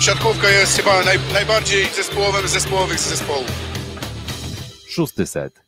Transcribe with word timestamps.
siatkówka 0.00 0.48
jest 0.48 0.76
chyba 0.76 1.04
naj, 1.04 1.18
najbardziej 1.32 1.84
zespołowym 1.84 2.48
z 2.48 2.50
zespołowych 2.50 2.98
zespołów. 2.98 3.50
Szósty 4.88 5.26
set. 5.26 5.62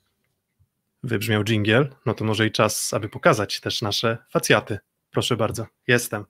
Wybrzmiał 1.02 1.44
dżingiel, 1.44 1.94
no 2.06 2.14
to 2.14 2.24
może 2.24 2.46
i 2.46 2.50
czas, 2.50 2.94
aby 2.94 3.08
pokazać 3.08 3.60
też 3.60 3.82
nasze 3.82 4.18
facjaty. 4.30 4.78
Proszę 5.10 5.36
bardzo, 5.36 5.66
jestem. 5.86 6.24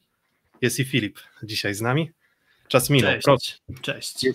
Jest 0.61 0.79
i 0.79 0.85
Filip 0.85 1.19
dzisiaj 1.43 1.75
z 1.75 1.81
nami. 1.81 2.11
Czas 2.69 2.91
minął. 2.91 3.13
Cześć. 3.13 3.25
Proszę. 3.25 3.83
Cześć. 3.83 4.27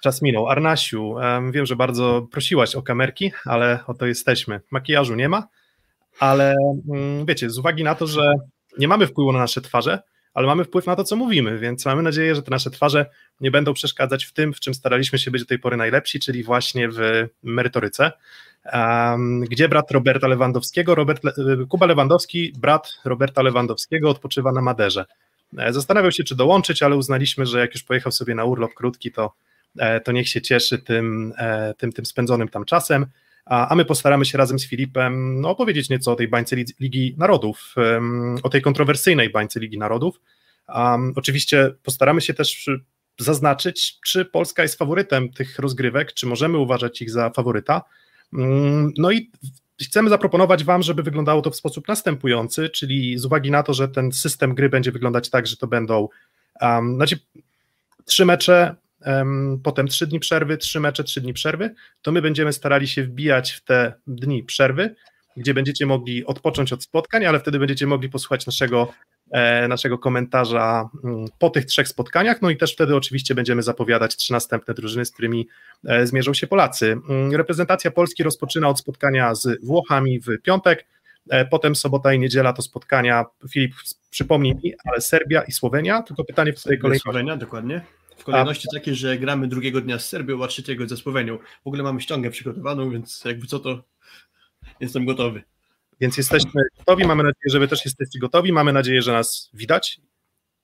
Czas 0.00 0.22
minął. 0.22 0.48
Arnasiu, 0.48 1.18
em, 1.18 1.52
wiem, 1.52 1.66
że 1.66 1.76
bardzo 1.76 2.22
prosiłaś 2.32 2.74
o 2.74 2.82
kamerki, 2.82 3.32
ale 3.44 3.80
oto 3.86 4.06
jesteśmy. 4.06 4.60
Makijażu 4.70 5.14
nie 5.14 5.28
ma, 5.28 5.48
ale 6.18 6.56
mm, 6.88 7.26
wiecie, 7.26 7.50
z 7.50 7.58
uwagi 7.58 7.84
na 7.84 7.94
to, 7.94 8.06
że 8.06 8.34
nie 8.78 8.88
mamy 8.88 9.06
wpływu 9.06 9.32
na 9.32 9.38
nasze 9.38 9.60
twarze, 9.60 10.02
ale 10.34 10.46
mamy 10.46 10.64
wpływ 10.64 10.86
na 10.86 10.96
to, 10.96 11.04
co 11.04 11.16
mówimy, 11.16 11.58
więc 11.58 11.86
mamy 11.86 12.02
nadzieję, 12.02 12.34
że 12.34 12.42
te 12.42 12.50
nasze 12.50 12.70
twarze 12.70 13.06
nie 13.40 13.50
będą 13.50 13.74
przeszkadzać 13.74 14.24
w 14.24 14.32
tym, 14.32 14.54
w 14.54 14.60
czym 14.60 14.74
staraliśmy 14.74 15.18
się 15.18 15.30
być 15.30 15.42
do 15.42 15.48
tej 15.48 15.58
pory 15.58 15.76
najlepsi, 15.76 16.20
czyli 16.20 16.42
właśnie 16.42 16.88
w 16.88 17.28
merytoryce. 17.42 18.12
Um, 18.72 19.40
gdzie 19.40 19.68
brat 19.68 19.90
Roberta 19.90 20.28
Lewandowskiego? 20.28 20.94
Robert 20.94 21.24
Le 21.24 21.32
Kuba 21.68 21.86
Lewandowski, 21.86 22.52
brat 22.58 22.92
Roberta 23.04 23.42
Lewandowskiego, 23.42 24.10
odpoczywa 24.10 24.52
na 24.52 24.60
Maderze. 24.60 25.04
E, 25.58 25.72
Zastanawiał 25.72 26.12
się, 26.12 26.24
czy 26.24 26.36
dołączyć, 26.36 26.82
ale 26.82 26.96
uznaliśmy, 26.96 27.46
że 27.46 27.60
jak 27.60 27.74
już 27.74 27.82
pojechał 27.82 28.12
sobie 28.12 28.34
na 28.34 28.44
urlop 28.44 28.74
krótki, 28.74 29.12
to, 29.12 29.32
e, 29.78 30.00
to 30.00 30.12
niech 30.12 30.28
się 30.28 30.42
cieszy 30.42 30.78
tym, 30.78 31.32
e, 31.38 31.74
tym, 31.74 31.92
tym 31.92 32.06
spędzonym 32.06 32.48
tam 32.48 32.64
czasem. 32.64 33.06
A, 33.46 33.74
my 33.74 33.84
postaramy 33.84 34.24
się 34.24 34.38
razem 34.38 34.58
z 34.58 34.66
Filipem 34.68 35.40
no, 35.40 35.50
opowiedzieć 35.50 35.90
nieco 35.90 36.12
o 36.12 36.16
tej 36.16 36.28
bańce 36.28 36.56
Ligi- 36.56 37.18
Narodów, 37.18 37.74
o 38.42 38.48
tej 38.48 38.62
kontrowersyjnej 38.62 39.30
bańce 39.30 39.60
Ligi 39.60 39.78
Narodów. 39.78 40.20
Oczywiście 41.16 41.74
postaramy 41.82 42.20
się 42.20 42.34
też 42.34 42.70
zaznaczyć, 43.18 43.98
czy 44.06 44.24
Polska 44.24 44.62
jest 44.62 44.78
faworytem 44.78 45.32
tych 45.32 45.58
rozgrywek, 45.58 46.12
czy 46.12 46.26
możemy 46.26 46.58
uważać 46.58 47.02
ich 47.02 47.10
za 47.10 47.30
faworyta. 47.30 47.82
Mm, 48.32 48.92
No 48.98 49.10
i 49.10 49.30
chcemy 49.82 50.10
zaproponować 50.10 50.64
Wam, 50.64 50.82
żeby 50.82 51.02
wyglądało 51.02 51.42
to 51.42 51.50
w 51.50 51.56
sposób 51.56 51.88
następujący, 51.88 52.70
czyli 52.70 53.18
z 53.18 53.24
uwagi 53.24 53.50
na 53.50 53.62
to, 53.62 53.74
że 53.74 53.88
ten 53.88 54.12
system 54.12 54.54
gry 54.54 54.68
będzie 54.68 54.92
wyglądać 54.92 55.30
tak, 55.30 55.46
że 55.46 55.56
to 55.56 55.66
będą 55.66 56.08
znaczy 56.96 57.18
trzy 58.04 58.24
mecze, 58.24 58.74
potem 59.62 59.88
trzy 59.88 60.06
dni 60.06 60.20
przerwy, 60.20 60.56
trzy 60.56 60.80
mecze, 60.80 61.04
trzy 61.04 61.20
dni 61.20 61.32
przerwy, 61.32 61.74
to 62.02 62.12
my 62.12 62.22
będziemy 62.22 62.52
starali 62.52 62.88
się 62.88 63.02
wbijać 63.02 63.52
w 63.52 63.64
te 63.64 63.94
dni 64.06 64.42
przerwy, 64.42 64.94
gdzie 65.36 65.54
będziecie 65.54 65.86
mogli 65.86 66.26
odpocząć 66.26 66.72
od 66.72 66.82
spotkań, 66.82 67.24
ale 67.24 67.40
wtedy 67.40 67.58
będziecie 67.58 67.86
mogli 67.86 68.08
posłuchać 68.08 68.46
naszego, 68.46 68.92
e, 69.30 69.68
naszego 69.68 69.98
komentarza 69.98 70.88
mm, 71.04 71.26
po 71.38 71.50
tych 71.50 71.64
trzech 71.64 71.88
spotkaniach, 71.88 72.42
no 72.42 72.50
i 72.50 72.56
też 72.56 72.72
wtedy 72.72 72.96
oczywiście 72.96 73.34
będziemy 73.34 73.62
zapowiadać 73.62 74.16
trzy 74.16 74.32
następne 74.32 74.74
drużyny, 74.74 75.04
z 75.04 75.10
którymi 75.12 75.48
e, 75.84 76.06
zmierzą 76.06 76.34
się 76.34 76.46
Polacy. 76.46 76.96
Mm, 77.08 77.34
Reprezentacja 77.34 77.90
Polski 77.90 78.22
rozpoczyna 78.22 78.68
od 78.68 78.78
spotkania 78.78 79.34
z 79.34 79.64
Włochami 79.64 80.20
w 80.20 80.42
piątek, 80.42 80.86
e, 81.30 81.44
potem 81.44 81.76
sobota 81.76 82.12
i 82.12 82.18
niedziela 82.18 82.52
to 82.52 82.62
spotkania, 82.62 83.24
Filip 83.50 83.74
przypomnij 84.10 84.54
mi, 84.54 84.74
ale 84.84 85.00
Serbia 85.00 85.42
i 85.42 85.52
Słowenia, 85.52 86.02
tylko 86.02 86.24
pytanie 86.24 86.52
w 86.52 86.62
tej 86.62 86.78
kolejności. 86.78 87.02
Słowenia, 87.02 87.36
dokładnie. 87.36 87.80
W 88.20 88.24
kolejności 88.24 88.68
takiej, 88.74 88.94
że 88.94 89.18
gramy 89.18 89.48
drugiego 89.48 89.80
dnia 89.80 89.98
z 89.98 90.08
Serbią, 90.08 90.44
a 90.44 90.46
trzeciego 90.46 90.88
ze 90.88 90.96
Słowenią. 90.96 91.38
W 91.38 91.66
ogóle 91.66 91.82
mamy 91.82 92.00
ściągę 92.00 92.30
przygotowaną, 92.30 92.90
więc 92.90 93.24
jakby 93.24 93.46
co 93.46 93.58
to 93.58 93.82
jestem 94.80 95.06
gotowy. 95.06 95.42
Więc 96.00 96.16
jesteśmy 96.16 96.62
gotowi, 96.78 97.06
mamy 97.06 97.22
nadzieję, 97.22 97.50
że 97.50 97.58
wy 97.58 97.68
też 97.68 97.84
jesteście 97.84 98.18
gotowi, 98.18 98.52
mamy 98.52 98.72
nadzieję, 98.72 99.02
że 99.02 99.12
nas 99.12 99.50
widać, 99.54 100.00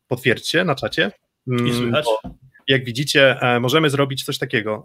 potwierdźcie 0.08 0.64
na 0.64 0.74
czacie. 0.74 1.12
Mm, 1.48 1.66
I 1.66 1.74
słychać. 1.74 2.06
Jak 2.68 2.84
widzicie, 2.84 3.40
e, 3.40 3.60
możemy 3.60 3.90
zrobić 3.90 4.24
coś 4.24 4.38
takiego. 4.38 4.84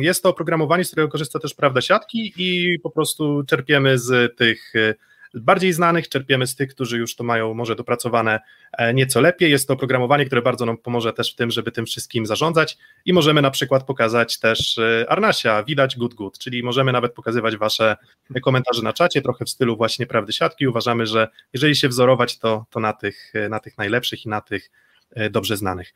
Jest 0.00 0.22
to 0.22 0.28
oprogramowanie, 0.28 0.84
z 0.84 0.88
którego 0.88 1.08
korzysta 1.08 1.38
też 1.38 1.54
Prawda 1.54 1.80
Siatki 1.80 2.32
i 2.36 2.78
po 2.78 2.90
prostu 2.90 3.42
czerpiemy 3.46 3.98
z 3.98 4.36
tych 4.36 4.72
e, 4.76 4.94
bardziej 5.34 5.72
znanych, 5.72 6.08
czerpiemy 6.08 6.46
z 6.46 6.56
tych, 6.56 6.74
którzy 6.74 6.98
już 6.98 7.16
to 7.16 7.24
mają 7.24 7.54
może 7.54 7.76
dopracowane 7.76 8.40
e, 8.72 8.94
nieco 8.94 9.20
lepiej. 9.20 9.50
Jest 9.50 9.68
to 9.68 9.74
oprogramowanie, 9.74 10.24
które 10.24 10.42
bardzo 10.42 10.66
nam 10.66 10.78
pomoże 10.78 11.12
też 11.12 11.32
w 11.32 11.36
tym, 11.36 11.50
żeby 11.50 11.72
tym 11.72 11.86
wszystkim 11.86 12.26
zarządzać 12.26 12.78
i 13.04 13.12
możemy 13.12 13.42
na 13.42 13.50
przykład 13.50 13.84
pokazać 13.84 14.38
też 14.38 14.78
e, 14.78 15.06
Arnasia, 15.08 15.62
widać 15.62 15.96
good 15.96 16.14
good, 16.14 16.38
czyli 16.38 16.62
możemy 16.62 16.92
nawet 16.92 17.12
pokazywać 17.14 17.56
wasze 17.56 17.96
komentarze 18.42 18.82
na 18.82 18.92
czacie, 18.92 19.22
trochę 19.22 19.44
w 19.44 19.50
stylu 19.50 19.76
właśnie 19.76 20.06
Prawdy 20.06 20.32
Siatki. 20.32 20.66
Uważamy, 20.66 21.06
że 21.06 21.28
jeżeli 21.52 21.76
się 21.76 21.88
wzorować, 21.88 22.38
to, 22.38 22.66
to 22.70 22.80
na, 22.80 22.92
tych, 22.92 23.32
na 23.50 23.60
tych 23.60 23.78
najlepszych 23.78 24.26
i 24.26 24.28
na 24.28 24.40
tych 24.40 24.70
e, 24.70 24.91
dobrze 25.30 25.56
znanych. 25.56 25.94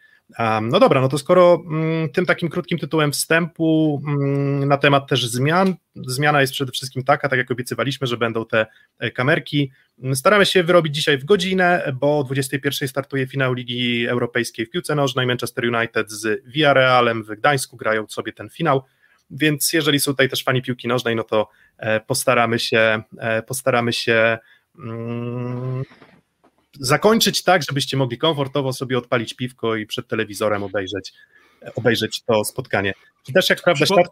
No 0.62 0.81
dobra, 0.81 1.00
no 1.00 1.09
to 1.09 1.19
skoro 1.19 1.62
mm, 1.66 2.09
tym 2.09 2.27
takim 2.27 2.49
krótkim 2.49 2.78
tytułem 2.78 3.12
wstępu 3.12 4.03
mm, 4.06 4.69
na 4.69 4.77
temat 4.77 5.09
też 5.09 5.27
zmian, 5.27 5.75
zmiana 5.94 6.41
jest 6.41 6.53
przede 6.53 6.72
wszystkim 6.72 7.04
taka, 7.04 7.28
tak 7.28 7.38
jak 7.38 7.50
obiecywaliśmy, 7.50 8.06
że 8.06 8.16
będą 8.16 8.47
te 8.47 8.66
e, 8.99 9.10
kamerki. 9.10 9.72
Staramy 10.15 10.47
się 10.47 10.62
wyrobić 10.62 10.94
dzisiaj 10.94 11.19
w 11.19 11.25
godzinę, 11.25 11.93
bo 12.00 12.19
o 12.19 12.25
21 12.25 12.88
startuje 12.88 13.26
finał 13.26 13.53
Ligi 13.55 14.06
Europejskiej 14.06 14.66
w 14.66 14.71
piłce 14.71 14.94
nożnej. 14.94 15.26
Manchester 15.26 15.65
United 15.76 16.10
z 16.10 16.44
Villarrealem 16.47 17.25
w 17.25 17.28
Gdańsku 17.28 17.76
grają 17.76 18.06
sobie 18.09 18.32
ten 18.32 18.50
finał, 18.50 18.82
więc 19.31 19.72
jeżeli 19.72 20.00
są 20.00 20.12
tutaj 20.12 20.28
też 20.28 20.44
fani 20.44 20.62
piłki 20.62 20.88
nożnej, 20.88 21.16
no 21.16 21.25
to 21.25 21.49
e, 21.78 22.00
postaramy 22.00 22.59
się, 22.59 23.03
e, 23.19 23.43
postaramy 23.43 23.93
się 23.93 24.38
mm, 24.78 25.84
zakończyć 26.81 27.42
tak, 27.42 27.62
żebyście 27.62 27.97
mogli 27.97 28.19
komfortowo 28.19 28.72
sobie 28.72 28.98
odpalić 28.98 29.34
piwko 29.34 29.76
i 29.76 29.87
przed 29.87 30.09
telewizorem 30.09 30.62
obejrzeć, 30.62 31.12
obejrzeć 31.75 32.22
to 32.22 32.44
spotkanie. 32.44 32.94
Czy 33.26 33.32
też 33.32 33.50
jak 33.50 33.62
Siatki- 33.62 34.06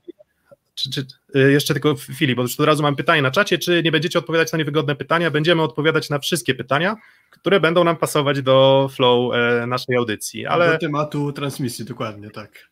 czy, 0.74 0.90
czy, 0.90 1.06
y, 1.36 1.52
jeszcze 1.52 1.74
tylko 1.74 1.94
Filip, 1.96 2.36
bo 2.36 2.42
już 2.42 2.60
od 2.60 2.66
razu 2.66 2.82
mam 2.82 2.96
pytanie 2.96 3.22
na 3.22 3.30
czacie, 3.30 3.58
czy 3.58 3.82
nie 3.84 3.92
będziecie 3.92 4.18
odpowiadać 4.18 4.52
na 4.52 4.58
niewygodne 4.58 4.96
pytania? 4.96 5.30
Będziemy 5.30 5.62
odpowiadać 5.62 6.10
na 6.10 6.18
wszystkie 6.18 6.54
pytania, 6.54 6.96
które 7.30 7.60
będą 7.60 7.84
nam 7.84 7.96
pasować 7.96 8.42
do 8.42 8.88
flow 8.94 9.34
e, 9.34 9.66
naszej 9.66 9.96
audycji, 9.96 10.46
ale 10.46 10.72
Do 10.72 10.78
tematu 10.78 11.32
transmisji, 11.32 11.84
dokładnie, 11.84 12.30
tak. 12.30 12.68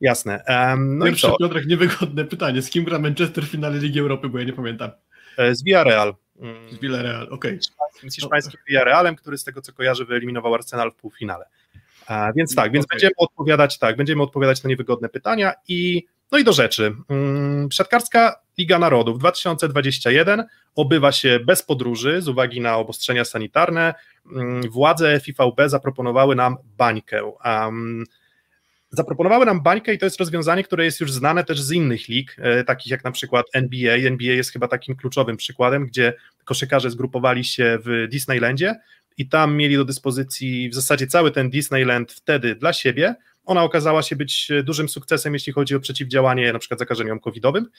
jasne. 0.00 0.44
Em, 0.44 0.98
no 0.98 1.06
i 1.06 1.08
Pierwsze, 1.10 1.28
co? 1.28 1.36
Piotrek, 1.36 1.66
niewygodne 1.66 2.24
pytanie. 2.24 2.62
Z 2.62 2.70
kim 2.70 2.84
gra 2.84 2.98
Manchester 2.98 3.44
w 3.44 3.48
finale 3.50 3.78
Ligi 3.78 4.00
Europy, 4.00 4.28
bo 4.28 4.38
ja 4.38 4.44
nie 4.44 4.52
pamiętam. 4.52 4.90
E, 5.36 5.54
Z 5.54 5.64
Villarreal. 5.64 6.14
Mm, 6.40 6.70
Z 6.70 6.78
Villarreal, 6.78 7.28
okej. 7.30 7.58
z 8.08 8.14
hiszpańskim 8.14 8.60
Villarrealem, 8.68 9.16
który 9.16 9.38
z 9.38 9.44
tego 9.44 9.62
co 9.62 9.72
kojarzę 9.72 10.04
wyeliminował 10.04 10.54
Arsenal 10.54 10.92
w 10.92 10.94
półfinale. 10.94 11.46
A, 12.06 12.32
więc 12.32 12.54
tak, 12.54 12.72
więc 12.72 12.84
Okej. 12.84 12.96
będziemy 12.96 13.12
odpowiadać 13.16 13.78
tak, 13.78 13.96
będziemy 13.96 14.22
odpowiadać 14.22 14.62
na 14.62 14.68
niewygodne 14.70 15.08
pytania 15.08 15.52
i 15.68 16.06
no 16.32 16.38
i 16.38 16.44
do 16.44 16.52
rzeczy. 16.52 16.96
Mm, 17.08 17.68
Siatkarska 17.72 18.40
Liga 18.58 18.78
Narodów 18.78 19.18
2021 19.18 20.44
obywa 20.74 21.12
się 21.12 21.40
bez 21.40 21.62
podróży 21.62 22.22
z 22.22 22.28
uwagi 22.28 22.60
na 22.60 22.76
obostrzenia 22.76 23.24
sanitarne. 23.24 23.94
Mm, 24.32 24.70
Władze 24.70 25.20
FIVB 25.20 25.60
zaproponowały 25.66 26.36
nam 26.36 26.56
bańkę. 26.78 27.24
Um, 27.24 28.04
zaproponowały 28.90 29.46
nam 29.46 29.62
bańkę 29.62 29.94
i 29.94 29.98
to 29.98 30.06
jest 30.06 30.20
rozwiązanie, 30.20 30.64
które 30.64 30.84
jest 30.84 31.00
już 31.00 31.12
znane 31.12 31.44
też 31.44 31.60
z 31.60 31.72
innych 31.72 32.08
lig, 32.08 32.36
e, 32.38 32.64
takich 32.64 32.90
jak 32.90 33.04
na 33.04 33.10
przykład 33.10 33.46
NBA. 33.52 33.94
NBA 33.94 34.34
jest 34.34 34.52
chyba 34.52 34.68
takim 34.68 34.96
kluczowym 34.96 35.36
przykładem, 35.36 35.86
gdzie 35.86 36.14
koszykarze 36.44 36.90
zgrupowali 36.90 37.44
się 37.44 37.78
w 37.84 38.06
Disneylandzie 38.10 38.74
i 39.16 39.28
tam 39.28 39.56
mieli 39.56 39.76
do 39.76 39.84
dyspozycji 39.84 40.70
w 40.70 40.74
zasadzie 40.74 41.06
cały 41.06 41.30
ten 41.30 41.50
Disneyland 41.50 42.12
wtedy 42.12 42.54
dla 42.54 42.72
siebie. 42.72 43.14
Ona 43.50 43.62
okazała 43.62 44.02
się 44.02 44.16
być 44.16 44.48
dużym 44.64 44.88
sukcesem, 44.88 45.34
jeśli 45.34 45.52
chodzi 45.52 45.74
o 45.74 45.80
przeciwdziałanie 45.80 46.52
na 46.52 46.58
przykład 46.58 46.78
zakażeniom 46.78 47.20
covidowym, 47.20 47.70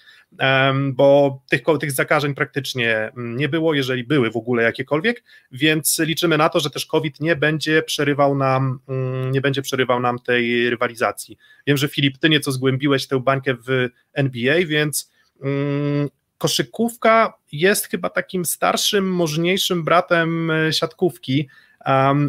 bo 0.94 1.40
tych, 1.50 1.62
tych 1.80 1.92
zakażeń 1.92 2.36
praktycznie 2.36 2.98
mm, 2.98 3.38
nie 3.38 3.50
było, 3.50 3.74
jeżeli 3.74 4.04
były 4.04 4.32
w 4.32 4.38
ogóle 4.38 4.64
jakiekolwiek, 4.64 5.24
więc 5.52 6.00
liczymy 6.00 6.38
na 6.38 6.50
to, 6.50 6.60
że 6.60 6.70
też 6.70 6.86
COVID 6.86 7.20
nie 7.20 7.36
będzie 7.36 7.84
przerywał 7.84 8.36
nam, 8.36 8.80
mm, 8.88 9.32
nie 9.32 9.42
będzie 9.42 9.62
przerywał 9.62 10.00
nam 10.00 10.20
tej 10.20 10.70
rywalizacji. 10.70 11.38
Wiem, 11.68 11.78
że 11.78 11.88
Filip, 11.88 12.18
ty 12.18 12.30
nieco 12.30 12.52
zgłębiłeś 12.52 13.08
tę 13.08 13.20
bańkę 13.20 13.54
w 13.68 13.90
NBA, 14.14 14.66
więc 14.66 15.12
mm, 15.42 16.10
koszykówka 16.38 17.34
jest 17.52 17.88
chyba 17.88 18.10
takim 18.10 18.46
starszym, 18.46 19.12
możniejszym 19.12 19.84
bratem 19.84 20.52
e, 20.52 20.74
siatkówki. 20.74 21.48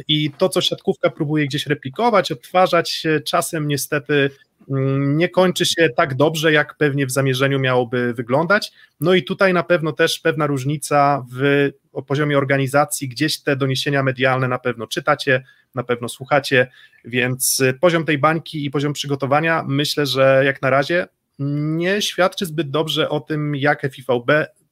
I 0.09 0.31
to, 0.39 0.49
co 0.49 0.61
siatkówka 0.61 1.11
próbuje 1.11 1.47
gdzieś 1.47 1.67
replikować, 1.67 2.33
odtwarzać, 2.33 3.03
czasem 3.25 3.69
niestety 3.69 4.31
mm, 4.71 5.17
nie 5.17 5.29
kończy 5.29 5.67
się 5.67 5.89
tak 5.97 6.15
dobrze, 6.15 6.53
jak 6.53 6.77
pewnie 6.77 7.07
w 7.07 7.11
zamierzeniu 7.11 7.59
miałoby 7.61 8.15
wyglądać. 8.15 8.73
No 9.01 9.15
i 9.15 9.23
tutaj 9.23 9.53
na 9.53 9.63
pewno 9.63 9.93
też 9.93 10.19
pewna 10.19 10.47
różnica 10.47 11.27
w 11.33 11.71
poziomie 12.07 12.39
organizacji, 12.39 13.09
gdzieś 13.09 13.41
te 13.41 13.57
doniesienia 13.57 14.03
medialne 14.03 14.49
na 14.49 14.59
pewno 14.59 14.87
czytacie, 14.87 15.45
na 15.75 15.83
pewno 15.83 16.09
słuchacie, 16.09 16.71
więc 17.05 17.61
e, 17.61 17.75
poziom 17.75 18.05
tej 18.05 18.19
bańki 18.19 18.65
i 18.65 18.71
poziom 18.71 18.93
przygotowania 18.93 19.65
myślę, 19.69 20.07
że 20.07 20.43
jak 20.45 20.63
na 20.63 20.71
razie 20.71 21.07
nie 21.39 22.03
świadczy 22.03 22.47
zbyt 22.47 22.71
dobrze 22.71 23.09
o 23.09 23.21
tym, 23.21 23.57
jak 23.57 23.83
FIVB 23.93 24.31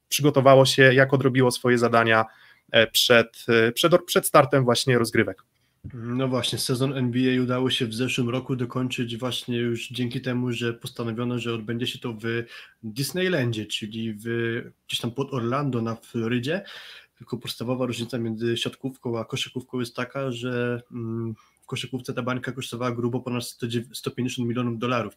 przygotowało 0.08 0.66
się, 0.66 0.94
jak 0.94 1.14
odrobiło 1.14 1.50
swoje 1.50 1.78
zadania 1.78 2.24
przed, 2.92 3.44
e, 3.48 3.72
przed, 3.72 4.04
przed 4.06 4.26
startem 4.26 4.64
właśnie 4.64 4.98
rozgrywek. 4.98 5.42
No 5.94 6.28
właśnie, 6.28 6.58
sezon 6.58 6.96
NBA 6.96 7.42
udało 7.42 7.70
się 7.70 7.86
w 7.86 7.94
zeszłym 7.94 8.28
roku 8.28 8.56
dokończyć 8.56 9.16
właśnie 9.16 9.58
już 9.58 9.88
dzięki 9.88 10.20
temu, 10.20 10.52
że 10.52 10.74
postanowiono, 10.74 11.38
że 11.38 11.54
odbędzie 11.54 11.86
się 11.86 11.98
to 11.98 12.12
w 12.12 12.24
Disneylandzie, 12.82 13.66
czyli 13.66 14.14
w, 14.14 14.24
gdzieś 14.88 15.00
tam 15.00 15.10
pod 15.10 15.34
Orlando 15.34 15.82
na 15.82 15.94
Florydzie. 15.94 16.62
Tylko 17.18 17.38
podstawowa 17.38 17.86
różnica 17.86 18.18
między 18.18 18.56
siatkówką 18.56 19.18
a 19.18 19.24
koszykówką 19.24 19.80
jest 19.80 19.96
taka, 19.96 20.30
że 20.30 20.82
mm, 20.92 21.34
w 21.62 21.66
koszykówce 21.66 22.14
ta 22.14 22.22
bańka 22.22 22.52
kosztowała 22.52 22.92
grubo 22.92 23.20
ponad 23.20 23.44
150 23.92 24.48
milionów 24.48 24.78
dolarów. 24.78 25.16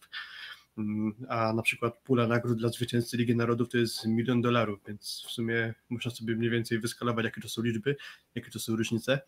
Mm, 0.78 1.14
a 1.28 1.52
na 1.52 1.62
przykład 1.62 1.98
pula 2.04 2.26
nagród 2.26 2.58
dla 2.58 2.68
zwycięzcy 2.68 3.16
Ligi 3.16 3.36
Narodów 3.36 3.68
to 3.68 3.78
jest 3.78 4.06
milion 4.06 4.42
dolarów, 4.42 4.80
więc 4.86 5.24
w 5.28 5.30
sumie 5.30 5.74
można 5.90 6.10
sobie 6.10 6.36
mniej 6.36 6.50
więcej 6.50 6.78
wyskalować, 6.78 7.24
jakie 7.24 7.40
to 7.40 7.48
są 7.48 7.62
liczby, 7.62 7.96
jakie 8.34 8.50
to 8.50 8.58
są 8.58 8.76
różnice. 8.76 9.20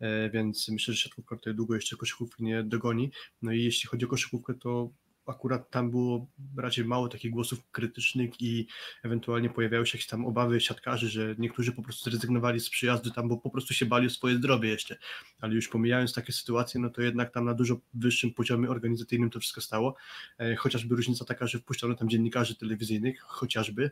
E, 0.00 0.30
więc 0.30 0.68
myślę, 0.68 0.94
że 0.94 1.00
siatkówka 1.00 1.36
tutaj 1.36 1.54
długo 1.54 1.74
jeszcze 1.74 1.96
koszykówki 1.96 2.44
nie 2.44 2.62
dogoni. 2.62 3.10
No 3.42 3.52
i 3.52 3.62
jeśli 3.62 3.88
chodzi 3.88 4.04
o 4.04 4.08
koszykówkę, 4.08 4.54
to 4.54 4.90
akurat 5.26 5.70
tam 5.70 5.90
było 5.90 6.26
raczej 6.56 6.84
mało 6.84 7.08
takich 7.08 7.30
głosów 7.30 7.70
krytycznych 7.70 8.40
i 8.40 8.66
ewentualnie 9.02 9.50
pojawiały 9.50 9.86
się 9.86 9.98
jakieś 9.98 10.06
tam 10.06 10.26
obawy 10.26 10.60
siatkarzy, 10.60 11.08
że 11.08 11.34
niektórzy 11.38 11.72
po 11.72 11.82
prostu 11.82 12.10
zrezygnowali 12.10 12.60
z 12.60 12.70
przyjazdu 12.70 13.10
tam, 13.10 13.28
bo 13.28 13.36
po 13.36 13.50
prostu 13.50 13.74
się 13.74 13.86
bali 13.86 14.06
o 14.06 14.10
swoje 14.10 14.36
zdrowie 14.36 14.68
jeszcze. 14.68 14.96
Ale 15.40 15.54
już 15.54 15.68
pomijając 15.68 16.14
takie 16.14 16.32
sytuacje, 16.32 16.80
no 16.80 16.90
to 16.90 17.02
jednak 17.02 17.30
tam 17.30 17.44
na 17.44 17.54
dużo 17.54 17.80
wyższym 17.94 18.34
poziomie 18.34 18.68
organizacyjnym 18.68 19.30
to 19.30 19.40
wszystko 19.40 19.60
stało. 19.60 19.96
E, 20.38 20.56
chociażby 20.56 20.96
różnica 20.96 21.24
taka, 21.24 21.46
że 21.46 21.58
wpuszczono 21.58 21.94
tam 21.94 22.08
dziennikarzy 22.08 22.56
telewizyjnych, 22.56 23.20
chociażby. 23.20 23.90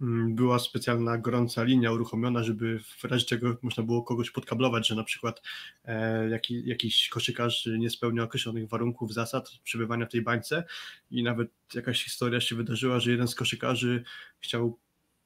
Mm, 0.00 0.34
była 0.34 0.58
specjalna 0.58 1.18
gorąca 1.18 1.62
linia 1.62 1.92
uruchomiona, 1.92 2.42
żeby 2.42 2.80
w 2.98 3.04
razie 3.04 3.26
czego 3.26 3.56
można 3.62 3.82
było 3.82 4.02
kogoś 4.02 4.30
podkablować, 4.30 4.88
że 4.88 4.94
na 4.94 5.04
przykład 5.04 5.42
e, 5.84 6.28
jaki, 6.28 6.68
jakiś 6.68 7.08
koszykarz 7.08 7.68
nie 7.78 7.90
spełnia 7.90 8.22
określonych 8.22 8.68
warunków, 8.68 9.14
zasad 9.14 9.50
przebywania 9.64 10.06
w 10.06 10.08
tej 10.08 10.22
bańce. 10.22 10.64
I 11.10 11.22
nawet 11.22 11.50
jakaś 11.74 12.04
historia 12.04 12.40
się 12.40 12.56
wydarzyła, 12.56 13.00
że 13.00 13.10
jeden 13.10 13.28
z 13.28 13.34
koszykarzy 13.34 14.04
chciał 14.40 14.78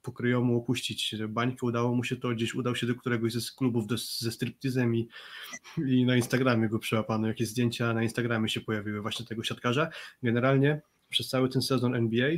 pokryjomu 0.03 0.59
opuścić 0.59 1.15
bańkę, 1.29 1.67
udało 1.67 1.95
mu 1.95 2.05
się 2.05 2.17
to, 2.17 2.29
gdzieś 2.29 2.55
udał 2.55 2.77
się 2.77 2.87
do 2.87 2.95
któregoś 2.95 3.33
ze 3.33 3.41
klubów 3.57 3.87
do, 3.87 3.97
ze 3.99 4.33
striptizem 4.33 4.97
i, 4.97 5.09
i 5.87 6.05
na 6.05 6.17
Instagramie 6.17 6.69
go 6.69 6.79
przełapano, 6.79 7.29
jakieś 7.29 7.49
zdjęcia 7.49 7.95
na 7.95 8.03
Instagramie 8.03 8.49
się 8.49 8.61
pojawiły 8.61 9.03
właśnie 9.03 9.27
tego 9.27 9.45
siatkarza. 9.45 9.91
Generalnie 10.23 10.81
przez 11.09 11.29
cały 11.29 11.49
ten 11.49 11.63
sezon 11.63 11.95
NBA 11.95 12.31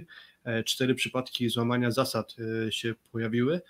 cztery 0.65 0.95
przypadki 0.95 1.49
złamania 1.49 1.91
zasad 1.91 2.37
e, 2.67 2.73
się 2.73 2.95
pojawiły, 3.13 3.61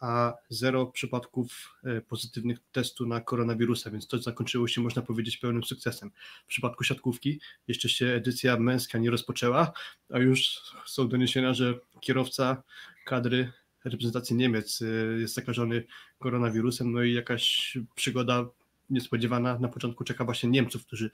a 0.00 0.34
zero 0.48 0.86
przypadków 0.86 1.74
e, 1.84 2.00
pozytywnych 2.00 2.58
testu 2.72 3.06
na 3.06 3.20
koronawirusa, 3.20 3.90
więc 3.90 4.06
to 4.06 4.18
zakończyło 4.18 4.68
się, 4.68 4.80
można 4.80 5.02
powiedzieć, 5.02 5.36
pełnym 5.36 5.64
sukcesem. 5.64 6.10
W 6.44 6.48
przypadku 6.48 6.84
siatkówki 6.84 7.40
jeszcze 7.68 7.88
się 7.88 8.06
edycja 8.06 8.56
męska 8.56 8.98
nie 8.98 9.10
rozpoczęła, 9.10 9.72
a 10.10 10.18
już 10.18 10.60
są 10.86 11.08
doniesienia, 11.08 11.54
że 11.54 11.74
kierowca 12.00 12.62
kadry 13.06 13.52
reprezentacji 13.84 14.36
Niemiec 14.36 14.82
jest 15.18 15.34
zakażony 15.34 15.84
koronawirusem, 16.18 16.92
no 16.92 17.02
i 17.02 17.12
jakaś 17.12 17.78
przygoda 17.94 18.46
niespodziewana 18.90 19.58
na 19.58 19.68
początku 19.68 20.04
czeka 20.04 20.24
właśnie 20.24 20.50
Niemców, 20.50 20.86
którzy 20.86 21.10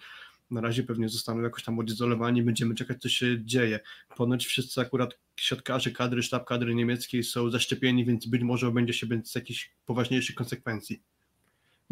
na 0.51 0.61
razie 0.61 0.83
pewnie 0.83 1.09
zostaną 1.09 1.43
jakoś 1.43 1.65
tam 1.65 1.79
odizolowani, 1.79 2.43
będziemy 2.43 2.75
czekać, 2.75 3.03
co 3.03 3.09
się 3.09 3.45
dzieje. 3.45 3.81
Ponoć 4.17 4.47
wszyscy 4.47 4.81
akurat 4.81 5.19
siatkarze 5.37 5.91
kadry, 5.91 6.23
sztab 6.23 6.45
kadry 6.45 6.75
niemieckiej 6.75 7.25
są 7.25 7.51
zaszczepieni, 7.51 8.05
więc 8.05 8.27
być 8.27 8.43
może 8.43 8.71
będzie 8.71 8.93
się 8.93 9.07
bez 9.07 9.35
jakichś 9.35 9.71
poważniejszych 9.87 10.37
konsekwencji. 10.37 11.03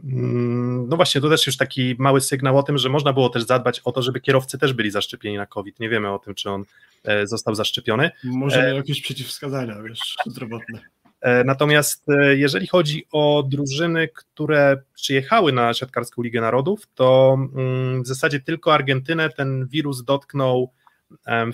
Mm, 0.05 0.89
no 0.89 0.97
właśnie, 0.97 1.21
to 1.21 1.29
też 1.29 1.47
już 1.47 1.57
taki 1.57 1.97
mały 1.99 2.21
sygnał 2.21 2.59
o 2.59 2.63
tym, 2.63 2.79
że 2.79 2.89
można 2.89 3.13
było 3.13 3.29
też 3.29 3.43
zadbać 3.43 3.81
o 3.81 3.93
to, 3.93 4.03
żeby 4.03 4.21
kierowcy 4.21 4.59
też 4.59 4.73
byli 4.73 4.91
zaszczepieni 4.91 5.37
na 5.37 5.47
COVID. 5.47 5.81
Nie 5.81 5.89
wiemy 5.89 6.11
o 6.11 6.19
tym, 6.19 6.35
czy 6.35 6.51
on 6.51 6.65
e, 7.05 7.27
został 7.27 7.55
zaszczepiony. 7.55 8.11
Może 8.25 8.67
miał 8.67 8.77
jakieś 8.77 9.03
przeciwwskazania, 9.03 9.83
wiesz, 9.83 10.17
zdrowotne. 10.27 10.81
E, 11.21 11.45
natomiast 11.45 12.09
e, 12.09 12.37
jeżeli 12.37 12.67
chodzi 12.67 13.07
o 13.13 13.43
drużyny, 13.49 14.09
które 14.09 14.83
przyjechały 14.95 15.53
na 15.53 15.75
siatkarską 15.75 16.23
Ligę 16.23 16.41
Narodów, 16.41 16.89
to 16.95 17.39
mm, 17.55 18.03
w 18.03 18.07
zasadzie 18.07 18.41
tylko 18.41 18.75
Argentynę. 18.75 19.31
Ten 19.31 19.67
wirus 19.67 20.05
dotknął 20.05 20.73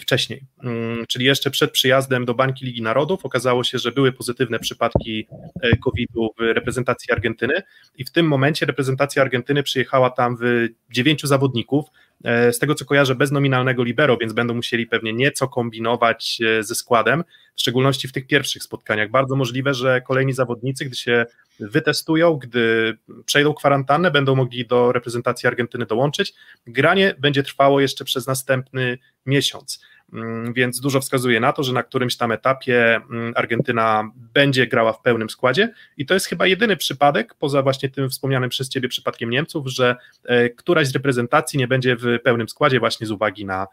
wcześniej, 0.01 0.47
mm, 0.63 1.07
czyli 1.07 1.25
jeszcze 1.25 1.51
przed 1.51 1.71
przyjazdem 1.71 2.25
do 2.25 2.35
Bańki 2.35 2.65
Ligi 2.65 2.83
Narodów 2.83 3.25
okazało 3.25 3.65
się, 3.65 3.79
że 3.79 3.93
były 3.93 4.13
pozytywne 4.13 4.59
przypadki 4.59 5.27
e, 5.63 5.77
COVID-u 5.77 6.31
w 6.39 6.41
reprezentacji 6.41 7.13
Argentyny. 7.13 7.63
I 7.97 8.05
w 8.05 8.11
tym 8.11 8.27
momencie 8.27 8.67
reprezentacja 8.67 9.23
Argentyny 9.23 9.63
przyjechała 9.63 10.11
tam 10.11 10.37
w 10.41 10.69
dziewięciu 10.91 11.27
zawodników, 11.27 11.85
z 12.25 12.59
tego 12.59 12.75
co 12.75 12.85
kojarzę, 12.85 13.15
bez 13.15 13.31
nominalnego 13.31 13.83
libero, 13.83 14.17
więc 14.17 14.33
będą 14.33 14.55
musieli 14.55 14.87
pewnie 14.87 15.13
nieco 15.13 15.49
kombinować 15.49 16.39
e, 16.41 16.63
ze 16.63 16.75
składem, 16.75 17.25
w 17.57 17.61
szczególności 17.61 18.09
w 18.09 18.13
tych 18.13 18.27
pierwszych 18.27 18.63
spotkaniach. 18.63 19.11
Bardzo 19.11 19.37
możliwe, 19.37 19.75
że 19.75 20.01
kolejni 20.01 20.33
zawodnicy, 20.33 20.85
gdy 20.85 20.97
się 20.97 21.27
wytestują, 21.61 22.37
gdy 22.37 22.97
przejdą 23.27 23.55
kwarantannę, 23.55 24.11
będą 24.11 24.35
mogli 24.35 24.67
do 24.67 24.93
reprezentacji 24.93 25.47
Argentyny 25.47 25.87
dołączyć. 25.87 26.35
Granie 26.67 27.15
będzie 27.19 27.43
trwało 27.43 27.81
jeszcze 27.81 28.05
przez 28.05 28.27
następny 28.27 28.99
miesiąc. 29.27 29.85
Mm, 30.13 30.53
więc 30.53 30.81
dużo 30.81 31.01
wskazuje 31.01 31.41
na 31.41 31.53
to, 31.53 31.63
że 31.63 31.73
na 31.73 31.83
którymś 31.83 32.17
tam 32.17 32.33
etapie 32.33 32.97
mm, 32.97 33.33
Argentyna 33.37 34.11
będzie 34.35 34.67
grała 34.67 34.93
w 34.93 35.01
pełnym 35.01 35.31
składzie. 35.31 35.75
I 35.97 36.07
to 36.07 36.15
jest 36.15 36.27
chyba 36.27 36.47
jedyny 36.47 36.77
przypadek, 36.77 37.35
poza 37.35 37.63
właśnie 37.63 37.89
tym 37.89 38.11
wspomnianym 38.11 38.51
przez 38.51 38.69
Ciebie 38.69 38.89
przypadkiem 38.89 39.31
Niemców, 39.31 39.67
że 39.69 39.97
e, 40.25 40.51
któraś 40.51 40.89
z 40.89 40.95
reprezentacji 40.95 41.59
nie 41.59 41.69
będzie 41.69 41.97
w 41.97 42.19
pełnym 42.25 42.49
składzie 42.49 42.81
właśnie 42.81 43.07
z 43.07 43.11
uwagi 43.11 43.45
na 43.45 43.67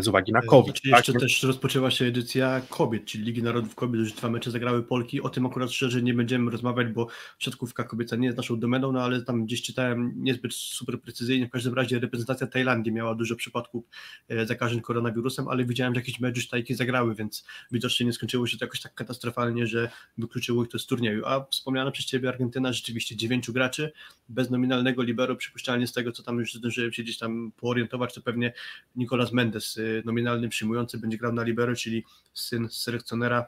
z 0.00 0.08
uwagi 0.08 0.32
na 0.32 0.38
e, 0.38 0.42
COVID. 0.42 0.74
Tak? 0.74 0.84
Jeszcze 0.84 1.12
też 1.12 1.42
rozpoczęła 1.42 1.90
się 1.90 2.04
edycja 2.04 2.62
kobiet, 2.68 3.04
czyli 3.04 3.24
Ligi 3.24 3.42
Narodów 3.42 3.74
Kobiet, 3.74 4.00
już 4.00 4.12
dwa 4.12 4.30
mecze 4.30 4.50
zagrały 4.50 4.82
Polki. 4.82 5.20
O 5.20 5.28
tym 5.28 5.46
akurat 5.46 5.70
szczerze 5.70 6.02
nie 6.02 6.14
będziemy 6.14 6.50
rozmawiać, 6.50 6.88
bo 6.88 7.06
siatkówka 7.38 7.84
kobieca 7.84 8.16
nie 8.16 8.26
jest 8.26 8.36
naszą 8.36 8.60
domeną, 8.60 8.92
no 8.92 9.02
ale 9.02 9.22
tam 9.22 9.44
gdzieś 9.44 9.62
czytałem 9.62 10.12
niezbyt 10.16 10.54
super 10.54 11.00
precyzyjnie. 11.00 11.46
W 11.46 11.50
każdym 11.50 11.74
razie 11.74 11.98
reprezentacja 11.98 12.46
Tajlandii 12.46 12.92
miała 12.92 13.14
dużo 13.14 13.36
przypadków 13.36 13.84
e, 14.28 14.46
zakażeń 14.46 14.80
koronawirusem, 14.80 15.48
ale 15.48 15.64
widziałem, 15.64 15.94
że 15.94 16.00
jakieś 16.00 16.20
mecze 16.20 16.36
już 16.36 16.48
tajki 16.48 16.74
zagrały, 16.74 17.14
więc 17.14 17.44
widocznie 17.72 18.06
nie 18.06 18.12
skończyło 18.12 18.46
się 18.46 18.58
to 18.58 18.64
jakoś 18.64 18.80
tak 18.80 18.94
katastrofalnie, 18.94 19.66
że 19.66 19.90
wykluczyło 20.18 20.64
ich 20.64 20.70
to 20.70 20.78
z 20.78 20.86
turnieju. 20.86 21.26
A 21.26 21.44
wspomniana 21.50 21.90
przez 21.90 22.06
Ciebie 22.06 22.28
Argentyna 22.28 22.72
rzeczywiście 22.72 23.16
dziewięciu 23.16 23.52
graczy, 23.52 23.92
bez 24.28 24.50
nominalnego 24.50 25.02
libero, 25.02 25.36
przypuszczalnie 25.36 25.86
z 25.86 25.92
tego, 25.92 26.12
co 26.12 26.22
tam 26.22 26.38
już 26.38 26.54
zdążyłem 26.54 26.92
się 26.92 27.02
gdzieś 27.02 27.18
tam 27.18 27.52
poorientować, 27.56 28.14
to 28.14 28.20
pewnie 28.20 28.52
Nicolas 28.96 29.32
Mendes 29.32 29.61
Y, 29.78 30.02
nominalny 30.04 30.48
przyjmujący 30.48 30.98
będzie 30.98 31.18
grał 31.18 31.32
na 31.32 31.42
libero, 31.42 31.74
czyli 31.74 32.04
syn 32.34 32.68
selekcjonera 32.70 33.46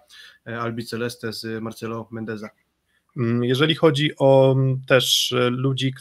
y, 0.49 0.56
Albi 0.56 0.85
Celeste 0.85 1.33
z 1.33 1.62
Marcelo 1.62 2.09
Mendeza. 2.11 2.49
Mm, 3.16 3.44
jeżeli 3.44 3.75
chodzi 3.75 4.11
o 4.18 4.52
mm, 4.52 4.80
też 4.87 5.33
y, 5.33 5.50
ludzi, 5.50 5.94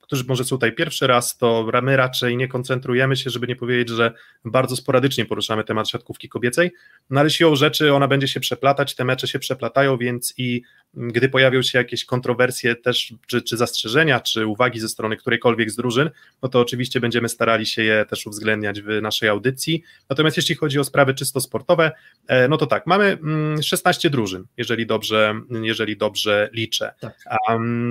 którzy 0.00 0.24
może 0.28 0.44
są 0.44 0.56
tutaj 0.56 0.72
pierwszy 0.74 1.06
raz, 1.06 1.36
to 1.36 1.70
my 1.82 1.96
raczej 1.96 2.36
nie 2.36 2.48
koncentrujemy 2.48 3.16
się, 3.16 3.30
żeby 3.30 3.46
nie 3.46 3.56
powiedzieć, 3.56 3.88
że 3.88 4.14
bardzo 4.44 4.76
sporadycznie 4.76 5.24
poruszamy 5.24 5.64
temat 5.64 5.88
siatkówki 5.88 6.28
kobiecej, 6.28 6.72
no 7.10 7.20
ale 7.20 7.30
siłą 7.30 7.56
rzeczy 7.56 7.94
ona 7.94 8.08
będzie 8.08 8.28
się 8.28 8.40
przeplatać, 8.40 8.94
te 8.94 9.04
mecze 9.04 9.28
się 9.28 9.38
przeplatają, 9.38 9.98
więc 9.98 10.34
i 10.36 10.62
gdy 10.94 11.28
pojawią 11.28 11.62
się 11.62 11.78
jakieś 11.78 12.04
kontrowersje 12.04 12.76
też, 12.76 13.14
czy, 13.26 13.42
czy 13.42 13.56
zastrzeżenia, 13.56 14.20
czy 14.20 14.46
uwagi 14.46 14.80
ze 14.80 14.88
strony 14.88 15.16
którejkolwiek 15.16 15.70
z 15.70 15.76
drużyn, 15.76 16.10
no 16.42 16.48
to 16.48 16.60
oczywiście 16.60 17.00
będziemy 17.00 17.28
starali 17.28 17.66
się 17.66 17.82
je 17.82 18.04
też 18.04 18.26
uwzględniać 18.26 18.82
w 18.82 19.02
naszej 19.02 19.28
audycji. 19.28 19.82
Natomiast 20.10 20.36
jeśli 20.36 20.54
chodzi 20.54 20.78
o 20.78 20.84
sprawy 20.84 21.14
czysto 21.14 21.40
sportowe, 21.40 21.92
e, 22.26 22.48
no 22.48 22.56
to 22.56 22.66
tak, 22.66 22.86
mamy 22.86 23.18
16 23.62 24.08
mm, 24.08 24.12
drużyn, 24.12 24.44
jeżeli 24.56 24.86
dobrze, 24.86 25.34
jeżeli 25.62 25.96
dobrze 25.96 26.50
liczę. 26.52 26.94
Tak. 27.00 27.14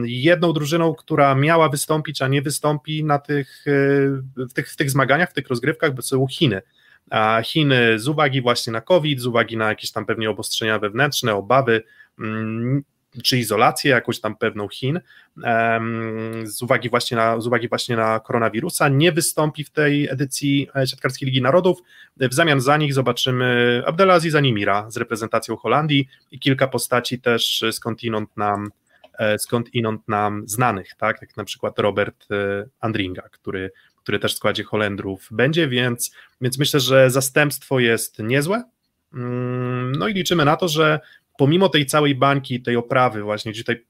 Jedną 0.03 0.53
drużyną, 0.53 0.95
która 0.95 1.35
miała 1.35 1.69
wystąpić, 1.69 2.21
a 2.21 2.27
nie 2.27 2.41
wystąpi 2.41 3.03
na 3.03 3.19
tych, 3.19 3.65
e, 3.67 4.45
w, 4.45 4.53
tych, 4.53 4.69
w 4.69 4.75
tych 4.75 4.91
zmaganiach, 4.91 5.29
w 5.29 5.33
tych 5.33 5.47
rozgrywkach, 5.47 5.91
są 6.01 6.27
Chiny. 6.27 6.61
A 7.09 7.41
Chiny 7.43 7.99
z 7.99 8.07
uwagi 8.07 8.41
właśnie 8.41 8.73
na 8.73 8.81
COVID, 8.81 9.19
z 9.19 9.25
uwagi 9.25 9.57
na 9.57 9.69
jakieś 9.69 9.91
tam 9.91 10.05
pewnie 10.05 10.29
obostrzenia 10.29 10.79
wewnętrzne, 10.79 11.35
obawy, 11.35 11.83
mm, 12.19 12.83
czy 13.23 13.37
izolację 13.37 13.91
jakąś 13.91 14.19
tam 14.19 14.35
pewną 14.35 14.67
Chin 14.67 14.99
z 16.43 16.61
uwagi 16.61 16.89
właśnie 16.89 17.17
na, 17.17 17.41
z 17.41 17.47
uwagi 17.47 17.69
właśnie 17.69 17.95
na 17.95 18.19
koronawirusa, 18.19 18.89
nie 18.89 19.11
wystąpi 19.11 19.63
w 19.63 19.69
tej 19.69 20.09
edycji 20.09 20.67
e, 20.75 20.87
Siatkarskiej 20.87 21.25
Ligi 21.25 21.41
Narodów. 21.41 21.79
W 22.17 22.33
zamian 22.33 22.61
za 22.61 22.77
nich 22.77 22.93
zobaczymy 22.93 23.81
Abdelaziza 23.85 24.39
Nimira 24.39 24.91
z 24.91 24.97
reprezentacją 24.97 25.55
Holandii 25.55 26.07
i 26.31 26.39
kilka 26.39 26.67
postaci 26.67 27.19
też 27.19 27.63
skądinąd 27.71 28.37
nam 28.37 28.71
e, 29.13 29.39
skądinąd 29.39 30.07
nam 30.07 30.43
znanych, 30.47 30.95
tak, 30.97 31.21
jak 31.21 31.37
na 31.37 31.43
przykład 31.43 31.79
Robert 31.79 32.27
e, 32.31 32.65
Andringa, 32.79 33.21
który, 33.21 33.71
który 33.97 34.19
też 34.19 34.33
w 34.33 34.37
składzie 34.37 34.63
Holendrów 34.63 35.27
będzie, 35.31 35.67
więc, 35.67 36.11
więc 36.41 36.57
myślę, 36.57 36.79
że 36.79 37.09
zastępstwo 37.09 37.79
jest 37.79 38.19
niezłe, 38.19 38.63
mm, 39.13 39.91
no 39.91 40.07
i 40.07 40.13
liczymy 40.13 40.45
na 40.45 40.55
to, 40.55 40.67
że 40.67 40.99
pomimo 41.41 41.69
tej 41.69 41.85
całej 41.85 42.15
bańki, 42.15 42.61
tej 42.61 42.75
oprawy 42.75 43.21
właśnie, 43.21 43.53
tutaj 43.53 43.85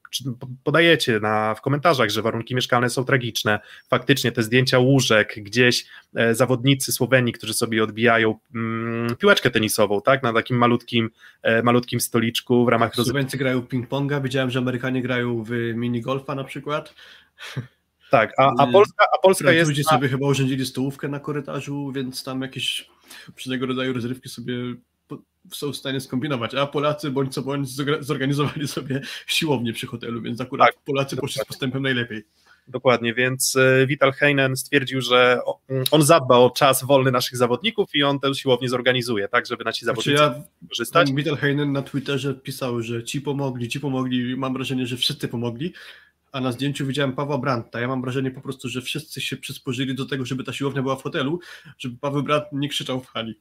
podajecie 0.64 1.20
na, 1.20 1.54
w 1.54 1.60
komentarzach, 1.60 2.10
że 2.10 2.22
warunki 2.22 2.54
mieszkalne 2.54 2.90
są 2.90 3.04
tragiczne, 3.04 3.60
faktycznie 3.88 4.32
te 4.32 4.42
zdjęcia 4.42 4.78
łóżek, 4.78 5.34
gdzieś 5.36 5.86
e, 6.14 6.34
zawodnicy 6.34 6.92
Słowenii, 6.92 7.32
którzy 7.32 7.54
sobie 7.54 7.84
odbijają 7.84 8.38
mm, 8.54 9.16
piłeczkę 9.16 9.50
tenisową, 9.50 10.02
tak, 10.02 10.22
na 10.22 10.32
takim 10.32 10.56
malutkim, 10.56 11.10
e, 11.42 11.62
malutkim 11.62 12.00
stoliczku 12.00 12.64
w 12.64 12.68
ramach... 12.68 12.94
Słoweńcy 12.94 13.36
grają 13.36 13.60
ping-ponga, 13.60 14.22
widziałem, 14.22 14.50
że 14.50 14.58
Amerykanie 14.58 15.02
grają 15.02 15.44
w 15.44 15.50
minigolfa 15.74 16.34
na 16.34 16.44
przykład. 16.44 16.94
Tak, 18.10 18.32
a, 18.38 18.52
a 18.58 18.66
Polska, 18.66 19.04
a 19.14 19.18
Polska 19.22 19.52
jest... 19.52 19.68
Ludzie 19.68 19.84
sobie 19.84 20.08
chyba 20.08 20.26
urządzili 20.26 20.66
stołówkę 20.66 21.08
na 21.08 21.20
korytarzu, 21.20 21.92
więc 21.94 22.24
tam 22.24 22.42
jakieś 22.42 22.90
różnego 23.36 23.66
rodzaju 23.66 23.92
rozrywki 23.92 24.28
sobie 24.28 24.54
są 25.52 25.72
w 25.72 25.76
stanie 25.76 26.00
skombinować, 26.00 26.54
a 26.54 26.66
Polacy 26.66 27.10
bądź 27.10 27.34
co 27.34 27.42
bądź 27.42 27.68
zorganizowali 28.00 28.68
sobie 28.68 29.00
siłownię 29.26 29.72
przy 29.72 29.86
hotelu, 29.86 30.22
więc 30.22 30.40
akurat 30.40 30.68
tak, 30.68 30.84
Polacy 30.84 31.16
poszli 31.16 31.42
z 31.42 31.44
postępem 31.44 31.82
najlepiej. 31.82 32.24
Dokładnie, 32.68 33.14
więc 33.14 33.56
e, 33.56 33.86
Vital 33.86 34.12
Heinen 34.12 34.56
stwierdził, 34.56 35.00
że 35.00 35.40
mm, 35.68 35.84
on 35.90 36.02
zadba 36.02 36.36
o 36.36 36.50
czas 36.50 36.84
wolny 36.84 37.10
naszych 37.10 37.36
zawodników 37.36 37.94
i 37.94 38.02
on 38.02 38.20
tę 38.20 38.34
siłownię 38.34 38.68
zorganizuje, 38.68 39.28
tak, 39.28 39.46
żeby 39.46 39.64
nasi 39.64 39.84
zawodnicy 39.84 40.16
znaczy 40.16 40.40
ja, 40.62 40.68
korzystać. 40.68 41.12
Vital 41.12 41.36
Heinen 41.36 41.72
na 41.72 41.82
Twitterze 41.82 42.34
pisał, 42.34 42.82
że 42.82 43.04
ci 43.04 43.20
pomogli, 43.20 43.68
ci 43.68 43.80
pomogli, 43.80 44.36
mam 44.36 44.52
wrażenie, 44.52 44.86
że 44.86 44.96
wszyscy 44.96 45.28
pomogli, 45.28 45.72
a 46.32 46.40
na 46.40 46.52
zdjęciu 46.52 46.86
widziałem 46.86 47.12
Pawła 47.12 47.38
Brandta. 47.38 47.80
Ja 47.80 47.88
mam 47.88 48.02
wrażenie 48.02 48.30
po 48.30 48.40
prostu, 48.40 48.68
że 48.68 48.82
wszyscy 48.82 49.20
się 49.20 49.36
przysporzyli 49.36 49.94
do 49.94 50.06
tego, 50.06 50.24
żeby 50.24 50.44
ta 50.44 50.52
siłownia 50.52 50.82
była 50.82 50.96
w 50.96 51.02
hotelu, 51.02 51.40
żeby 51.78 51.96
Paweł 52.00 52.22
Brandt 52.22 52.46
nie 52.52 52.68
krzyczał 52.68 53.00
w 53.00 53.06
hali. 53.06 53.34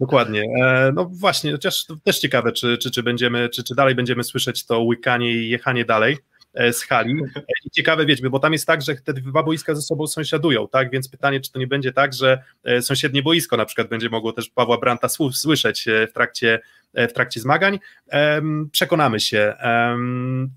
Dokładnie. 0.00 0.42
E, 0.62 0.92
no 0.94 1.04
właśnie, 1.12 1.52
chociaż 1.52 1.84
też 2.04 2.18
ciekawe, 2.18 2.52
czy, 2.52 2.78
czy, 2.78 2.90
czy 2.90 3.02
będziemy, 3.02 3.48
czy, 3.48 3.64
czy 3.64 3.74
dalej 3.74 3.94
będziemy 3.94 4.24
słyszeć 4.24 4.66
to 4.66 4.80
łykanie 4.80 5.32
i 5.32 5.48
jechanie 5.48 5.84
dalej 5.84 6.16
e, 6.54 6.72
z 6.72 6.82
hali. 6.82 7.12
E, 7.36 7.40
I 7.64 7.70
ciekawe, 7.70 8.06
wiecie, 8.06 8.30
bo 8.30 8.38
tam 8.38 8.52
jest 8.52 8.66
tak, 8.66 8.82
że 8.82 8.94
te 8.94 9.12
dwa 9.12 9.42
boiska 9.42 9.74
ze 9.74 9.82
sobą 9.82 10.06
sąsiadują, 10.06 10.68
tak, 10.68 10.90
więc 10.90 11.08
pytanie, 11.08 11.40
czy 11.40 11.52
to 11.52 11.58
nie 11.58 11.66
będzie 11.66 11.92
tak, 11.92 12.14
że 12.14 12.42
sąsiednie 12.80 13.22
boisko 13.22 13.56
na 13.56 13.64
przykład 13.64 13.88
będzie 13.88 14.10
mogło 14.10 14.32
też 14.32 14.50
Pawła 14.50 14.78
Branta 14.78 15.08
słyszeć 15.32 15.86
w 16.10 16.12
trakcie, 16.12 16.60
w 16.94 17.12
trakcie 17.12 17.40
zmagań. 17.40 17.78
Przekonamy 18.72 19.20
się. 19.20 19.54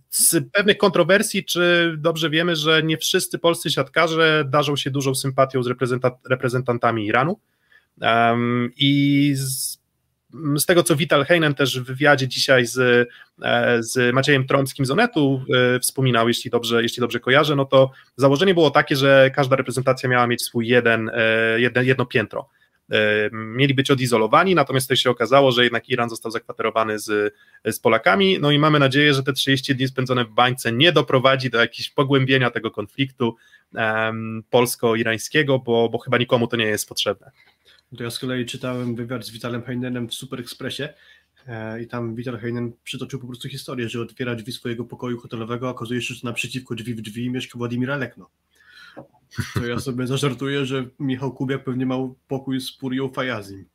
Z 0.09 0.51
pewnych 0.51 0.77
kontrowersji, 0.77 1.45
czy 1.45 1.95
dobrze 1.97 2.29
wiemy, 2.29 2.55
że 2.55 2.83
nie 2.83 2.97
wszyscy 2.97 3.39
polscy 3.39 3.69
siatkarze 3.69 4.45
darzą 4.49 4.75
się 4.75 4.91
dużą 4.91 5.15
sympatią 5.15 5.63
z 5.63 5.67
reprezentantami 6.29 7.05
Iranu, 7.05 7.39
i 8.77 9.33
z, 9.35 9.81
z 10.57 10.65
tego, 10.65 10.83
co 10.83 10.95
Vital 10.95 11.25
Heinen 11.25 11.53
też 11.53 11.79
w 11.79 11.83
wywiadzie 11.83 12.27
dzisiaj 12.27 12.65
z, 12.65 12.77
e, 13.41 13.83
z 13.83 14.13
Maciejem 14.15 14.47
Trąckim 14.47 14.85
z 14.85 14.91
Onetu 14.91 15.45
e, 15.75 15.79
wspominał, 15.79 16.27
jeśli 16.27 16.51
dobrze, 16.51 16.83
jeśli 16.83 17.01
dobrze 17.01 17.19
kojarzę, 17.19 17.55
no 17.55 17.65
to 17.65 17.91
założenie 18.15 18.53
było 18.53 18.71
takie, 18.71 18.95
że 18.95 19.31
każda 19.35 19.55
reprezentacja 19.55 20.09
miała 20.09 20.27
mieć 20.27 20.41
swój 20.41 20.67
jeden, 20.67 21.11
e, 21.13 21.59
jedno, 21.59 21.81
jedno 21.81 22.05
piętro. 22.05 22.49
Mieli 23.31 23.73
być 23.73 23.91
odizolowani, 23.91 24.55
natomiast 24.55 24.89
to 24.89 24.95
się 24.95 25.09
okazało, 25.09 25.51
że 25.51 25.63
jednak 25.63 25.89
Iran 25.89 26.09
został 26.09 26.31
zakwaterowany 26.31 26.99
z, 26.99 27.33
z 27.65 27.79
Polakami. 27.79 28.39
No 28.39 28.51
i 28.51 28.59
mamy 28.59 28.79
nadzieję, 28.79 29.13
że 29.13 29.23
te 29.23 29.33
30 29.33 29.75
dni 29.75 29.87
spędzone 29.87 30.25
w 30.25 30.29
bańce 30.29 30.71
nie 30.71 30.91
doprowadzi 30.91 31.49
do 31.49 31.59
jakiegoś 31.59 31.89
pogłębienia 31.89 32.49
tego 32.49 32.71
konfliktu 32.71 33.35
um, 33.73 34.43
polsko-irańskiego, 34.49 35.59
bo, 35.59 35.89
bo 35.89 35.97
chyba 35.97 36.17
nikomu 36.17 36.47
to 36.47 36.57
nie 36.57 36.65
jest 36.65 36.89
potrzebne. 36.89 37.31
To 37.97 38.03
ja 38.03 38.11
z 38.11 38.19
kolei 38.19 38.45
czytałem 38.45 38.95
wywiad 38.95 39.25
z 39.25 39.29
Witalem 39.29 39.63
Heinenem 39.63 40.07
w 40.07 40.13
Super 40.13 40.39
Expressie 40.39 40.83
e, 41.47 41.81
i 41.81 41.87
tam 41.87 42.15
Vital 42.15 42.37
Heinen 42.37 42.71
przytoczył 42.83 43.19
po 43.19 43.27
prostu 43.27 43.49
historię, 43.49 43.89
że 43.89 44.01
otwiera 44.01 44.35
drzwi 44.35 44.51
swojego 44.51 44.85
pokoju 44.85 45.19
hotelowego, 45.19 45.67
a 45.67 45.71
okazuje 45.71 46.01
się, 46.01 46.13
że 46.13 46.21
naprzeciwko 46.23 46.75
drzwi 46.75 46.95
w 46.95 47.01
drzwi 47.01 47.29
mieszka 47.29 47.57
Władimir 47.57 47.89
Lekno. 47.89 48.29
To 49.53 49.65
ja 49.65 49.79
sobie 49.89 50.07
zażartuję, 50.07 50.65
że 50.65 50.85
Michał 50.99 51.33
Kubiak 51.33 51.63
pewnie 51.63 51.85
miał 51.85 52.15
pokój 52.27 52.61
z 52.61 52.71
Purią 52.71 53.09
Fajazim. 53.09 53.65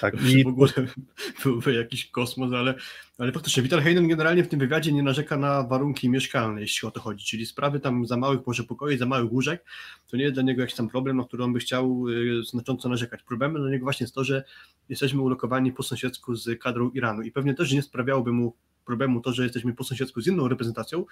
Tak, 0.00 0.14
i... 0.22 0.44
w 0.44 0.46
ogóle 0.46 0.72
byłby 1.44 1.74
jakiś 1.74 2.10
kosmos, 2.10 2.52
ale, 2.52 2.74
ale 3.18 3.32
faktycznie 3.32 3.62
Vital 3.62 3.80
Heinen 3.80 4.08
generalnie 4.08 4.44
w 4.44 4.48
tym 4.48 4.60
wywiadzie 4.60 4.92
nie 4.92 5.02
narzeka 5.02 5.36
na 5.36 5.62
warunki 5.62 6.08
mieszkalne, 6.08 6.60
jeśli 6.60 6.88
o 6.88 6.90
to 6.90 7.00
chodzi, 7.00 7.24
czyli 7.24 7.46
sprawy 7.46 7.80
tam 7.80 8.06
za 8.06 8.16
małych 8.16 8.46
może 8.46 8.64
pokoi, 8.64 8.98
za 8.98 9.06
małych 9.06 9.32
łóżek, 9.32 9.64
to 10.10 10.16
nie 10.16 10.22
jest 10.22 10.34
dla 10.34 10.42
niego 10.42 10.60
jakiś 10.60 10.76
tam 10.76 10.88
problem, 10.88 11.16
na 11.16 11.24
który 11.24 11.44
on 11.44 11.52
by 11.52 11.58
chciał 11.58 12.08
y, 12.08 12.42
znacząco 12.44 12.88
narzekać. 12.88 13.22
Problemem 13.22 13.62
dla 13.62 13.70
niego 13.70 13.84
właśnie 13.84 14.04
jest 14.04 14.14
to, 14.14 14.24
że 14.24 14.44
jesteśmy 14.88 15.22
ulokowani 15.22 15.72
po 15.72 15.82
sąsiedzku 15.82 16.34
z 16.34 16.60
kadrą 16.60 16.90
Iranu 16.90 17.22
i 17.22 17.32
pewnie 17.32 17.54
też 17.54 17.72
nie 17.72 17.82
sprawiałoby 17.82 18.32
mu 18.32 18.56
problemu 18.84 19.20
to, 19.20 19.32
że 19.32 19.42
jesteśmy 19.42 19.74
po 19.74 19.84
sąsiedzku 19.84 20.20
z 20.20 20.26
inną 20.26 20.48
reprezentacją, 20.48 21.04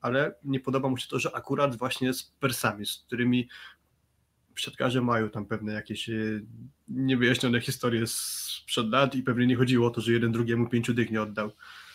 ale 0.00 0.34
nie 0.44 0.60
podoba 0.60 0.88
mu 0.88 0.96
się 0.96 1.08
to, 1.08 1.18
że 1.18 1.36
akurat 1.36 1.76
właśnie 1.76 2.14
z 2.14 2.22
Persami, 2.22 2.86
z 2.86 2.96
którymi 3.06 3.48
siatkarze 4.60 5.00
mają 5.00 5.30
tam 5.30 5.46
pewne 5.46 5.72
jakieś 5.72 6.08
e, 6.08 6.12
niewyjaśnione 6.88 7.60
historie 7.60 8.02
sprzed 8.06 8.88
lat 8.88 9.14
i 9.14 9.22
pewnie 9.22 9.46
nie 9.46 9.56
chodziło 9.56 9.86
o 9.86 9.90
to, 9.90 10.00
że 10.00 10.12
jeden 10.12 10.32
drugiemu 10.32 10.68
pięciu 10.68 10.94
dych 10.94 11.10
nie 11.10 11.22
oddał. 11.22 11.50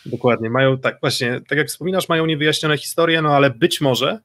Dokładnie, 0.06 0.50
mają 0.50 0.78
tak, 0.78 0.98
właśnie, 1.02 1.42
tak 1.48 1.58
jak 1.58 1.68
wspominasz, 1.68 2.10
mają 2.10 2.26
niewyjaśnione 2.26 2.78
historie, 2.78 3.22
no 3.22 3.36
ale 3.36 3.50
być 3.50 3.82
może 3.82 4.20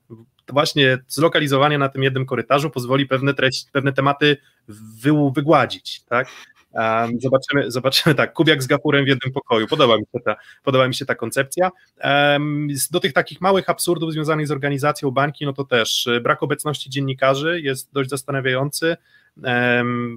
właśnie 0.48 0.98
zlokalizowanie 1.08 1.78
na 1.78 1.88
tym 1.88 2.02
jednym 2.02 2.26
korytarzu 2.26 2.70
pozwoli 2.70 3.06
pewne 3.06 3.34
treści, 3.34 3.66
pewne 3.72 3.92
tematy 3.92 4.36
wy, 4.68 5.10
wygładzić, 5.34 6.02
tak? 6.04 6.28
Um, 6.72 7.20
zobaczymy, 7.20 7.70
zobaczymy 7.70 8.14
tak, 8.14 8.32
Kubiak 8.32 8.62
z 8.62 8.66
Gapurem 8.66 9.04
w 9.04 9.08
jednym 9.08 9.32
pokoju. 9.32 9.66
Podoba 9.66 9.96
mi 9.96 10.04
się 10.12 10.20
ta, 10.24 10.36
podoba 10.64 10.88
mi 10.88 10.94
się 10.94 11.06
ta 11.06 11.14
koncepcja. 11.14 11.70
Um, 12.04 12.68
do 12.90 13.00
tych 13.00 13.12
takich 13.12 13.40
małych 13.40 13.70
absurdów 13.70 14.12
związanych 14.12 14.46
z 14.46 14.50
organizacją 14.50 15.10
bańki, 15.10 15.44
no 15.44 15.52
to 15.52 15.64
też 15.64 16.06
y, 16.06 16.20
brak 16.20 16.42
obecności 16.42 16.90
dziennikarzy 16.90 17.60
jest 17.60 17.92
dość 17.92 18.10
zastanawiający, 18.10 18.96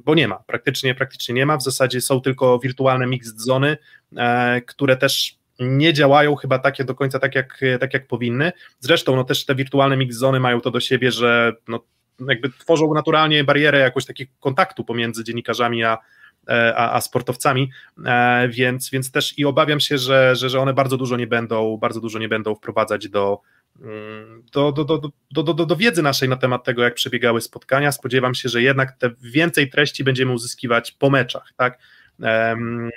bo 0.06 0.16
nie 0.16 0.28
ma, 0.28 0.40
praktycznie, 0.48 0.96
praktycznie 0.96 1.36
nie 1.36 1.46
ma. 1.46 1.58
W 1.58 1.64
zasadzie 1.64 2.02
są 2.02 2.22
tylko 2.22 2.60
wirtualne 2.60 3.08
mixed 3.08 3.42
zony, 3.42 3.78
e, 4.18 4.62
które 4.62 4.98
też 4.98 5.38
nie 5.60 5.94
działają 5.94 6.36
chyba 6.36 6.60
takie 6.60 6.84
do 6.84 6.96
końca 6.96 7.20
tak 7.20 7.36
jak, 7.36 7.62
tak 7.80 7.94
jak 7.94 8.08
powinny. 8.08 8.52
Zresztą 8.80 9.16
no 9.16 9.24
też 9.24 9.46
te 9.46 9.56
wirtualne 9.56 9.98
mix 9.98 10.16
zony 10.16 10.40
mają 10.40 10.62
to 10.62 10.72
do 10.72 10.80
siebie, 10.80 11.12
że 11.12 11.54
no, 11.68 11.80
jakby 12.28 12.50
tworzą 12.50 12.94
naturalnie 12.94 13.44
barierę 13.44 13.80
jakoś 13.80 14.06
takiego 14.06 14.32
kontaktu 14.40 14.84
pomiędzy 14.84 15.24
dziennikarzami 15.24 15.84
a, 15.84 15.98
a, 16.76 16.94
a 16.94 17.02
sportowcami, 17.02 17.72
e, 18.06 18.48
więc, 18.50 18.90
więc 18.90 19.12
też 19.12 19.40
i 19.40 19.46
obawiam 19.46 19.80
się, 19.80 19.98
że, 19.98 20.36
że, 20.36 20.50
że 20.50 20.60
one 20.60 20.74
bardzo 20.74 20.98
dużo 20.98 21.18
nie 21.18 21.28
będą, 21.28 21.78
bardzo 21.78 22.02
dużo 22.02 22.20
nie 22.20 22.30
będą 22.30 22.56
wprowadzać 22.56 23.10
do, 23.10 23.42
do, 24.54 24.72
do, 24.72 24.86
do, 24.86 25.12
do, 25.32 25.44
do, 25.44 25.66
do 25.66 25.76
wiedzy 25.76 26.02
naszej 26.02 26.30
na 26.30 26.38
temat 26.38 26.64
tego, 26.64 26.84
jak 26.84 26.94
przebiegały 26.94 27.42
spotkania. 27.42 27.92
Spodziewam 27.92 28.36
się, 28.36 28.50
że 28.50 28.62
jednak 28.62 28.92
te 28.92 29.12
więcej 29.22 29.70
treści 29.70 30.04
będziemy 30.04 30.32
uzyskiwać 30.32 30.92
po 30.92 31.10
meczach, 31.10 31.54
tak? 31.58 31.80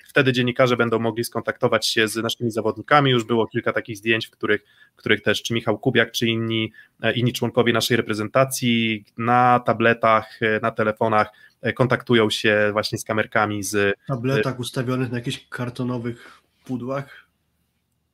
Wtedy 0.08 0.32
dziennikarze 0.32 0.76
będą 0.76 0.98
mogli 0.98 1.24
skontaktować 1.24 1.88
się 1.88 2.08
z 2.08 2.16
naszymi 2.16 2.50
zawodnikami. 2.50 3.10
Już 3.10 3.24
było 3.24 3.46
kilka 3.46 3.72
takich 3.72 3.96
zdjęć, 3.96 4.26
w 4.26 4.30
których, 4.30 4.64
w 4.94 4.96
których 4.96 5.22
też 5.22 5.42
czy 5.42 5.54
Michał 5.54 5.78
Kubiak, 5.78 6.12
czy 6.12 6.26
inni, 6.26 6.72
inni 7.14 7.32
członkowie 7.32 7.72
naszej 7.72 7.96
reprezentacji 7.96 9.04
na 9.18 9.60
tabletach, 9.60 10.40
na 10.62 10.70
telefonach 10.70 11.30
E, 11.64 11.72
kontaktują 11.72 12.30
się 12.30 12.68
właśnie 12.72 12.98
z 12.98 13.04
kamerkami 13.04 13.62
z... 13.62 13.96
Tabletach 14.06 14.58
ustawionych 14.60 15.10
na 15.10 15.18
jakichś 15.18 15.46
kartonowych 15.48 16.42
pudłach. 16.64 17.28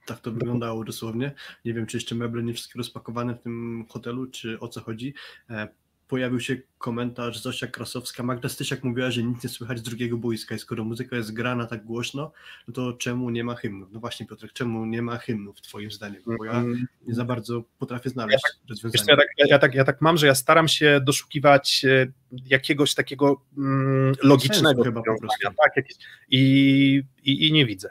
Tak 0.06 0.20
to 0.20 0.32
wyglądało 0.32 0.84
dosłownie. 0.84 1.32
Nie 1.64 1.74
wiem, 1.74 1.86
czy 1.86 1.96
jeszcze 1.96 2.14
meble 2.14 2.42
nie 2.42 2.54
wszystkie 2.54 2.78
rozpakowane 2.78 3.34
w 3.34 3.42
tym 3.42 3.86
hotelu, 3.88 4.26
czy 4.26 4.60
o 4.60 4.68
co 4.68 4.80
chodzi. 4.80 5.14
Pojawił 6.10 6.40
się 6.40 6.56
komentarz 6.78 7.42
Zosia 7.42 7.66
Krasowska. 7.66 8.22
Magda 8.22 8.48
Stysiak 8.48 8.84
mówiła, 8.84 9.10
że 9.10 9.22
nic 9.22 9.44
nie 9.44 9.48
słychać 9.50 9.78
z 9.78 9.82
drugiego 9.82 10.16
boiska 10.16 10.54
i 10.54 10.58
skoro 10.58 10.84
muzyka 10.84 11.16
jest 11.16 11.32
grana 11.32 11.66
tak 11.66 11.84
głośno, 11.84 12.32
no 12.68 12.74
to 12.74 12.92
czemu 12.92 13.30
nie 13.30 13.44
ma 13.44 13.54
hymnów? 13.54 13.88
No 13.92 14.00
właśnie 14.00 14.26
Piotrek, 14.26 14.52
czemu 14.52 14.86
nie 14.86 15.02
ma 15.02 15.18
hymnów 15.18 15.60
twoim 15.60 15.90
zdaniem? 15.90 16.22
Bo 16.38 16.44
ja 16.44 16.52
mm. 16.52 16.86
nie 17.06 17.14
za 17.14 17.24
bardzo 17.24 17.62
potrafię 17.78 18.10
znaleźć 18.10 18.44
ja 18.44 18.50
tak, 18.50 18.70
rozwiązania. 18.70 19.04
Ja 19.08 19.16
tak, 19.16 19.50
ja, 19.50 19.58
tak, 19.58 19.74
ja 19.74 19.84
tak 19.84 20.00
mam, 20.00 20.16
że 20.16 20.26
ja 20.26 20.34
staram 20.34 20.68
się 20.68 21.00
doszukiwać 21.04 21.84
e, 21.84 22.12
jakiegoś 22.46 22.94
takiego 22.94 23.42
mm, 23.58 24.14
logicznego 24.22 24.84
chyba 24.84 25.02
po 25.02 25.18
prostu. 25.18 25.48
Tak, 25.64 25.76
jakieś, 25.76 25.96
i, 26.30 27.02
i, 27.22 27.48
i 27.48 27.52
nie 27.52 27.66
widzę. 27.66 27.90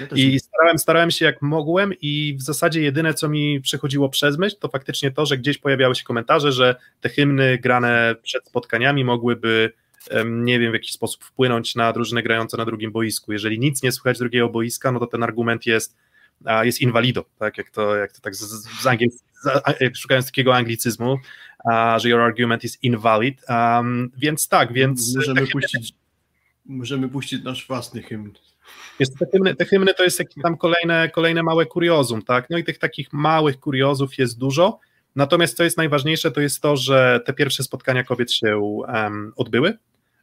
Ja 0.00 0.06
I 0.16 0.40
starałem, 0.40 0.78
starałem 0.78 1.10
się 1.10 1.24
jak 1.24 1.42
mogłem 1.42 1.92
i 2.00 2.36
w 2.38 2.42
zasadzie 2.42 2.82
jedyne, 2.82 3.14
co 3.14 3.28
mi 3.28 3.60
przechodziło 3.60 4.08
przez 4.08 4.38
myśl, 4.38 4.56
to 4.60 4.68
faktycznie 4.68 5.10
to, 5.10 5.26
że 5.26 5.38
gdzieś 5.38 5.58
pojawiały 5.58 5.94
się 5.94 6.04
komentarze, 6.04 6.52
że 6.52 6.76
te 7.00 7.08
hymny 7.08 7.58
grane 7.58 8.14
przed 8.22 8.46
spotkaniami 8.46 9.04
mogłyby 9.04 9.72
nie 10.24 10.58
wiem, 10.58 10.70
w 10.70 10.74
jakiś 10.74 10.92
sposób 10.92 11.24
wpłynąć 11.24 11.74
na 11.74 11.92
drużyny 11.92 12.22
grające 12.22 12.56
na 12.56 12.64
drugim 12.64 12.92
boisku. 12.92 13.32
Jeżeli 13.32 13.58
nic 13.58 13.82
nie 13.82 13.92
słychać 13.92 14.18
drugiego 14.18 14.48
boiska, 14.48 14.92
no 14.92 15.00
to 15.00 15.06
ten 15.06 15.22
argument 15.22 15.66
jest, 15.66 15.96
jest 16.62 16.80
inwalido, 16.80 17.24
tak 17.38 17.58
jak 17.58 17.70
to, 17.70 17.96
jak 17.96 18.12
to 18.12 18.20
tak 18.20 18.34
z, 18.34 18.68
z 18.82 18.86
angiels, 18.86 19.24
szukając 19.94 20.26
takiego 20.26 20.56
anglicyzmu, 20.56 21.18
że 21.96 22.08
your 22.08 22.20
argument 22.20 22.64
is 22.64 22.78
invalid, 22.82 23.42
um, 23.48 24.10
więc 24.16 24.48
tak, 24.48 24.72
więc... 24.72 25.16
Możemy 25.16 25.46
puścić 25.46 25.92
Możemy 26.66 27.08
puścić 27.08 27.44
nasz 27.44 27.66
własny 27.66 28.02
hymn. 28.02 28.32
Jest, 28.98 29.18
te, 29.18 29.26
hymny, 29.32 29.54
te 29.54 29.64
hymny 29.64 29.94
to 29.94 30.04
jest 30.04 30.18
jakieś 30.18 30.42
tam 30.42 30.56
kolejne, 30.56 31.10
kolejne 31.10 31.42
małe 31.42 31.66
kuriozum, 31.66 32.22
tak? 32.22 32.50
No 32.50 32.58
i 32.58 32.64
tych 32.64 32.78
takich 32.78 33.12
małych 33.12 33.60
kuriozów 33.60 34.18
jest 34.18 34.38
dużo. 34.38 34.78
Natomiast 35.16 35.56
co 35.56 35.64
jest 35.64 35.76
najważniejsze, 35.76 36.30
to 36.30 36.40
jest 36.40 36.62
to, 36.62 36.76
że 36.76 37.20
te 37.24 37.32
pierwsze 37.32 37.62
spotkania 37.62 38.04
kobiet 38.04 38.32
się 38.32 38.58
um, 38.58 39.32
odbyły. 39.36 39.78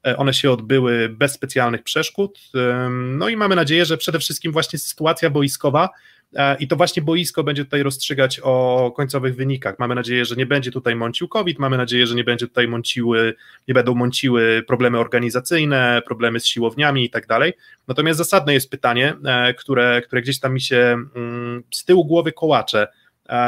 E, 0.07 0.17
one 0.17 0.33
się 0.33 0.51
odbyły 0.51 1.09
bez 1.09 1.33
specjalnych 1.33 1.83
przeszkód. 1.83 2.39
Um, 2.53 3.17
no 3.17 3.29
i 3.29 3.37
mamy 3.37 3.55
nadzieję, 3.55 3.85
że 3.85 3.97
przede 3.97 4.19
wszystkim 4.19 4.51
właśnie 4.51 4.79
sytuacja 4.79 5.29
boiskowa 5.29 5.89
i 6.59 6.67
to 6.67 6.75
właśnie 6.75 7.01
boisko 7.01 7.43
będzie 7.43 7.65
tutaj 7.65 7.83
rozstrzygać 7.83 8.39
o 8.43 8.91
końcowych 8.95 9.35
wynikach. 9.35 9.79
Mamy 9.79 9.95
nadzieję, 9.95 10.25
że 10.25 10.35
nie 10.35 10.45
będzie 10.45 10.71
tutaj 10.71 10.95
mącił 10.95 11.27
COVID, 11.27 11.59
mamy 11.59 11.77
nadzieję, 11.77 12.07
że 12.07 12.15
nie 12.15 12.23
będzie 12.23 12.47
tutaj 12.47 12.67
mąciły, 12.67 13.35
nie 13.67 13.73
będą 13.73 13.95
mąciły 13.95 14.63
problemy 14.67 14.99
organizacyjne, 14.99 16.01
problemy 16.05 16.39
z 16.39 16.45
siłowniami 16.45 17.05
i 17.05 17.09
tak 17.09 17.27
dalej. 17.27 17.53
Natomiast 17.87 18.17
zasadne 18.17 18.53
jest 18.53 18.71
pytanie, 18.71 19.13
e, 19.25 19.53
które, 19.53 20.01
które 20.01 20.21
gdzieś 20.21 20.39
tam 20.39 20.53
mi 20.53 20.61
się 20.61 20.97
mm, 21.15 21.63
z 21.73 21.85
tyłu 21.85 22.05
głowy 22.05 22.31
kołacze. 22.31 22.87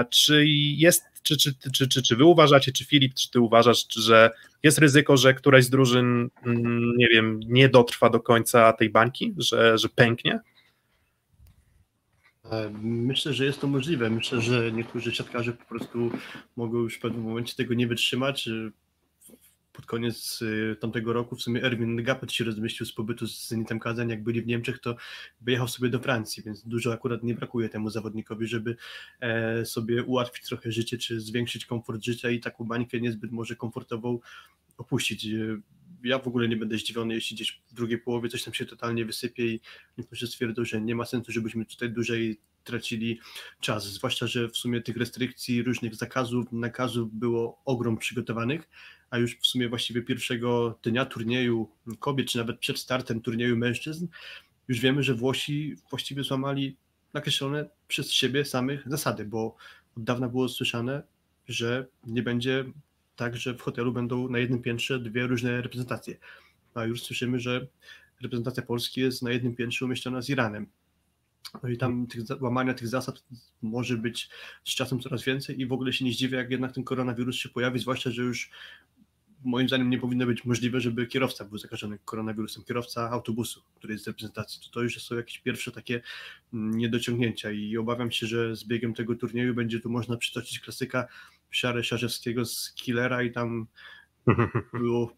Czy 0.10 0.46
jest 0.78 1.04
czy, 1.24 1.38
czy, 1.38 1.54
czy, 1.74 1.88
czy, 1.88 2.02
czy 2.02 2.16
wy 2.16 2.26
uważacie, 2.26 2.72
czy 2.72 2.86
Filip, 2.86 3.14
czy 3.14 3.32
ty 3.32 3.40
uważasz, 3.40 3.86
że 3.96 4.32
jest 4.64 4.78
ryzyko, 4.78 5.18
że 5.18 5.34
któraś 5.34 5.66
z 5.66 5.70
drużyn, 5.70 6.30
mm, 6.46 6.98
nie 6.98 7.08
wiem, 7.08 7.40
nie 7.48 7.70
dotrwa 7.70 8.10
do 8.10 8.20
końca 8.20 8.74
tej 8.74 8.90
bańki, 8.90 9.34
że, 9.38 9.78
że 9.78 9.90
pęknie? 9.90 10.40
Myślę, 12.82 13.34
że 13.34 13.46
jest 13.46 13.62
to 13.62 13.68
możliwe. 13.68 14.10
Myślę, 14.10 14.42
że 14.42 14.72
niektórzy 14.72 15.12
siatkarze 15.12 15.54
po 15.54 15.66
prostu 15.66 16.12
mogą 16.56 16.78
już 16.78 16.96
w 16.96 17.00
pewnym 17.00 17.24
momencie 17.24 17.56
tego 17.56 17.74
nie 17.74 17.88
wytrzymać 17.88 18.50
pod 19.78 19.86
koniec 19.86 20.42
y, 20.42 20.76
tamtego 20.80 21.14
roku 21.14 21.36
w 21.36 21.42
sumie 21.42 21.64
Erwin 21.64 22.04
Gapet 22.04 22.32
się 22.32 22.44
rozmyślił 22.44 22.86
z 22.86 22.94
pobytu 22.94 23.28
z 23.28 23.48
Zenitem 23.48 23.80
Kazań, 23.80 24.10
jak 24.10 24.24
byli 24.24 24.42
w 24.42 24.48
Niemczech, 24.48 24.80
to 24.80 24.96
wyjechał 25.42 25.68
sobie 25.68 25.90
do 25.90 26.00
Francji, 26.00 26.44
więc 26.44 26.68
dużo 26.68 26.94
akurat 26.94 27.24
nie 27.24 27.34
brakuje 27.34 27.70
temu 27.70 27.90
zawodnikowi, 27.90 28.48
żeby 28.48 28.76
e, 29.20 29.66
sobie 29.66 30.04
ułatwić 30.04 30.46
trochę 30.46 30.72
życie, 30.72 30.98
czy 30.98 31.22
zwiększyć 31.22 31.66
komfort 31.66 32.04
życia 32.04 32.30
i 32.30 32.40
taką 32.40 32.66
bańkę 32.66 33.02
niezbyt 33.02 33.32
może 33.32 33.56
komfortową 33.56 34.20
opuścić. 34.78 35.28
Ja 36.04 36.20
w 36.20 36.28
ogóle 36.28 36.48
nie 36.48 36.58
będę 36.58 36.78
zdziwiony, 36.78 37.14
jeśli 37.14 37.36
gdzieś 37.36 37.62
w 37.68 37.74
drugiej 37.74 37.98
połowie 37.98 38.30
coś 38.30 38.44
tam 38.44 38.54
się 38.54 38.66
totalnie 38.66 39.06
wysypie 39.06 39.48
i 39.48 39.62
niektórzy 39.98 40.28
stwierdzą, 40.28 40.66
że 40.66 40.82
nie 40.82 40.96
ma 40.96 41.06
sensu, 41.06 41.32
żebyśmy 41.32 41.66
tutaj 41.66 41.90
dłużej 41.90 42.40
tracili 42.64 43.20
czas, 43.60 43.88
zwłaszcza, 43.88 44.28
że 44.28 44.50
w 44.50 44.58
sumie 44.58 44.82
tych 44.82 44.98
restrykcji, 44.98 45.64
różnych 45.64 45.96
zakazów, 45.96 46.52
nakazów 46.52 47.14
było 47.14 47.62
ogrom 47.66 47.98
przygotowanych, 47.98 48.70
a 49.10 49.18
już 49.18 49.38
w 49.38 49.48
sumie 49.48 49.70
właściwie 49.70 50.02
pierwszego 50.02 50.80
dnia 50.84 51.06
turnieju 51.06 51.70
kobiet, 52.00 52.28
czy 52.28 52.38
nawet 52.38 52.60
przed 52.60 52.80
startem 52.80 53.22
turnieju 53.22 53.58
mężczyzn, 53.58 54.08
już 54.68 54.80
wiemy, 54.80 55.04
że 55.04 55.16
Włosi 55.16 55.76
właściwie 55.90 56.24
złamali 56.24 56.78
nakreślone 57.14 57.70
przez 57.88 58.12
siebie 58.12 58.46
samych 58.46 58.84
zasady, 58.86 59.26
bo 59.26 59.56
od 59.98 60.04
dawna 60.04 60.30
było 60.30 60.50
słyszane, 60.50 61.04
że 61.48 61.88
nie 62.04 62.24
będzie 62.24 62.66
tak, 63.18 63.38
że 63.38 63.54
w 63.54 63.62
hotelu 63.62 63.94
będą 63.94 64.30
na 64.30 64.40
jednym 64.40 64.62
piętrze 64.62 65.00
dwie 65.00 65.28
różne 65.28 65.62
reprezentacje. 65.62 66.18
A 66.74 66.86
już 66.86 67.04
słyszymy, 67.04 67.40
że 67.40 67.68
reprezentacja 68.22 68.64
Polski 68.64 69.02
jest 69.02 69.22
na 69.22 69.32
jednym 69.32 69.56
piętrze 69.56 69.86
umieszczona 69.86 70.22
z 70.22 70.30
Iranem. 70.30 70.68
No 71.64 71.70
i 71.70 71.78
tam 71.78 72.08
tych, 72.08 72.42
łamania 72.42 72.74
tych 72.74 72.88
zasad 72.88 73.24
może 73.62 73.98
być 73.98 74.30
z 74.64 74.76
czasem 74.76 75.00
coraz 75.00 75.24
więcej 75.24 75.62
i 75.62 75.66
w 75.66 75.74
ogóle 75.74 75.94
się 75.94 76.06
nie 76.06 76.12
zdziwię, 76.12 76.38
jak 76.38 76.52
jednak 76.52 76.72
ten 76.72 76.84
koronawirus 76.84 77.36
się 77.36 77.50
pojawi, 77.50 77.80
zwłaszcza, 77.80 78.12
że 78.12 78.22
już 78.22 78.52
moim 79.44 79.68
zdaniem 79.68 79.90
nie 79.90 79.98
powinno 79.98 80.26
być 80.26 80.46
możliwe, 80.46 80.82
żeby 80.82 81.08
kierowca 81.08 81.46
był 81.46 81.58
zakażony 81.58 82.00
koronawirusem, 82.06 82.64
kierowca 82.64 83.10
autobusu, 83.10 83.62
który 83.76 83.94
jest 83.94 84.06
z 84.06 84.08
reprezentacji. 84.08 84.62
To, 84.62 84.72
to 84.72 84.82
już 84.82 85.04
są 85.04 85.16
jakieś 85.16 85.40
pierwsze 85.40 85.72
takie 85.72 86.02
mm, 86.54 86.78
niedociągnięcia 86.78 87.52
i 87.52 87.78
obawiam 87.78 88.12
się, 88.12 88.28
że 88.28 88.56
z 88.56 88.64
biegiem 88.64 88.94
tego 88.94 89.16
turnieju 89.16 89.54
będzie 89.54 89.80
tu 89.80 89.90
można 89.90 90.18
przytoczyć 90.18 90.60
klasyka 90.60 91.08
Siary 91.52 91.84
Szarzewskiego 91.84 92.46
z 92.46 92.74
Killera 92.74 93.24
i 93.24 93.32
tam 93.32 93.68
było, 94.74 95.14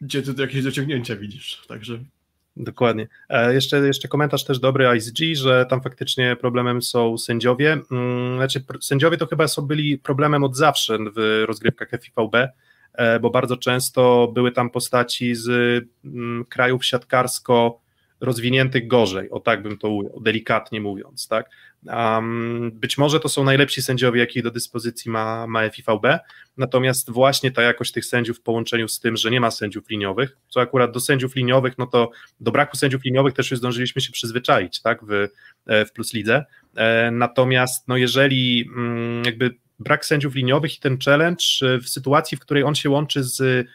gdzie 0.00 0.22
ty 0.22 0.42
jakieś 0.42 0.64
dociągnięcia 0.64 1.16
widzisz, 1.16 1.66
także 1.68 2.04
Dokładnie. 2.58 3.08
E, 3.28 3.54
jeszcze, 3.54 3.78
jeszcze 3.78 4.08
komentarz 4.08 4.44
też 4.44 4.58
dobry 4.58 4.86
ICG, 4.96 5.38
że 5.38 5.66
tam 5.66 5.82
faktycznie 5.82 6.36
problemem 6.36 6.82
są 6.82 7.18
sędziowie. 7.18 7.78
Mm, 7.90 8.36
znaczy, 8.36 8.64
sędziowie 8.80 9.16
to 9.16 9.26
chyba 9.26 9.48
są 9.48 9.62
byli 9.62 9.98
problemem 9.98 10.44
od 10.44 10.56
zawsze 10.56 10.98
w 11.16 11.44
rozgrywkach 11.46 11.88
FIVB, 11.90 12.34
e, 12.92 13.20
bo 13.20 13.30
bardzo 13.30 13.56
często 13.56 14.32
były 14.34 14.52
tam 14.52 14.70
postaci 14.70 15.34
z 15.34 15.48
mm, 16.04 16.44
krajów 16.44 16.84
siatkarsko 16.84 17.80
rozwiniętych 18.20 18.88
gorzej, 18.88 19.30
o 19.30 19.40
tak 19.40 19.62
bym 19.62 19.78
to 19.78 19.88
ujął, 19.88 20.20
delikatnie 20.20 20.80
mówiąc, 20.80 21.28
tak. 21.28 21.50
Um, 21.86 22.70
być 22.74 22.98
może 22.98 23.20
to 23.20 23.28
są 23.28 23.44
najlepsi 23.44 23.82
sędziowie, 23.82 24.20
jakich 24.20 24.42
do 24.42 24.50
dyspozycji 24.50 25.10
ma, 25.10 25.46
ma 25.46 25.70
FIVB, 25.70 26.06
natomiast 26.56 27.10
właśnie 27.10 27.50
ta 27.50 27.62
jakość 27.62 27.92
tych 27.92 28.04
sędziów 28.04 28.38
w 28.38 28.40
połączeniu 28.40 28.88
z 28.88 29.00
tym, 29.00 29.16
że 29.16 29.30
nie 29.30 29.40
ma 29.40 29.50
sędziów 29.50 29.90
liniowych, 29.90 30.36
co 30.48 30.60
akurat 30.60 30.92
do 30.92 31.00
sędziów 31.00 31.36
liniowych, 31.36 31.78
no 31.78 31.86
to 31.86 32.10
do 32.40 32.52
braku 32.52 32.76
sędziów 32.76 33.04
liniowych 33.04 33.34
też 33.34 33.50
już 33.50 33.58
zdążyliśmy 33.58 34.02
się 34.02 34.12
przyzwyczaić, 34.12 34.82
tak, 34.82 35.04
w, 35.04 35.12
e, 35.66 35.84
w 35.84 35.92
Plus 35.92 36.14
Lidze, 36.14 36.44
e, 36.76 37.10
natomiast 37.10 37.88
no 37.88 37.96
jeżeli 37.96 38.70
mm, 38.76 39.24
jakby 39.24 39.54
brak 39.78 40.06
sędziów 40.06 40.34
liniowych 40.34 40.76
i 40.76 40.80
ten 40.80 40.98
challenge 41.04 41.44
e, 41.62 41.78
w 41.78 41.88
sytuacji, 41.88 42.36
w 42.36 42.40
której 42.40 42.62
on 42.62 42.74
się 42.74 42.90
łączy 42.90 43.22
z 43.22 43.66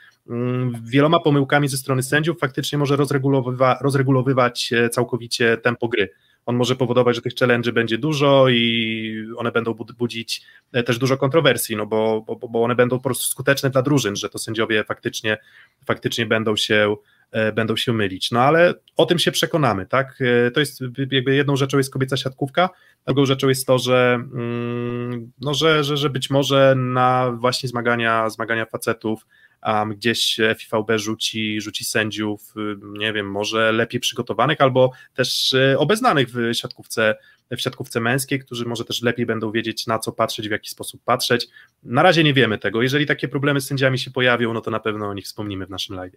wieloma 0.84 1.20
pomyłkami 1.20 1.68
ze 1.68 1.78
strony 1.78 2.04
sędziów, 2.04 2.40
faktycznie 2.40 2.78
może 2.78 2.96
rozregulowywa, 2.96 3.78
rozregulowywać 3.82 4.74
całkowicie 4.92 5.58
tempo 5.58 5.88
gry 5.88 6.10
on 6.46 6.56
może 6.56 6.76
powodować, 6.76 7.16
że 7.16 7.22
tych 7.22 7.34
challenge 7.36 7.72
będzie 7.72 7.98
dużo 7.98 8.50
i 8.50 9.28
one 9.38 9.52
będą 9.52 9.74
budzić 9.74 10.42
e, 10.74 10.84
też 10.84 10.98
dużo 10.98 11.18
kontrowersji, 11.18 11.76
no 11.76 11.86
bo, 11.86 12.22
bo, 12.22 12.36
bo 12.36 12.64
one 12.64 12.76
będą 12.76 12.98
po 12.98 13.04
prostu 13.04 13.26
skuteczne 13.26 13.70
dla 13.70 13.82
drużyn, 13.82 14.16
że 14.16 14.30
to 14.30 14.38
sędziowie 14.38 14.84
faktycznie, 14.84 15.38
faktycznie 15.86 16.26
będą 16.26 16.56
się 16.56 16.96
e, 17.32 17.52
będą 17.52 17.76
się 17.76 17.94
mylić. 17.94 18.32
No 18.32 18.42
ale 18.42 18.74
o 18.98 19.06
tym 19.06 19.20
się 19.20 19.32
przekonamy, 19.32 19.86
tak? 19.86 20.20
E, 20.48 20.52
to 20.52 20.60
jest 20.60 20.82
jakby 21.12 21.36
jedną 21.36 21.56
rzeczą 21.56 21.78
jest 21.78 21.94
kobieca 21.94 22.18
siatkówka, 22.18 22.70
drugą 23.08 23.26
rzeczą 23.26 23.50
jest 23.50 23.68
to, 23.68 23.80
że, 23.80 24.14
mm, 24.34 25.32
no, 25.42 25.54
że, 25.54 25.84
że, 25.84 25.98
że 25.98 26.10
być 26.10 26.30
może 26.30 26.76
na 26.78 27.32
właśnie 27.32 27.70
zmagania, 27.70 28.30
zmagania 28.30 28.66
facetów 28.66 29.26
um, 29.66 29.96
gdzieś 29.96 30.40
FIVB 30.58 30.92
rzuci, 30.96 31.62
rzuci 31.62 31.86
sędziów, 31.86 32.54
nie 32.84 33.14
wiem, 33.14 33.32
może 33.32 33.72
lepiej 33.72 34.00
przygotowanych 34.00 34.62
albo 34.62 34.92
też 35.14 35.54
y, 35.54 35.76
obeznanych 35.80 36.30
w 36.30 36.54
siatkówce, 36.54 37.16
w 37.52 37.62
siatkówce 37.62 38.00
męskiej, 38.00 38.40
którzy 38.40 38.66
może 38.66 38.86
też 38.86 39.02
lepiej 39.02 39.26
będą 39.26 39.52
wiedzieć 39.52 39.88
na 39.88 40.00
co 40.00 40.12
patrzeć, 40.12 40.48
w 40.48 40.52
jaki 40.52 40.70
sposób 40.70 41.04
patrzeć. 41.04 41.48
Na 41.84 42.04
razie 42.04 42.24
nie 42.24 42.34
wiemy 42.34 42.58
tego. 42.58 42.82
Jeżeli 42.82 43.06
takie 43.06 43.28
problemy 43.28 43.62
z 43.62 43.68
sędziami 43.68 44.00
się 44.00 44.12
pojawią, 44.12 44.54
no 44.54 44.62
to 44.62 44.72
na 44.72 44.80
pewno 44.80 45.08
o 45.08 45.14
nich 45.14 45.26
wspomnimy 45.26 45.66
w 45.66 45.70
naszym 45.70 45.96
live. 45.96 46.16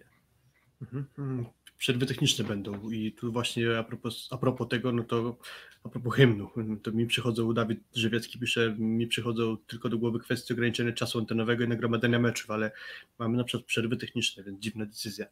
Przerwy 1.77 2.05
techniczne 2.05 2.45
będą 2.45 2.89
i 2.89 3.11
tu 3.11 3.31
właśnie 3.31 3.77
a 3.77 3.83
propos, 3.83 4.27
a 4.31 4.37
propos 4.37 4.67
tego, 4.67 4.91
no 4.91 5.03
to 5.03 5.37
a 5.83 5.89
propos 5.89 6.15
hymnu, 6.15 6.49
to 6.83 6.91
mi 6.91 7.07
przychodzą, 7.07 7.53
Dawid 7.53 7.79
Żywiecki 7.93 8.39
pisze, 8.39 8.75
mi 8.77 9.07
przychodzą 9.07 9.57
tylko 9.57 9.89
do 9.89 9.97
głowy 9.97 10.19
kwestie 10.19 10.53
ograniczenia 10.53 10.91
czasu 10.91 11.19
antenowego 11.19 11.63
i 11.63 11.67
nagromadzenia 11.67 12.19
meczów, 12.19 12.51
ale 12.51 12.71
mamy 13.19 13.37
na 13.37 13.43
przykład 13.43 13.65
przerwy 13.65 13.97
techniczne, 13.97 14.43
więc 14.43 14.59
dziwna 14.59 14.85
decyzja. 14.85 15.25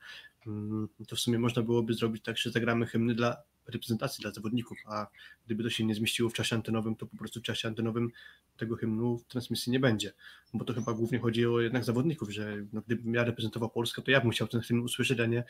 Mm, 0.47 0.88
to 1.08 1.15
w 1.15 1.19
sumie 1.19 1.39
można 1.39 1.62
byłoby 1.62 1.93
zrobić 1.93 2.23
tak, 2.23 2.38
że 2.38 2.51
zagramy 2.51 2.86
hymny 2.86 3.15
dla 3.15 3.43
reprezentacji 3.67 4.21
dla 4.21 4.32
zawodników, 4.32 4.78
a 4.86 5.08
gdyby 5.45 5.63
to 5.63 5.69
się 5.69 5.86
nie 5.86 5.95
zmieściło 5.95 6.30
w 6.30 6.34
czasie 6.34 6.56
antenowym, 6.56 6.95
to 6.95 7.06
po 7.06 7.17
prostu 7.17 7.39
w 7.39 7.43
czasie 7.43 7.67
antenowym 7.67 8.12
tego 8.58 8.75
hymnu 8.75 9.17
w 9.17 9.25
transmisji 9.25 9.71
nie 9.71 9.80
będzie, 9.80 10.13
bo 10.54 10.65
to 10.65 10.73
chyba 10.73 10.93
głównie 10.93 11.19
chodzi 11.19 11.45
o 11.45 11.62
jednak 11.62 11.84
zawodników, 11.84 12.30
że 12.30 12.58
no, 12.73 12.82
gdybym 12.88 13.13
ja 13.13 13.23
reprezentował 13.23 13.69
Polskę, 13.69 14.01
to 14.01 14.12
ja 14.12 14.21
bym 14.21 14.32
chciał 14.32 14.47
ten 14.47 14.62
hymn 14.62 14.80
usłyszeć, 14.80 15.19
a 15.19 15.25
nie, 15.25 15.43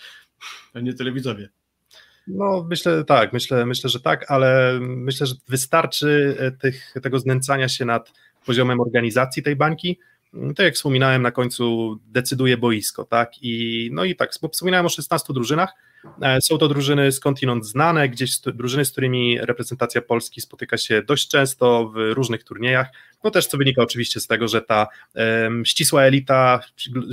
a 0.73 0.80
nie. 0.80 0.93
No, 2.28 2.65
myślę 2.69 3.04
tak, 3.04 3.34
myślę, 3.34 3.65
myślę, 3.65 3.89
że 3.89 3.99
tak, 3.99 4.32
ale 4.32 4.80
myślę, 4.82 5.28
że 5.28 5.36
wystarczy 5.47 6.38
e, 6.39 6.51
tych, 6.51 6.93
tego 7.04 7.19
znęcania 7.19 7.69
się 7.69 7.86
nad 7.86 8.13
poziomem 8.45 8.82
organizacji 8.82 9.43
tej 9.43 9.56
bańki, 9.56 9.99
tak 10.56 10.63
jak 10.65 10.75
wspominałem 10.75 11.21
na 11.21 11.32
końcu, 11.32 11.97
decyduje 12.08 12.58
boisko, 12.58 13.04
tak? 13.04 13.32
I, 13.41 13.89
no 13.93 14.04
i 14.04 14.15
tak, 14.15 14.32
wspominałem 14.51 14.86
o 14.86 14.89
16 14.89 15.34
drużynach. 15.34 15.73
E, 16.21 16.41
są 16.41 16.57
to 16.57 16.67
drużyny 16.67 17.11
skądinąd 17.11 17.65
znane, 17.65 18.09
gdzieś 18.09 18.39
drużyny, 18.39 18.85
z 18.85 18.91
którymi 18.91 19.37
reprezentacja 19.41 20.01
Polski 20.01 20.41
spotyka 20.41 20.77
się 20.77 21.01
dość 21.01 21.27
często 21.27 21.89
w 21.89 21.95
różnych 22.13 22.43
turniejach. 22.43 22.87
No 23.23 23.31
też 23.31 23.47
co 23.47 23.57
wynika 23.57 23.81
oczywiście 23.81 24.19
z 24.19 24.27
tego, 24.27 24.47
że 24.47 24.61
ta 24.61 24.87
um, 25.15 25.65
ścisła 25.65 26.03
elita 26.03 26.59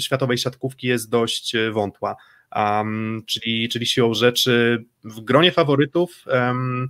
światowej 0.00 0.38
siatkówki 0.38 0.86
jest 0.86 1.10
dość 1.10 1.54
e, 1.54 1.70
wątła. 1.70 2.16
Um, 2.56 3.22
czyli, 3.26 3.68
czyli 3.68 3.86
siłą 3.86 4.14
rzeczy 4.14 4.84
w 5.04 5.20
gronie 5.20 5.52
faworytów. 5.52 6.24
Um, 6.26 6.88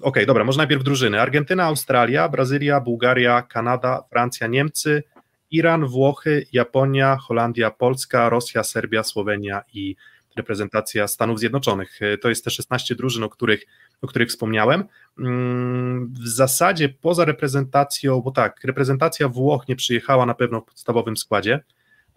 Okej, 0.00 0.08
okay, 0.08 0.26
dobra, 0.26 0.44
może 0.44 0.58
najpierw 0.58 0.84
drużyny. 0.84 1.20
Argentyna, 1.20 1.64
Australia, 1.64 2.28
Brazylia, 2.28 2.80
Bułgaria, 2.80 3.42
Kanada, 3.42 4.02
Francja, 4.10 4.46
Niemcy, 4.46 5.02
Iran, 5.50 5.86
Włochy, 5.86 6.46
Japonia, 6.52 7.16
Holandia, 7.16 7.70
Polska, 7.70 8.28
Rosja, 8.28 8.64
Serbia, 8.64 9.02
Słowenia 9.02 9.62
i 9.72 9.96
reprezentacja 10.36 11.08
Stanów 11.08 11.38
Zjednoczonych. 11.38 12.00
To 12.20 12.28
jest 12.28 12.44
te 12.44 12.50
16 12.50 12.94
drużyn, 12.94 13.22
o 13.22 13.28
których, 13.28 13.66
o 14.02 14.06
których 14.06 14.28
wspomniałem. 14.28 14.84
Mm, 15.18 16.12
w 16.12 16.28
zasadzie 16.28 16.88
poza 16.88 17.24
reprezentacją, 17.24 18.20
bo 18.20 18.30
tak, 18.30 18.64
reprezentacja 18.64 19.28
Włoch 19.28 19.68
nie 19.68 19.76
przyjechała 19.76 20.26
na 20.26 20.34
pewno 20.34 20.60
w 20.60 20.64
podstawowym 20.64 21.16
składzie. 21.16 21.60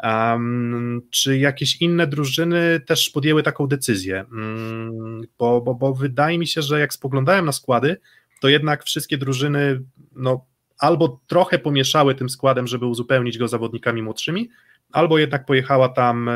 Um, 0.04 1.02
czy 1.10 1.38
jakieś 1.38 1.82
inne 1.82 2.08
drużyny 2.08 2.80
też 2.80 3.10
podjęły 3.10 3.44
taką 3.44 3.68
decyzję? 3.68 4.26
Um, 4.32 5.22
bo, 5.38 5.62
bo, 5.62 5.76
bo 5.76 5.94
wydaje 5.94 6.40
mi 6.40 6.48
się, 6.48 6.62
że 6.62 6.80
jak 6.80 6.94
spoglądałem 6.94 7.46
na 7.46 7.52
składy, 7.52 7.98
to 8.42 8.50
jednak 8.50 8.84
wszystkie 8.84 9.18
drużyny 9.18 9.82
no, 10.16 10.46
albo 10.80 11.22
trochę 11.28 11.60
pomieszały 11.60 12.16
tym 12.16 12.30
składem, 12.30 12.68
żeby 12.68 12.86
uzupełnić 12.86 13.38
go 13.38 13.48
zawodnikami 13.48 14.02
młodszymi, 14.02 14.50
albo 14.94 15.18
jednak 15.18 15.46
pojechała 15.46 15.90
tam 15.90 16.30
e, 16.30 16.36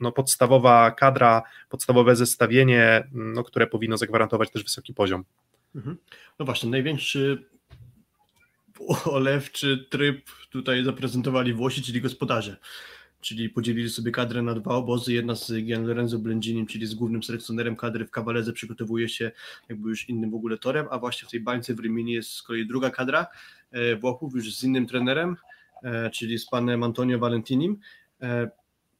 no, 0.00 0.12
podstawowa 0.12 0.90
kadra, 0.90 1.42
podstawowe 1.68 2.16
zestawienie, 2.16 3.08
no, 3.12 3.44
które 3.44 3.66
powinno 3.66 3.96
zagwarantować 3.96 4.50
też 4.50 4.62
wysoki 4.62 4.94
poziom. 4.94 5.24
Mhm. 5.74 5.96
No 6.38 6.44
właśnie, 6.44 6.70
największy 6.70 7.44
olewczy 9.04 9.86
tryb 9.90 10.30
tutaj 10.50 10.84
zaprezentowali 10.84 11.54
Włosi, 11.54 11.82
czyli 11.82 12.00
gospodarze. 12.00 12.56
Czyli 13.20 13.48
podzielili 13.48 13.90
sobie 13.90 14.12
kadrę 14.12 14.42
na 14.42 14.54
dwa 14.54 14.74
obozy. 14.74 15.12
Jedna 15.12 15.34
z 15.34 15.52
Gian 15.52 15.86
Lorenzo 15.86 16.18
Blendzinim, 16.18 16.66
czyli 16.66 16.86
z 16.86 16.94
głównym 16.94 17.22
selekcjonerem 17.22 17.76
kadry 17.76 18.06
w 18.06 18.10
Kawalerze, 18.10 18.52
przygotowuje 18.52 19.08
się 19.08 19.30
jakby 19.68 19.88
już 19.88 20.08
innym 20.08 20.30
w 20.30 20.34
ogóle 20.34 20.58
torem, 20.58 20.86
a 20.90 20.98
właśnie 20.98 21.28
w 21.28 21.30
tej 21.30 21.40
bańce 21.40 21.74
w 21.74 21.80
Rimini 21.80 22.12
jest 22.12 22.30
z 22.30 22.42
kolei 22.42 22.66
druga 22.66 22.90
kadra 22.90 23.26
e, 23.70 23.96
Włochów, 23.96 24.34
już 24.34 24.56
z 24.56 24.64
innym 24.64 24.86
trenerem, 24.86 25.36
czyli 26.12 26.38
z 26.38 26.46
panem 26.46 26.82
Antonio 26.82 27.18
Valentinim. 27.18 27.78
E, 28.22 28.50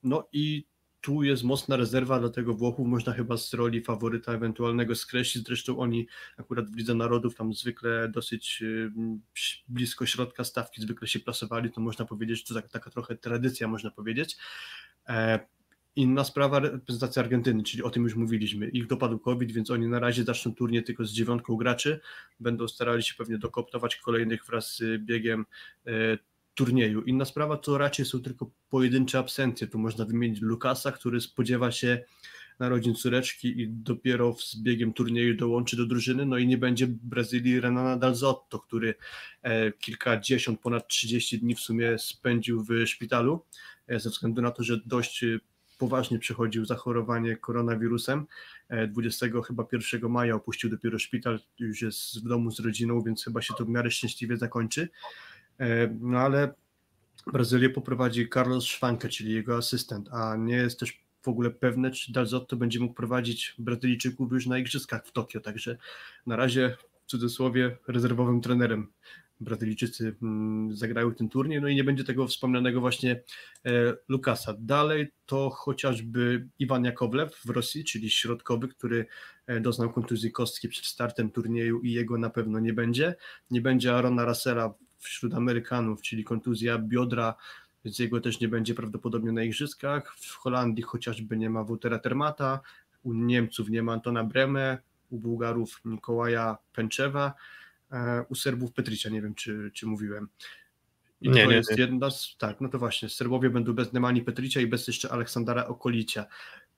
no 0.03 0.29
i 0.33 0.65
tu 1.05 1.23
jest 1.23 1.45
mocna 1.45 1.77
rezerwa, 1.77 2.21
dlatego 2.21 2.55
Włochów 2.55 2.87
można 2.87 3.13
chyba 3.13 3.37
z 3.37 3.55
roli 3.55 3.83
faworyta 3.83 4.33
ewentualnego 4.33 4.95
skreślić. 4.95 5.47
Zresztą 5.47 5.79
oni 5.79 6.07
akurat 6.37 6.71
w 6.71 6.77
Lidze 6.77 6.95
Narodów 6.95 7.35
tam 7.35 7.55
zwykle 7.55 8.09
dosyć 8.09 8.63
y, 8.63 8.93
blisko 9.69 10.07
środka 10.07 10.45
stawki 10.45 10.83
zwykle 10.83 11.09
się 11.09 11.21
plasowali, 11.21 11.71
to 11.71 11.81
można 11.81 12.05
powiedzieć, 12.05 12.45
to 12.45 12.55
taka, 12.55 12.69
taka 12.69 12.91
trochę 12.91 13.17
tradycja, 13.17 13.69
można 13.69 13.91
powiedzieć. 13.91 14.37
E, 15.09 15.41
inna 15.97 16.25
sprawa, 16.25 16.59
reprezentacja 16.59 17.23
Argentyny, 17.23 17.63
czyli 17.63 17.83
o 17.83 17.91
tym 17.91 18.03
już 18.03 18.15
mówiliśmy. 18.15 18.69
Ich 18.69 18.87
dopadł 18.87 19.19
COVID, 19.19 19.53
więc 19.53 19.71
oni 19.71 19.89
na 19.89 19.99
razie 19.99 20.25
zaczną 20.25 20.55
turnie 20.55 20.83
tylko 20.83 21.05
z 21.05 21.13
dziewiątką 21.13 21.57
graczy. 21.57 22.01
Będą 22.41 22.69
starali 22.69 23.03
się 23.03 23.15
pewnie 23.15 23.39
dokoptować 23.39 23.97
kolejnych 23.97 24.47
wraz 24.47 24.77
z 24.77 25.05
biegiem 25.05 25.47
e, 25.87 26.19
turnieju. 26.55 27.03
Inna 27.03 27.25
sprawa 27.25 27.57
to 27.57 27.79
raczej 27.79 28.07
są 28.07 28.23
tylko 28.23 28.51
pojedyncze 28.71 29.19
absencje. 29.19 29.67
Tu 29.67 29.79
można 29.79 30.05
wymienić 30.05 30.41
Lukasa, 30.41 30.93
który 30.93 31.21
spodziewa 31.21 31.71
się 31.71 32.05
narodzin 32.59 32.95
córeczki 32.95 33.61
i 33.61 33.69
dopiero 33.69 34.37
z 34.39 34.57
biegiem 34.57 34.93
turnieju 34.93 35.37
dołączy 35.37 35.77
do 35.77 35.87
drużyny. 35.87 36.27
No 36.27 36.39
i 36.39 36.47
nie 36.47 36.59
będzie 36.59 36.87
Brazylii 36.87 37.61
Renana 37.61 37.97
Dalzotto, 37.97 38.59
który 38.59 38.95
e, 39.43 39.73
kilkadziesiąt, 39.73 40.61
ponad 40.61 40.89
30 40.89 41.39
dni 41.39 41.55
w 41.55 41.61
sumie 41.61 41.99
spędził 41.99 42.65
w 42.65 42.87
szpitalu 42.87 43.45
e, 43.87 44.01
ze 44.01 44.11
względu 44.11 44.43
na 44.43 44.51
to, 44.51 44.63
że 44.63 44.81
dość 44.87 45.25
poważnie 45.79 46.19
przechodził 46.19 46.65
zachorowanie 46.65 47.37
koronawirusem. 47.37 48.27
20 48.89 49.27
e, 49.27 49.31
chyba 49.47 49.67
1 49.73 50.11
maja 50.11 50.35
opuścił 50.35 50.71
dopiero 50.71 50.99
szpital, 50.99 51.41
już 51.59 51.83
jest 51.83 52.25
w 52.25 52.29
domu 52.29 52.51
z 52.51 52.61
rodziną, 52.61 53.03
więc 53.03 53.25
chyba 53.25 53.43
się 53.43 53.55
to 53.59 53.65
w 53.65 53.69
miarę 53.69 53.91
szczęśliwie 53.91 54.37
zakończy. 54.37 54.89
E, 55.61 55.97
no 56.01 56.19
ale 56.19 56.55
Brazylię 57.33 57.71
poprowadzi 57.71 58.29
Carlos 58.35 58.65
Schwanke, 58.65 59.09
czyli 59.09 59.33
jego 59.33 59.57
asystent, 59.57 60.09
a 60.13 60.37
nie 60.37 60.57
jest 60.57 60.81
też 60.81 61.05
w 61.23 61.29
ogóle 61.29 61.51
pewne, 61.51 61.91
czy 61.91 62.13
Dalzotto 62.13 62.57
będzie 62.57 62.81
mógł 62.81 62.95
prowadzić 62.95 63.55
Brazylijczyków 63.59 64.33
już 64.33 64.47
na 64.47 64.59
igrzyskach 64.59 65.07
w 65.07 65.13
Tokio, 65.13 65.41
także 65.41 65.77
na 66.27 66.37
razie 66.37 66.77
w 67.07 67.11
cudzysłowie 67.11 67.77
rezerwowym 67.89 68.41
trenerem 68.41 68.93
Brazylijczycy 69.41 70.17
mm, 70.23 70.77
zagrają 70.77 71.15
ten 71.15 71.29
turniej, 71.29 71.61
no 71.61 71.69
i 71.69 71.75
nie 71.75 71.85
będzie 71.85 72.05
tego 72.05 72.27
wspomnianego 72.27 72.81
właśnie 72.81 73.23
e, 73.65 73.71
Lukasa. 74.09 74.55
Dalej 74.59 75.13
to 75.27 75.51
chociażby 75.51 76.49
Iwan 76.59 76.85
Jakowlew 76.85 77.35
w 77.45 77.51
Rosji, 77.51 77.85
czyli 77.85 78.11
środkowy, 78.11 78.69
który 78.69 79.07
e, 79.47 79.61
doznał 79.61 79.93
kontuzji 79.93 80.33
kostki 80.33 80.69
przed 80.69 80.85
startem 80.85 81.31
turnieju 81.31 81.81
i 81.81 81.93
jego 81.93 82.19
na 82.19 82.31
pewno 82.31 82.61
nie 82.61 82.73
będzie. 82.73 83.15
Nie 83.51 83.61
będzie 83.61 83.95
Arona 83.95 84.25
Russella 84.25 84.75
wśród 85.09 85.35
Amerykanów, 85.35 86.03
czyli 86.03 86.25
kontuzja 86.25 86.79
biodra, 86.79 87.35
więc 87.85 87.99
jego 87.99 88.21
też 88.21 88.41
nie 88.41 88.49
będzie 88.49 88.75
prawdopodobnie 88.75 89.33
na 89.33 89.43
igrzyskach. 89.43 90.15
W 90.17 90.35
Holandii 90.35 90.83
chociażby 90.83 91.37
nie 91.37 91.51
ma 91.51 91.65
Woutera 91.65 91.99
Termata, 91.99 92.61
u 93.03 93.13
Niemców 93.13 93.69
nie 93.69 93.83
ma 93.83 93.93
Antona 93.93 94.25
Breme, 94.25 94.79
u 95.11 95.19
Bułgarów 95.19 95.81
Mikołaja 95.85 96.59
Pęczewa, 96.73 97.35
e, 97.93 98.25
u 98.29 98.35
Serbów 98.35 98.73
Petricia, 98.73 99.11
nie 99.11 99.23
wiem 99.23 99.35
czy, 99.35 99.71
czy 99.75 99.87
mówiłem. 99.87 100.29
I 101.21 101.31
nie, 101.31 101.45
to 101.45 101.51
nie, 101.51 101.57
jest 101.57 101.71
nie. 101.71 101.77
jedna 101.77 102.11
z, 102.11 102.37
tak, 102.39 102.61
no 102.61 102.69
to 102.69 102.79
właśnie, 102.79 103.09
Serbowie 103.09 103.51
będą 103.51 103.73
bez 103.73 103.93
Nemani 103.93 104.23
Petricia 104.23 104.61
i 104.61 104.67
bez 104.67 104.87
jeszcze 104.87 105.13
Aleksandra 105.13 105.67
Okolicia. 105.67 106.27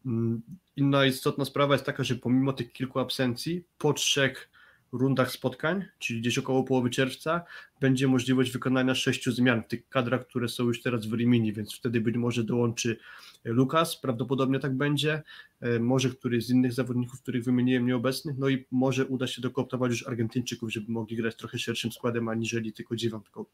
Mm, 0.07 0.43
inna 0.77 1.07
istotna 1.07 1.45
sprawa 1.45 1.75
jest 1.75 1.87
taka, 1.87 2.05
że 2.05 2.15
pomimo 2.15 2.53
tych 2.53 2.73
kilku 2.73 2.99
absencji, 2.99 3.65
po 3.79 3.93
trzech 3.93 4.49
rundach 4.93 5.31
spotkań, 5.31 5.85
czyli 5.99 6.21
gdzieś 6.21 6.39
około 6.39 6.65
połowy 6.65 6.91
czerwca, 6.91 7.45
będzie 7.81 8.09
możliwość 8.09 8.53
wykonania 8.53 8.95
sześciu 8.95 9.33
zmian 9.33 9.63
w 9.63 9.67
tych 9.67 9.89
kadrach, 9.89 10.27
które 10.27 10.49
są 10.49 10.65
już 10.65 10.83
teraz 10.83 11.07
w 11.07 11.13
Rimini, 11.13 11.53
więc 11.53 11.75
wtedy 11.75 12.01
być 12.01 12.17
może 12.17 12.45
dołączy 12.45 12.97
Lukas, 13.45 14.01
prawdopodobnie 14.01 14.59
tak 14.59 14.77
będzie, 14.77 15.23
e, 15.61 15.79
może 15.79 16.11
któryś 16.11 16.47
z 16.47 16.51
innych 16.51 16.73
zawodników, 16.73 17.23
których 17.23 17.45
wymieniłem 17.45 17.87
nieobecnych, 17.87 18.39
no 18.39 18.49
i 18.49 18.67
może 18.71 19.07
uda 19.07 19.27
się 19.27 19.43
dokooptować 19.43 19.91
już 19.91 20.07
Argentyńczyków, 20.07 20.73
żeby 20.73 20.93
mogli 20.93 21.17
grać 21.17 21.37
trochę 21.37 21.59
szerszym 21.59 21.93
składem, 21.93 22.29
aniżeli 22.29 22.73
tylko 22.73 22.97
dziewiątką. 22.97 23.45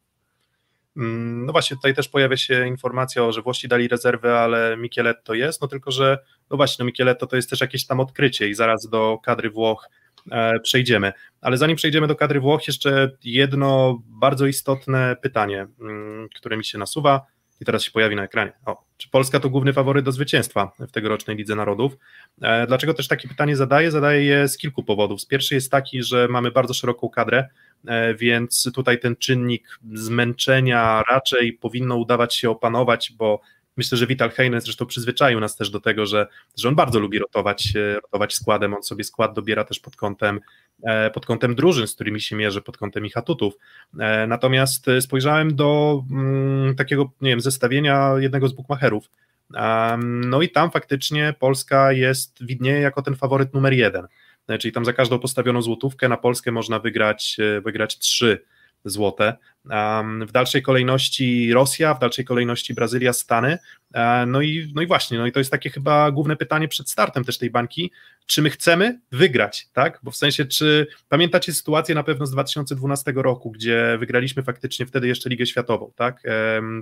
Mm, 0.97 1.45
no 1.45 1.51
właśnie, 1.51 1.77
tutaj 1.77 1.93
też 1.93 2.09
pojawia 2.09 2.37
się 2.37 2.67
informacja, 2.67 3.31
że 3.31 3.41
Włosi 3.41 3.67
dali 3.67 3.87
rezerwę, 3.87 4.39
ale 4.39 4.77
Micheletto 4.77 5.33
jest, 5.33 5.61
no 5.61 5.67
tylko, 5.67 5.91
że 5.91 6.17
no 6.49 6.57
właśnie, 6.57 6.83
no 6.83 6.85
Micheletto 6.85 7.27
to 7.27 7.35
jest 7.35 7.49
też 7.49 7.61
jakieś 7.61 7.85
tam 7.85 7.99
odkrycie 7.99 8.49
i 8.49 8.53
zaraz 8.53 8.89
do 8.89 9.17
kadry 9.23 9.49
Włoch 9.49 9.89
E, 10.31 10.59
przejdziemy. 10.59 11.13
Ale 11.41 11.57
zanim 11.57 11.75
przejdziemy 11.75 12.07
do 12.07 12.15
kadry 12.15 12.39
Włoch, 12.39 12.67
jeszcze 12.67 13.11
jedno 13.23 13.99
bardzo 14.05 14.45
istotne 14.45 15.15
pytanie, 15.21 15.67
mm, 15.81 16.29
które 16.35 16.57
mi 16.57 16.65
się 16.65 16.77
nasuwa 16.77 17.25
i 17.61 17.65
teraz 17.65 17.83
się 17.83 17.91
pojawi 17.91 18.15
na 18.15 18.23
ekranie. 18.23 18.51
O, 18.65 18.83
czy 18.97 19.09
Polska 19.09 19.39
to 19.39 19.49
główny 19.49 19.73
faworyt 19.73 20.05
do 20.05 20.11
zwycięstwa 20.11 20.71
w 20.79 20.91
tegorocznej 20.91 21.37
Lidze 21.37 21.55
Narodów? 21.55 21.97
E, 22.41 22.67
dlaczego 22.67 22.93
też 22.93 23.07
takie 23.07 23.27
pytanie 23.27 23.55
zadaję? 23.55 23.91
Zadaję 23.91 24.23
je 24.23 24.47
z 24.47 24.57
kilku 24.57 24.83
powodów. 24.83 25.27
Pierwszy 25.27 25.55
jest 25.55 25.71
taki, 25.71 26.03
że 26.03 26.27
mamy 26.27 26.51
bardzo 26.51 26.73
szeroką 26.73 27.09
kadrę, 27.09 27.47
e, 27.87 28.15
więc 28.15 28.71
tutaj 28.73 28.99
ten 28.99 29.15
czynnik 29.15 29.79
zmęczenia 29.93 31.03
raczej 31.09 31.53
powinno 31.53 31.95
udawać 31.95 32.35
się 32.35 32.49
opanować, 32.49 33.13
bo 33.17 33.41
Myślę, 33.77 33.97
że 33.97 34.07
Vital 34.07 34.29
Heine 34.29 34.61
zresztą 34.61 34.85
przyzwyczaił 34.85 35.39
nas 35.39 35.55
też 35.55 35.69
do 35.69 35.79
tego, 35.79 36.05
że, 36.05 36.27
że 36.57 36.67
on 36.67 36.75
bardzo 36.75 36.99
lubi 36.99 37.19
rotować, 37.19 37.73
e, 37.75 37.95
rotować 37.95 38.33
składem. 38.33 38.73
On 38.73 38.83
sobie 38.83 39.03
skład 39.03 39.33
dobiera 39.33 39.63
też 39.63 39.79
pod 39.79 39.95
kątem, 39.95 40.39
e, 40.83 41.11
pod 41.11 41.25
kątem 41.25 41.55
drużyn, 41.55 41.87
z 41.87 41.95
którymi 41.95 42.21
się 42.21 42.35
mierzy, 42.35 42.61
pod 42.61 42.77
kątem 42.77 43.05
ich 43.05 43.17
atutów. 43.17 43.53
E, 43.99 44.27
natomiast 44.27 44.85
spojrzałem 44.99 45.55
do 45.55 46.01
mm, 46.11 46.75
takiego, 46.75 47.11
nie 47.21 47.29
wiem, 47.29 47.41
zestawienia 47.41 48.13
jednego 48.19 48.47
z 48.47 48.53
bookmacherów. 48.53 49.09
No 49.99 50.41
i 50.41 50.49
tam 50.49 50.71
faktycznie 50.71 51.33
Polska 51.39 51.91
jest, 51.91 52.45
widnieje 52.45 52.79
jako 52.79 53.01
ten 53.01 53.15
faworyt 53.15 53.53
numer 53.53 53.73
jeden. 53.73 54.07
Czyli 54.59 54.71
tam 54.71 54.85
za 54.85 54.93
każdą 54.93 55.19
postawioną 55.19 55.61
złotówkę 55.61 56.09
na 56.09 56.17
Polskę 56.17 56.51
można 56.51 56.79
wygrać, 56.79 57.37
wygrać 57.63 57.99
trzy 57.99 58.45
złote. 58.85 59.37
W 60.27 60.31
dalszej 60.31 60.61
kolejności 60.61 61.53
Rosja, 61.53 61.93
w 61.93 61.99
dalszej 61.99 62.25
kolejności 62.25 62.73
Brazylia, 62.73 63.13
Stany. 63.13 63.57
E, 63.93 64.25
no 64.25 64.41
i, 64.41 64.71
no 64.75 64.81
i 64.81 64.87
właśnie, 64.87 65.17
no 65.17 65.25
i 65.27 65.31
to 65.31 65.39
jest 65.39 65.51
takie 65.51 65.69
chyba 65.69 66.11
główne 66.11 66.35
pytanie 66.35 66.67
przed 66.67 66.89
startem 66.89 67.23
też 67.23 67.37
tej 67.37 67.49
bańki, 67.49 67.91
czy 68.25 68.41
my 68.41 68.49
chcemy 68.49 68.99
wygrać, 69.11 69.67
tak? 69.73 69.99
Bo 70.03 70.11
w 70.11 70.17
sensie, 70.17 70.45
czy 70.45 70.87
pamiętacie 71.09 71.53
sytuację 71.53 71.95
na 71.95 72.03
pewno 72.03 72.25
z 72.25 72.31
2012 72.31 73.13
roku, 73.15 73.51
gdzie 73.51 73.97
wygraliśmy 73.99 74.43
faktycznie 74.43 74.85
wtedy 74.85 75.07
jeszcze 75.07 75.29
Ligę 75.29 75.45
Światową, 75.45 75.91
tak? 75.95 76.23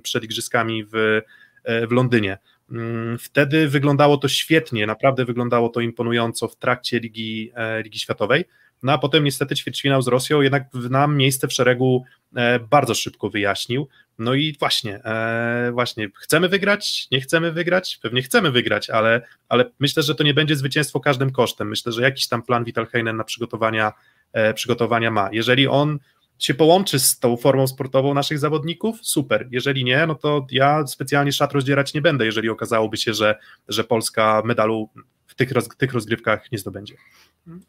Przed 0.03 0.23
igrzyskami 0.23 0.83
w, 0.83 1.21
e, 1.63 1.87
w 1.87 1.91
Londynie. 1.91 2.37
Mm, 2.71 3.17
wtedy 3.17 3.67
wyglądało 3.67 4.17
to 4.17 4.27
świetnie, 4.27 4.87
naprawdę 4.87 5.25
wyglądało 5.25 5.69
to 5.69 5.81
imponująco 5.81 6.47
w 6.47 6.55
trakcie 6.55 6.99
Ligi, 6.99 7.51
e, 7.55 7.83
Ligi 7.83 7.99
Światowej. 7.99 8.45
No 8.83 8.91
a 8.91 8.97
potem 8.97 9.23
niestety 9.23 9.55
ćwierćfinał 9.55 10.01
z 10.01 10.07
Rosją 10.07 10.41
jednak 10.41 10.63
nam 10.73 11.17
miejsce 11.17 11.47
w 11.47 11.53
szeregu 11.53 12.03
e, 12.35 12.59
bardzo 12.59 12.93
szybko 12.93 13.29
wyjaśnił. 13.29 13.87
No 14.19 14.33
i 14.33 14.55
właśnie, 14.59 15.03
e, 15.03 15.71
właśnie, 15.73 16.09
chcemy 16.15 16.49
wygrać, 16.49 17.07
nie 17.11 17.21
chcemy 17.21 17.51
wygrać, 17.51 17.99
pewnie 18.01 18.21
chcemy 18.21 18.51
wygrać, 18.51 18.89
ale, 18.89 19.21
ale 19.49 19.65
myślę, 19.79 20.03
że 20.03 20.15
to 20.15 20.23
nie 20.23 20.33
będzie 20.33 20.55
zwycięstwo 20.55 20.99
każdym 20.99 21.31
kosztem. 21.31 21.69
Myślę, 21.69 21.91
że 21.91 22.01
jakiś 22.01 22.27
tam 22.27 22.43
plan 22.43 22.63
Vital 22.63 22.87
Heinen 22.87 23.17
na 23.17 23.23
przygotowania, 23.23 23.93
e, 24.33 24.53
przygotowania 24.53 25.11
ma. 25.11 25.29
Jeżeli 25.31 25.67
on 25.67 25.99
się 26.39 26.53
połączy 26.53 26.99
z 26.99 27.19
tą 27.19 27.37
formą 27.37 27.67
sportową 27.67 28.13
naszych 28.13 28.39
zawodników, 28.39 28.97
super. 29.01 29.47
Jeżeli 29.51 29.83
nie, 29.83 30.07
no 30.07 30.15
to 30.15 30.45
ja 30.51 30.87
specjalnie 30.87 31.31
szat 31.31 31.53
rozdzierać 31.53 31.93
nie 31.93 32.01
będę, 32.01 32.25
jeżeli 32.25 32.49
okazałoby 32.49 32.97
się, 32.97 33.13
że, 33.13 33.35
że 33.67 33.83
Polska 33.83 34.41
medalu 34.45 34.89
w 35.31 35.35
tych, 35.35 35.51
roz, 35.51 35.67
tych 35.67 35.93
rozgrywkach 35.93 36.51
nie 36.51 36.57
zdobędzie. 36.57 36.95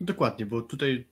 Dokładnie, 0.01 0.47
bo 0.47 0.63
tutaj 0.63 1.07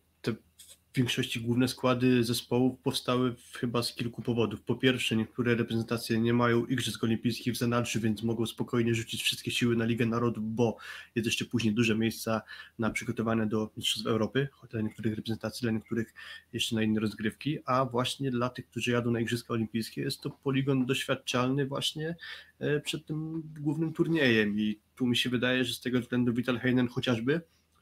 w 0.93 0.97
większości 0.97 1.41
główne 1.41 1.69
składy 1.69 2.25
zespołów 2.25 2.79
powstały 2.79 3.35
chyba 3.53 3.83
z 3.83 3.95
kilku 3.95 4.23
powodów. 4.23 4.63
Po 4.63 4.75
pierwsze, 4.75 5.17
niektóre 5.17 5.55
reprezentacje 5.55 6.21
nie 6.21 6.33
mają 6.33 6.67
Igrzysk 6.67 7.05
Olimpijskich 7.05 7.55
w 7.55 7.57
zanadrzu, 7.57 8.01
więc 8.01 8.23
mogą 8.23 8.47
spokojnie 8.47 8.95
rzucić 8.95 9.23
wszystkie 9.23 9.51
siły 9.51 9.77
na 9.77 9.85
Ligę 9.85 10.07
Narodów, 10.07 10.55
bo 10.55 10.77
jest 11.15 11.27
jeszcze 11.27 11.45
później 11.45 11.75
duże 11.75 11.97
miejsca 11.97 12.43
na 12.79 12.91
przygotowanie 12.91 13.47
do 13.47 13.71
Mistrzostw 13.77 14.07
Europy, 14.07 14.49
dla 14.71 14.81
niektórych 14.81 15.17
reprezentacji, 15.17 15.63
dla 15.63 15.73
niektórych 15.73 16.15
jeszcze 16.53 16.77
na 16.77 16.83
inne 16.83 17.01
rozgrywki, 17.01 17.59
a 17.65 17.85
właśnie 17.85 18.31
dla 18.31 18.49
tych, 18.49 18.67
którzy 18.67 18.91
jadą 18.91 19.11
na 19.11 19.21
Igrzyska 19.21 19.55
Olimpijskie 19.55 20.01
jest 20.03 20.21
to 20.21 20.31
poligon 20.31 20.87
doświadczalny 20.87 21.67
właśnie 21.67 22.17
e, 22.59 22.81
przed 22.81 23.07
tym 23.07 23.43
głównym 23.61 23.93
turniejem 23.93 24.59
i 24.59 24.79
tu 24.97 25.07
mi 25.07 25.17
się 25.17 25.31
wydaje, 25.31 25.65
że 25.65 25.75
z 25.75 25.81
tego 25.81 26.01
względu 26.01 26.33
Vital 26.33 26.59
Heinen 26.59 26.89
chociażby 26.89 27.41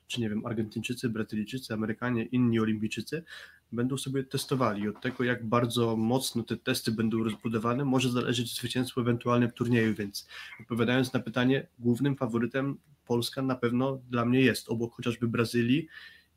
czy 0.09 0.21
nie 0.21 0.29
wiem, 0.29 0.47
Argentyńczycy, 0.47 1.09
Brazylijczycy, 1.09 1.75
Amerykanie, 1.75 2.25
inni 2.25 2.61
olimpijczycy 2.61 3.25
będą 3.73 3.99
sobie 3.99 4.25
testowali. 4.25 4.89
Od 4.89 5.01
tego, 5.01 5.25
jak 5.25 5.47
bardzo 5.47 5.97
mocno 5.97 6.43
te 6.43 6.57
testy 6.57 6.93
będą 6.93 7.25
rozbudowane, 7.25 7.85
może 7.85 8.11
zależeć 8.11 8.57
zwycięstwo 8.57 9.01
ewentualne 9.01 9.49
w 9.49 9.55
turnieju, 9.55 9.95
więc 9.95 10.29
odpowiadając 10.61 11.13
na 11.13 11.21
pytanie, 11.21 11.67
głównym 11.79 12.17
faworytem 12.17 12.79
Polska 13.07 13.43
na 13.43 13.55
pewno 13.55 14.01
dla 14.11 14.25
mnie 14.25 14.41
jest, 14.41 14.69
obok 14.69 14.95
chociażby 14.95 15.29
Brazylii 15.29 15.89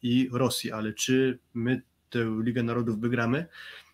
i 0.04 0.30
Rosji, 0.32 0.72
ale 0.72 0.94
czy 0.94 1.40
my 1.54 1.82
tę 2.10 2.40
Ligę 2.44 2.64
Narodów 2.64 3.00
wygramy, 3.00 3.46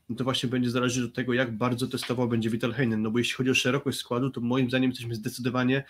no 0.09 0.15
to 0.15 0.23
właśnie 0.23 0.49
będzie 0.49 0.69
zależeć 0.69 1.03
od 1.03 1.13
tego, 1.13 1.33
jak 1.33 1.57
bardzo 1.57 1.87
testował 1.87 2.27
będzie 2.27 2.49
Vital 2.49 2.73
Heinen, 2.73 3.01
no 3.01 3.11
bo 3.11 3.19
jeśli 3.19 3.35
chodzi 3.35 3.49
o 3.49 3.53
szerokość 3.53 3.99
składu, 3.99 4.29
to 4.29 4.41
moim 4.41 4.69
zdaniem 4.69 4.89
jesteśmy 4.89 5.15
zdecydowanie 5.15 5.83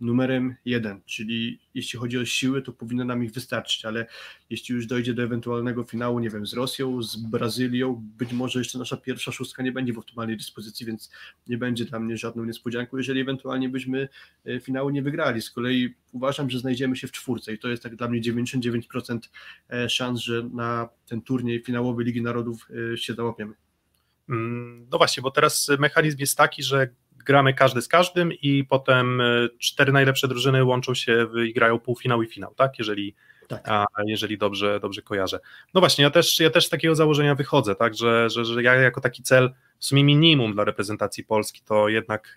numerem 0.00 0.54
jeden, 0.64 1.00
czyli 1.06 1.60
jeśli 1.74 1.98
chodzi 1.98 2.18
o 2.18 2.24
siły, 2.24 2.62
to 2.62 2.72
powinno 2.72 3.04
nam 3.04 3.24
ich 3.24 3.32
wystarczyć, 3.32 3.84
ale 3.84 4.06
jeśli 4.50 4.74
już 4.74 4.86
dojdzie 4.86 5.14
do 5.14 5.22
ewentualnego 5.22 5.84
finału, 5.84 6.18
nie 6.18 6.30
wiem, 6.30 6.46
z 6.46 6.54
Rosją, 6.54 7.02
z 7.02 7.16
Brazylią, 7.16 8.02
być 8.18 8.32
może 8.32 8.58
jeszcze 8.58 8.78
nasza 8.78 8.96
pierwsza 8.96 9.32
szóstka 9.32 9.62
nie 9.62 9.72
będzie 9.72 9.92
w 9.92 9.98
optymalnej 9.98 10.36
dyspozycji, 10.36 10.86
więc 10.86 11.10
nie 11.46 11.58
będzie 11.58 11.84
dla 11.84 12.00
mnie 12.00 12.16
żadną 12.16 12.44
niespodzianką, 12.44 12.96
jeżeli 12.96 13.20
ewentualnie 13.20 13.68
byśmy 13.68 14.08
e, 14.46 14.60
finału 14.60 14.90
nie 14.90 15.02
wygrali. 15.02 15.42
Z 15.42 15.50
kolei 15.50 15.94
uważam, 16.12 16.50
że 16.50 16.58
znajdziemy 16.58 16.96
się 16.96 17.06
w 17.06 17.12
czwórce 17.12 17.52
i 17.52 17.58
to 17.58 17.68
jest 17.68 17.82
tak 17.82 17.96
dla 17.96 18.08
mnie 18.08 18.20
99% 18.20 19.18
e, 19.70 19.88
szans, 19.88 20.20
że 20.20 20.48
na 20.52 20.88
ten 21.06 21.22
turniej 21.22 21.62
finałowy 21.62 22.04
Ligi 22.04 22.22
Narodów 22.22 22.68
e, 22.92 22.98
się 22.98 23.14
załapiemy. 23.14 23.65
Mm, 24.28 24.86
no 24.90 24.98
właśnie, 24.98 25.22
bo 25.22 25.30
teraz 25.30 25.70
mechanizm 25.78 26.18
jest 26.18 26.36
taki, 26.36 26.62
że 26.62 26.88
gramy 27.26 27.54
każdy 27.54 27.82
z 27.82 27.88
każdym 27.88 28.32
i 28.32 28.64
potem 28.64 29.20
e, 29.20 29.24
cztery 29.58 29.92
najlepsze 29.92 30.28
drużyny 30.28 30.64
łączą 30.64 30.94
się 30.94 31.28
i 31.48 31.52
grają 31.52 31.78
półfinał 31.78 32.22
i 32.22 32.26
finał, 32.26 32.54
tak? 32.54 32.78
Jeżeli, 32.78 33.14
tak. 33.48 33.68
A, 33.68 33.86
jeżeli 34.06 34.38
dobrze, 34.38 34.80
dobrze 34.80 35.02
kojarzę. 35.02 35.40
No 35.74 35.80
właśnie, 35.80 36.04
ja 36.04 36.10
też, 36.10 36.40
ja 36.40 36.50
też 36.50 36.66
z 36.66 36.70
takiego 36.70 36.94
założenia 36.94 37.34
wychodzę, 37.34 37.74
tak, 37.74 37.94
że, 37.94 38.30
że, 38.30 38.44
że 38.44 38.62
ja 38.62 38.74
jako 38.74 39.00
taki 39.00 39.22
cel, 39.22 39.54
w 39.78 39.84
sumie 39.84 40.04
minimum 40.04 40.52
dla 40.52 40.64
reprezentacji 40.64 41.24
Polski, 41.24 41.60
to 41.64 41.88
jednak 41.88 42.36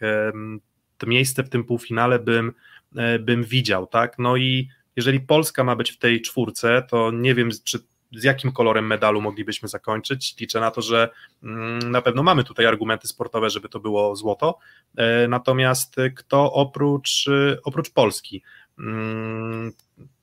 to 0.97 1.07
miejsce 1.07 1.43
w 1.43 1.49
tym 1.49 1.63
półfinale 1.63 2.19
bym, 2.19 2.53
e, 2.95 3.19
bym 3.19 3.43
widział, 3.43 3.87
tak, 3.87 4.19
no 4.19 4.37
i 4.37 4.69
jeżeli 4.95 5.19
Polska 5.19 5.63
ma 5.63 5.75
być 5.75 5.91
w 5.91 5.97
tej 5.97 6.21
czwórce, 6.21 6.83
to 6.89 7.11
nie 7.11 7.35
wiem, 7.35 7.49
czy 7.63 7.79
z 8.11 8.23
jakim 8.23 8.51
kolorem 8.51 8.87
medalu 8.87 9.21
moglibyśmy 9.21 9.69
zakończyć. 9.69 10.35
Liczę 10.39 10.59
na 10.59 10.71
to, 10.71 10.81
że 10.81 11.09
mm, 11.43 11.91
na 11.91 12.01
pewno 12.01 12.23
mamy 12.23 12.43
tutaj 12.43 12.65
argumenty 12.65 13.07
sportowe, 13.07 13.49
żeby 13.49 13.69
to 13.69 13.79
było 13.79 14.15
złoto. 14.15 14.57
E, 14.97 15.27
natomiast 15.27 15.95
kto 16.15 16.53
oprócz, 16.53 17.25
oprócz 17.63 17.89
Polski 17.89 18.43
mm, 18.79 19.71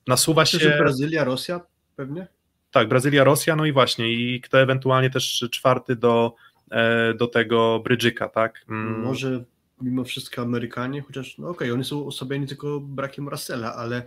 nasuwa 0.07 0.45
się. 0.45 0.59
Czy 0.59 0.77
Brazylia, 0.77 1.23
Rosja 1.23 1.61
pewnie? 1.95 2.27
Tak, 2.71 2.87
Brazylia, 2.87 3.23
Rosja, 3.23 3.55
no 3.55 3.65
i 3.65 3.71
właśnie, 3.71 4.13
i 4.13 4.41
kto 4.41 4.61
ewentualnie 4.61 5.09
też 5.09 5.45
czwarty 5.51 5.95
do, 5.95 6.35
e, 6.71 7.13
do 7.13 7.27
tego 7.27 7.79
Brydżyka, 7.79 8.29
tak? 8.29 8.65
Mm. 8.69 9.01
Może 9.01 9.43
mimo 9.81 10.03
wszystko 10.03 10.41
Amerykanie, 10.41 11.01
chociaż 11.01 11.37
no 11.37 11.49
okej, 11.49 11.67
okay, 11.67 11.73
oni 11.73 11.83
są 11.83 12.05
osłabieni 12.05 12.47
tylko 12.47 12.79
brakiem 12.79 13.29
Russella, 13.29 13.75
ale 13.75 14.03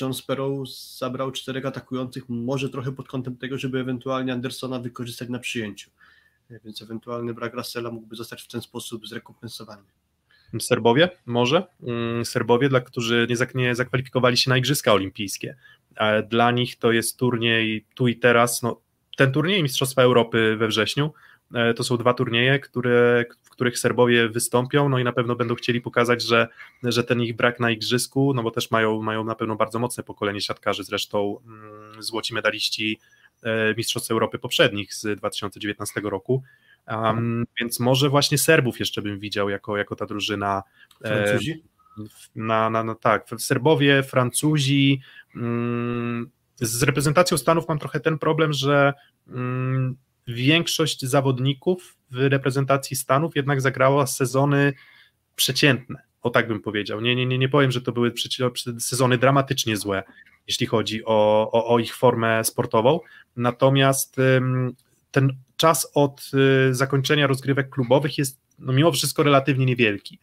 John 0.00 0.14
Sparrow 0.14 0.68
zabrał 0.98 1.32
czterech 1.32 1.66
atakujących, 1.66 2.28
może 2.28 2.68
trochę 2.70 2.92
pod 2.92 3.08
kątem 3.08 3.36
tego, 3.36 3.58
żeby 3.58 3.78
ewentualnie 3.78 4.32
Andersona 4.32 4.78
wykorzystać 4.78 5.28
na 5.28 5.38
przyjęciu. 5.38 5.90
Więc 6.64 6.82
ewentualny 6.82 7.34
brak 7.34 7.54
Russella 7.54 7.90
mógłby 7.90 8.16
zostać 8.16 8.42
w 8.42 8.48
ten 8.48 8.60
sposób 8.60 9.08
zrekompensowany. 9.08 9.82
Serbowie 10.60 11.08
może, 11.26 11.66
mm, 11.82 12.24
Serbowie, 12.24 12.68
dla 12.68 12.80
którzy 12.80 13.26
nie, 13.30 13.62
nie 13.62 13.74
zakwalifikowali 13.74 14.36
się 14.36 14.50
na 14.50 14.56
Igrzyska 14.56 14.92
Olimpijskie. 14.92 15.56
Dla 16.28 16.50
nich 16.50 16.76
to 16.76 16.92
jest 16.92 17.16
turniej 17.16 17.84
tu 17.94 18.08
i 18.08 18.16
teraz, 18.16 18.62
no, 18.62 18.80
ten 19.16 19.32
turniej 19.32 19.62
Mistrzostwa 19.62 20.02
Europy 20.02 20.56
we 20.56 20.68
wrześniu, 20.68 21.06
e, 21.06 21.10
to 21.76 21.84
są 21.84 21.96
dwa 21.96 22.14
turnieje, 22.14 22.58
które, 22.58 23.24
których 23.50 23.78
Serbowie 23.78 24.28
wystąpią, 24.28 24.88
no 24.88 24.98
i 24.98 25.04
na 25.04 25.12
pewno 25.12 25.36
będą 25.36 25.54
chcieli 25.54 25.80
pokazać, 25.80 26.22
że, 26.22 26.48
że 26.82 27.04
ten 27.04 27.22
ich 27.22 27.36
brak 27.36 27.60
na 27.60 27.70
igrzysku, 27.70 28.34
no 28.34 28.42
bo 28.42 28.50
też 28.50 28.70
mają, 28.70 29.02
mają 29.02 29.24
na 29.24 29.34
pewno 29.34 29.56
bardzo 29.56 29.78
mocne 29.78 30.04
pokolenie 30.04 30.40
siatkarzy, 30.40 30.84
zresztą 30.84 31.40
mm, 31.46 32.02
złoci 32.02 32.34
medaliści 32.34 33.00
e, 33.42 33.74
Mistrzostw 33.74 34.10
Europy 34.10 34.38
poprzednich 34.38 34.94
z 34.94 35.18
2019 35.18 36.00
roku, 36.00 36.42
um, 36.88 37.44
więc 37.60 37.80
może 37.80 38.08
właśnie 38.08 38.38
Serbów 38.38 38.80
jeszcze 38.80 39.02
bym 39.02 39.18
widział 39.18 39.48
jako, 39.48 39.76
jako 39.76 39.96
ta 39.96 40.06
drużyna. 40.06 40.62
E, 41.04 41.08
Francuzi? 41.08 41.64
Na, 42.34 42.70
na, 42.70 42.84
na, 42.84 42.94
tak, 42.94 43.26
Serbowie, 43.38 44.02
Francuzi. 44.02 45.00
Mm, 45.36 46.30
z 46.56 46.82
reprezentacją 46.82 47.38
Stanów 47.38 47.68
mam 47.68 47.78
trochę 47.78 48.00
ten 48.00 48.18
problem, 48.18 48.52
że 48.52 48.94
mm, 49.28 49.96
większość 50.26 51.00
zawodników 51.00 51.96
w 52.10 52.16
reprezentacji 52.16 52.96
Stanów 52.96 53.36
jednak 53.36 53.60
zagrała 53.60 54.06
sezony 54.06 54.72
przeciętne, 55.36 56.02
o 56.22 56.30
tak 56.30 56.48
bym 56.48 56.60
powiedział. 56.60 57.00
Nie, 57.00 57.16
nie, 57.16 57.26
nie, 57.26 57.38
nie 57.38 57.48
powiem, 57.48 57.70
że 57.70 57.80
to 57.80 57.92
były 57.92 58.12
sezony 58.78 59.18
dramatycznie 59.18 59.76
złe, 59.76 60.02
jeśli 60.46 60.66
chodzi 60.66 61.04
o, 61.04 61.50
o, 61.52 61.66
o 61.74 61.78
ich 61.78 61.96
formę 61.96 62.44
sportową, 62.44 63.00
natomiast 63.36 64.16
ten 65.10 65.36
czas 65.56 65.90
od 65.94 66.30
y, 66.70 66.74
zakończenia 66.74 67.26
rozgrywek 67.26 67.70
klubowych 67.70 68.18
jest 68.18 68.40
no, 68.58 68.72
mimo 68.72 68.92
wszystko 68.92 69.22
relatywnie 69.22 69.66
niewielki. 69.66 70.18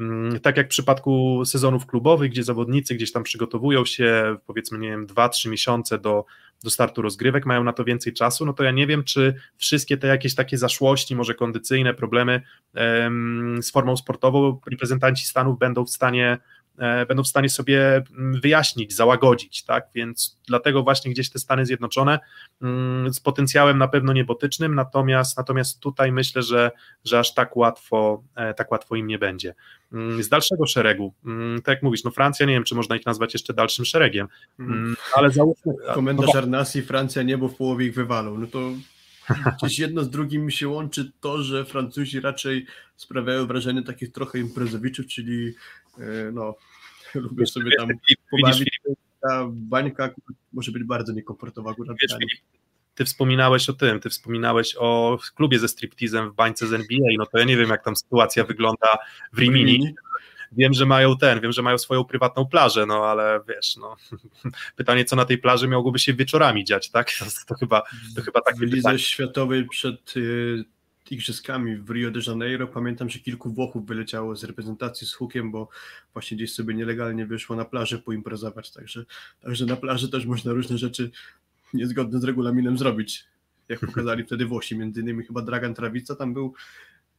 Mm, 0.00 0.40
tak 0.40 0.56
jak 0.56 0.66
w 0.66 0.70
przypadku 0.70 1.42
sezonów 1.44 1.86
klubowych, 1.86 2.30
gdzie 2.30 2.44
zawodnicy 2.44 2.94
gdzieś 2.94 3.12
tam 3.12 3.22
przygotowują 3.22 3.84
się, 3.84 4.36
powiedzmy, 4.46 4.78
nie 4.78 4.88
wiem, 4.88 5.06
2-3 5.06 5.50
miesiące 5.50 5.98
do, 5.98 6.24
do 6.64 6.70
startu 6.70 7.02
rozgrywek, 7.02 7.46
mają 7.46 7.64
na 7.64 7.72
to 7.72 7.84
więcej 7.84 8.12
czasu, 8.12 8.46
no 8.46 8.52
to 8.52 8.64
ja 8.64 8.70
nie 8.70 8.86
wiem, 8.86 9.04
czy 9.04 9.34
wszystkie 9.56 9.96
te 9.96 10.06
jakieś 10.06 10.34
takie 10.34 10.58
zaszłości, 10.58 11.16
może 11.16 11.34
kondycyjne 11.34 11.94
problemy 11.94 12.42
em, 12.74 13.58
z 13.62 13.70
formą 13.70 13.96
sportową 13.96 14.60
reprezentanci 14.70 15.26
Stanów 15.26 15.58
będą 15.58 15.84
w 15.84 15.90
stanie 15.90 16.38
będą 17.08 17.22
w 17.22 17.28
stanie 17.28 17.50
sobie 17.50 17.96
mm, 17.96 18.40
wyjaśnić, 18.40 18.94
załagodzić, 18.94 19.64
tak, 19.64 19.88
więc 19.94 20.38
dlatego 20.46 20.82
właśnie 20.82 21.10
gdzieś 21.10 21.30
te 21.30 21.38
Stany 21.38 21.66
Zjednoczone 21.66 22.18
mm, 22.62 23.14
z 23.14 23.20
potencjałem 23.20 23.78
na 23.78 23.88
pewno 23.88 24.12
niebotycznym, 24.12 24.74
natomiast, 24.74 25.36
natomiast 25.36 25.80
tutaj 25.80 26.12
myślę, 26.12 26.42
że, 26.42 26.70
że 27.04 27.18
aż 27.18 27.34
tak 27.34 27.56
łatwo, 27.56 28.22
e, 28.34 28.54
tak 28.54 28.70
łatwo 28.72 28.96
im 28.96 29.06
nie 29.06 29.18
będzie. 29.18 29.54
Mm, 29.92 30.22
z 30.22 30.28
dalszego 30.28 30.66
szeregu, 30.66 31.14
tak 31.56 31.74
jak 31.74 31.82
mówisz, 31.82 32.04
no 32.04 32.10
Francja, 32.10 32.46
nie 32.46 32.52
wiem, 32.52 32.64
czy 32.64 32.74
można 32.74 32.96
ich 32.96 33.06
nazwać 33.06 33.34
jeszcze 33.34 33.54
dalszym 33.54 33.84
szeregiem, 33.84 34.28
ale 35.16 35.30
załóżmy... 35.30 35.72
Komentarz 35.94 36.34
no, 36.34 36.38
Arnasi, 36.38 36.82
Francja 36.82 37.22
niebo 37.22 37.48
w 37.48 37.56
połowie 37.56 37.86
ich 37.86 37.94
wywalą, 37.94 38.38
no 38.38 38.46
to 38.46 38.70
gdzieś 39.58 39.78
jedno 39.78 40.04
z 40.04 40.10
drugim 40.10 40.50
się 40.50 40.68
łączy 40.68 41.12
to, 41.20 41.42
że 41.42 41.64
Francuzi 41.64 42.20
raczej 42.20 42.66
sprawiają 42.96 43.46
wrażenie 43.46 43.82
takich 43.82 44.12
trochę 44.12 44.38
imprezowiczów, 44.38 45.06
czyli 45.06 45.54
E, 45.54 45.83
no, 46.32 46.54
lubię 47.14 47.46
sobie 47.46 47.76
tam 47.76 47.88
pobawić. 48.30 48.80
Ta 49.20 49.46
bańka 49.50 50.10
może 50.52 50.72
być 50.72 50.84
bardzo 50.84 51.12
niekomfortowa 51.12 51.70
akurat. 51.70 51.96
Wiesz, 52.02 52.12
ty 52.94 53.04
wspominałeś 53.04 53.68
o 53.68 53.72
tym, 53.72 54.00
ty 54.00 54.10
wspominałeś 54.10 54.76
o 54.78 55.18
klubie 55.34 55.58
ze 55.58 55.68
striptizem 55.68 56.30
w 56.30 56.34
bańce 56.34 56.66
z 56.66 56.72
NBA, 56.72 57.08
no 57.18 57.26
to 57.26 57.38
ja 57.38 57.44
nie 57.44 57.56
wiem, 57.56 57.70
jak 57.70 57.84
tam 57.84 57.96
sytuacja 57.96 58.44
wygląda 58.44 58.98
w 59.32 59.38
Rimini. 59.38 59.94
Wiem, 60.56 60.72
że 60.72 60.86
mają 60.86 61.16
ten, 61.16 61.40
wiem, 61.40 61.52
że 61.52 61.62
mają 61.62 61.78
swoją 61.78 62.04
prywatną 62.04 62.46
plażę, 62.46 62.86
no 62.86 63.06
ale 63.06 63.40
wiesz, 63.48 63.76
no 63.76 63.96
pytanie, 64.76 65.04
co 65.04 65.16
na 65.16 65.24
tej 65.24 65.38
plaży 65.38 65.68
miałoby 65.68 65.98
się 65.98 66.14
wieczorami 66.14 66.64
dziać, 66.64 66.90
tak? 66.90 67.10
To, 67.18 67.24
to 67.46 67.54
chyba, 67.54 67.82
to 68.16 68.22
chyba 68.22 68.40
tak 68.40 68.56
W 68.56 68.60
lidze 68.60 68.98
światowej 68.98 69.68
przed 69.68 70.16
y, 70.16 70.64
igrzyskami 71.10 71.76
w 71.76 71.90
Rio 71.90 72.10
de 72.10 72.20
Janeiro. 72.26 72.66
Pamiętam, 72.66 73.08
że 73.10 73.18
kilku 73.18 73.52
Włochów 73.52 73.86
wyleciało 73.86 74.36
z 74.36 74.44
reprezentacji 74.44 75.06
z 75.06 75.14
hukiem, 75.14 75.50
bo 75.50 75.68
właśnie 76.12 76.36
gdzieś 76.36 76.54
sobie 76.54 76.74
nielegalnie 76.74 77.26
wyszło 77.26 77.56
na 77.56 77.64
plażę 77.64 77.98
poimprezować. 77.98 78.72
Także, 78.72 79.04
także 79.40 79.66
na 79.66 79.76
plaży 79.76 80.10
też 80.10 80.26
można 80.26 80.52
różne 80.52 80.78
rzeczy 80.78 81.10
niezgodne 81.74 82.20
z 82.20 82.24
regulaminem 82.24 82.78
zrobić. 82.78 83.24
jak 83.68 83.80
pokazali 83.86 84.24
wtedy 84.24 84.46
Włosi, 84.46 84.78
między 84.78 85.00
innymi 85.00 85.24
chyba 85.24 85.42
Dragan 85.42 85.74
Trawica, 85.74 86.16
tam 86.16 86.34
był 86.34 86.54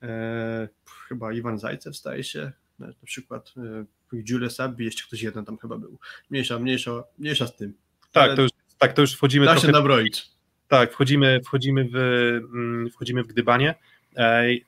e, 0.01 0.69
chyba 1.07 1.33
Iwan 1.33 1.59
Zajcew 1.59 1.97
staje 1.97 2.23
się, 2.23 2.51
na, 2.79 2.87
przykład 3.05 3.53
e, 3.57 3.85
Jules 4.29 4.55
Sabbi, 4.55 4.85
jeszcze 4.85 5.03
ktoś 5.03 5.21
jeden 5.21 5.45
tam 5.45 5.57
chyba 5.57 5.77
był. 5.77 5.99
Mniejsza, 6.29 6.59
mniejsza, 6.59 7.03
mniejsza 7.17 7.47
z 7.47 7.55
tym. 7.55 7.73
Tak, 8.11 8.35
to 8.35 8.41
już, 8.41 8.51
tak, 8.77 8.93
to 8.93 9.01
już 9.01 9.13
wchodzimy 9.13 9.45
Da 9.45 9.51
trochę... 9.51 9.67
się 9.67 9.73
nabroić. 9.73 10.34
Tak, 10.67 10.93
wchodzimy, 10.93 11.41
wchodzimy, 11.45 11.89
w, 11.93 11.95
mm, 12.53 12.89
wchodzimy 12.89 13.23
w 13.23 13.27
gdybanie. 13.27 13.75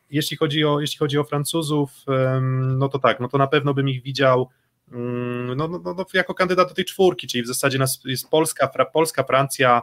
Jeśli 0.09 0.37
chodzi, 0.37 0.65
o, 0.65 0.79
jeśli 0.79 0.97
chodzi 0.97 1.17
o 1.17 1.23
Francuzów, 1.23 1.91
no 2.51 2.89
to 2.89 2.99
tak, 2.99 3.19
no 3.19 3.27
to 3.27 3.37
na 3.37 3.47
pewno 3.47 3.73
bym 3.73 3.89
ich 3.89 4.03
widział 4.03 4.49
mm, 4.91 5.57
no, 5.57 5.67
no, 5.67 5.79
no, 5.83 6.05
jako 6.13 6.33
kandydat 6.33 6.67
do 6.67 6.73
tej 6.73 6.85
czwórki, 6.85 7.27
czyli 7.27 7.43
w 7.43 7.47
zasadzie 7.47 7.79
nas 7.79 8.01
jest 8.05 8.29
Polska, 8.29 8.67
Fra, 8.67 8.85
Polska 8.85 9.23
Francja, 9.23 9.81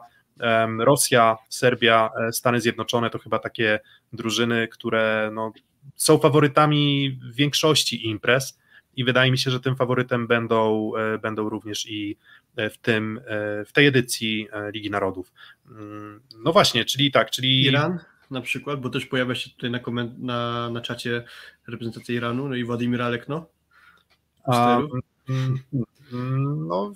Rosja, 0.79 1.37
Serbia, 1.49 2.11
e, 2.21 2.33
Stany 2.33 2.61
Zjednoczone 2.61 3.11
to 3.11 3.19
chyba 3.19 3.39
takie 3.39 3.81
drużyny, 4.13 4.69
które 4.69 5.31
no, 5.33 5.53
są 5.97 6.19
faworytami 6.19 7.19
większości 7.35 8.09
imprez 8.09 8.59
i 8.97 9.05
wydaje 9.05 9.31
mi 9.31 9.39
się, 9.39 9.51
że 9.51 9.61
tym 9.61 9.77
faworytem 9.77 10.27
będą, 10.27 10.93
e, 10.97 11.19
będą 11.19 11.49
również 11.49 11.87
i 11.91 12.17
w, 12.57 12.79
tym, 12.79 13.21
e, 13.27 13.65
w 13.65 13.73
tej 13.73 13.87
edycji 13.87 14.49
e, 14.53 14.71
Ligi 14.71 14.91
Narodów. 14.91 15.33
Mm, 15.71 16.21
No 16.45 16.53
właśnie, 16.53 16.85
czyli 16.85 17.13
tak, 17.13 17.31
czyli 17.31 17.63
Iran 17.63 17.99
na 18.31 18.41
przykład, 18.41 18.81
bo 18.81 18.91
też 18.91 19.07
pojawia 19.07 19.35
się 19.35 19.51
tutaj 19.51 19.71
na, 19.71 19.79
koment- 19.79 20.19
na, 20.19 20.71
na 20.71 20.81
czacie 20.81 21.25
reprezentacja 21.67 22.15
Iranu, 22.15 22.49
no 22.49 22.55
i 22.55 22.65
Władimir 22.65 23.03
Alekno. 23.03 23.47
A, 24.45 24.79
mm, 25.29 25.59
mm, 26.13 26.67
no, 26.69 26.93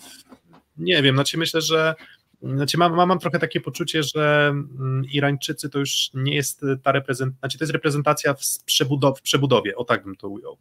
nie 0.76 1.02
wiem, 1.02 1.14
znaczy 1.14 1.38
myślę, 1.38 1.60
że 1.60 1.94
znaczy 2.42 2.78
mam, 2.78 2.94
mam, 2.96 3.08
mam 3.08 3.18
trochę 3.18 3.38
takie 3.38 3.60
poczucie, 3.60 4.02
że 4.02 4.54
Irańczycy 5.12 5.68
to 5.70 5.78
już 5.78 6.10
nie 6.14 6.34
jest 6.34 6.60
ta 6.82 6.92
reprezentacja, 6.92 7.38
znaczy 7.40 7.58
to 7.58 7.64
jest 7.64 7.72
reprezentacja 7.72 8.34
w, 8.34 8.40
przebudow- 8.40 9.18
w 9.18 9.22
przebudowie, 9.22 9.76
o 9.76 9.84
tak 9.84 10.04
bym 10.04 10.16
to 10.16 10.28
ujął. 10.28 10.58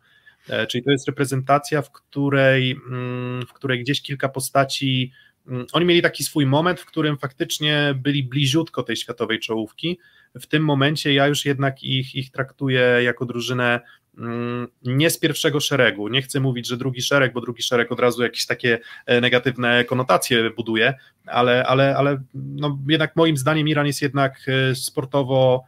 E, 0.50 0.68
Czyli 0.68 0.84
to 0.84 0.92
jest 0.92 1.08
reprezentacja, 1.08 1.82
w 1.82 1.92
której, 1.92 2.72
mm, 2.90 3.46
w 3.46 3.54
której 3.54 3.80
gdzieś 3.80 4.02
kilka 4.02 4.30
postaci, 4.30 5.12
mm, 5.48 5.66
oni 5.74 5.86
mieli 5.86 6.02
taki 6.02 6.24
swój 6.24 6.46
moment, 6.46 6.80
w 6.80 6.86
którym 6.86 7.18
faktycznie 7.18 7.96
byli 8.04 8.24
bliziutko 8.24 8.84
tej 8.84 8.96
światowej 8.96 9.40
czołówki. 9.40 10.00
W 10.36 10.46
tym 10.46 10.64
momencie 10.64 11.14
ja 11.14 11.28
już 11.28 11.46
jednak 11.46 11.84
ich, 11.84 12.16
ich 12.16 12.32
traktuję 12.32 12.82
jako 13.04 13.26
drużynę 13.26 13.80
mm, 14.18 14.68
nie 14.84 15.10
z 15.10 15.20
pierwszego 15.20 15.60
szeregu. 15.60 16.08
Nie 16.08 16.22
chcę 16.22 16.40
mówić, 16.40 16.68
że 16.68 16.78
drugi 16.78 17.02
szereg, 17.02 17.34
bo 17.34 17.42
drugi 17.42 17.64
szereg 17.64 17.92
od 17.92 18.00
razu 18.00 18.24
jakieś 18.24 18.46
takie 18.46 18.80
e, 19.06 19.22
negatywne 19.22 19.84
konotacje 19.84 20.50
buduje, 20.50 20.94
ale, 21.26 21.66
ale, 21.66 21.98
ale 21.98 22.22
no 22.34 22.80
jednak 22.88 23.16
moim 23.16 23.38
zdaniem 23.38 23.68
Iran 23.68 23.88
jest 23.88 24.02
jednak 24.02 24.42
e, 24.48 24.76
sportowo 24.76 25.64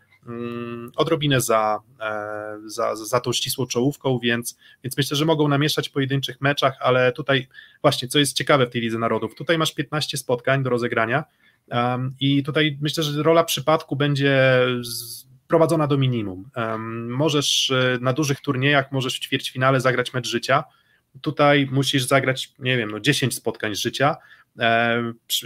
odrobinę 0.95 1.41
za, 1.41 1.79
e, 2.01 2.57
za, 2.65 2.95
za 2.95 3.19
tą 3.19 3.33
ścisłą 3.33 3.67
czołówką, 3.67 4.19
więc, 4.23 4.57
więc 4.83 4.97
myślę, 4.97 5.17
że 5.17 5.25
mogą 5.25 5.47
namieszać 5.47 5.89
w 5.89 5.91
pojedynczych 5.91 6.41
meczach, 6.41 6.77
ale 6.79 7.11
tutaj 7.11 7.47
właśnie, 7.81 8.07
co 8.07 8.19
jest 8.19 8.37
ciekawe 8.37 8.65
w 8.65 8.69
tej 8.69 8.81
Lidze 8.81 8.99
Narodów, 8.99 9.35
tutaj 9.35 9.57
masz 9.57 9.73
15 9.73 10.17
spotkań 10.17 10.63
do 10.63 10.69
rozegrania 10.69 11.23
i 12.19 12.43
tutaj 12.43 12.77
myślę, 12.81 13.03
że 13.03 13.23
rola 13.23 13.43
przypadku 13.43 13.95
będzie 13.95 14.61
prowadzona 15.47 15.87
do 15.87 15.97
minimum. 15.97 16.49
Um, 16.55 17.09
możesz 17.09 17.71
e, 17.71 17.97
na 18.01 18.13
dużych 18.13 18.41
turniejach, 18.41 18.91
możesz 18.91 19.15
w 19.15 19.19
ćwierćfinale 19.19 19.81
zagrać 19.81 20.13
mecz 20.13 20.27
życia, 20.27 20.63
tutaj 21.21 21.67
musisz 21.71 22.03
zagrać, 22.03 22.53
nie 22.59 22.77
wiem, 22.77 22.91
no 22.91 22.99
10 22.99 23.35
spotkań 23.35 23.75
życia, 23.75 24.15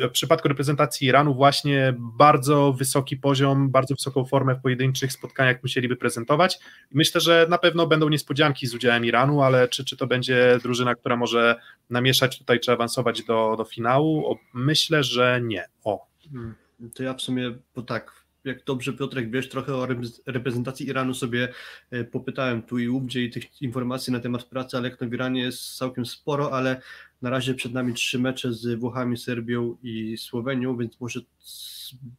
W 0.07 0.11
przypadku 0.11 0.47
reprezentacji 0.47 1.07
Iranu 1.07 1.35
właśnie 1.35 1.93
bardzo 1.97 2.73
wysoki 2.73 3.17
poziom, 3.17 3.69
bardzo 3.69 3.95
wysoką 3.95 4.25
formę 4.25 4.55
w 4.55 4.61
pojedynczych 4.61 5.11
spotkaniach 5.11 5.63
musieliby 5.63 5.95
prezentować. 5.95 6.59
Myślę, 6.91 7.21
że 7.21 7.47
na 7.49 7.57
pewno 7.57 7.87
będą 7.87 8.09
niespodzianki 8.09 8.67
z 8.67 8.75
udziałem 8.75 9.05
Iranu, 9.05 9.41
ale 9.41 9.67
czy, 9.67 9.85
czy 9.85 9.97
to 9.97 10.07
będzie 10.07 10.59
drużyna, 10.63 10.95
która 10.95 11.15
może 11.15 11.55
namieszać 11.89 12.39
tutaj, 12.39 12.59
czy 12.59 12.71
awansować 12.71 13.23
do, 13.23 13.55
do 13.57 13.63
finału? 13.65 14.31
O, 14.31 14.37
myślę, 14.53 15.03
że 15.03 15.41
nie. 15.43 15.65
O. 15.83 16.07
Hmm. 16.31 16.55
To 16.95 17.03
ja 17.03 17.13
w 17.13 17.21
sumie, 17.21 17.51
bo 17.75 17.81
tak, 17.81 18.23
jak 18.43 18.63
dobrze 18.63 18.93
Piotrek 18.93 19.31
wiesz, 19.31 19.49
trochę 19.49 19.75
o 19.75 19.85
rep- 19.85 20.21
reprezentacji 20.25 20.87
Iranu 20.87 21.13
sobie 21.13 21.47
e, 21.91 22.03
popytałem 22.03 22.61
tu 22.61 22.79
i 22.79 22.87
ówdzie 22.87 23.23
i 23.23 23.29
tych 23.29 23.61
informacji 23.61 24.13
na 24.13 24.19
temat 24.19 24.43
pracy, 24.43 24.77
ale 24.77 24.89
jak 24.89 24.99
to 24.99 25.05
w 25.05 25.13
Iranie 25.13 25.41
jest 25.41 25.77
całkiem 25.77 26.05
sporo, 26.05 26.51
ale 26.51 26.81
na 27.23 27.29
razie 27.29 27.53
przed 27.53 27.73
nami 27.73 27.93
trzy 27.93 28.19
mecze 28.19 28.53
z 28.53 28.79
Włochami, 28.79 29.17
Serbią 29.17 29.77
i 29.83 30.17
Słowenią, 30.17 30.77
więc 30.77 30.99
może 30.99 31.19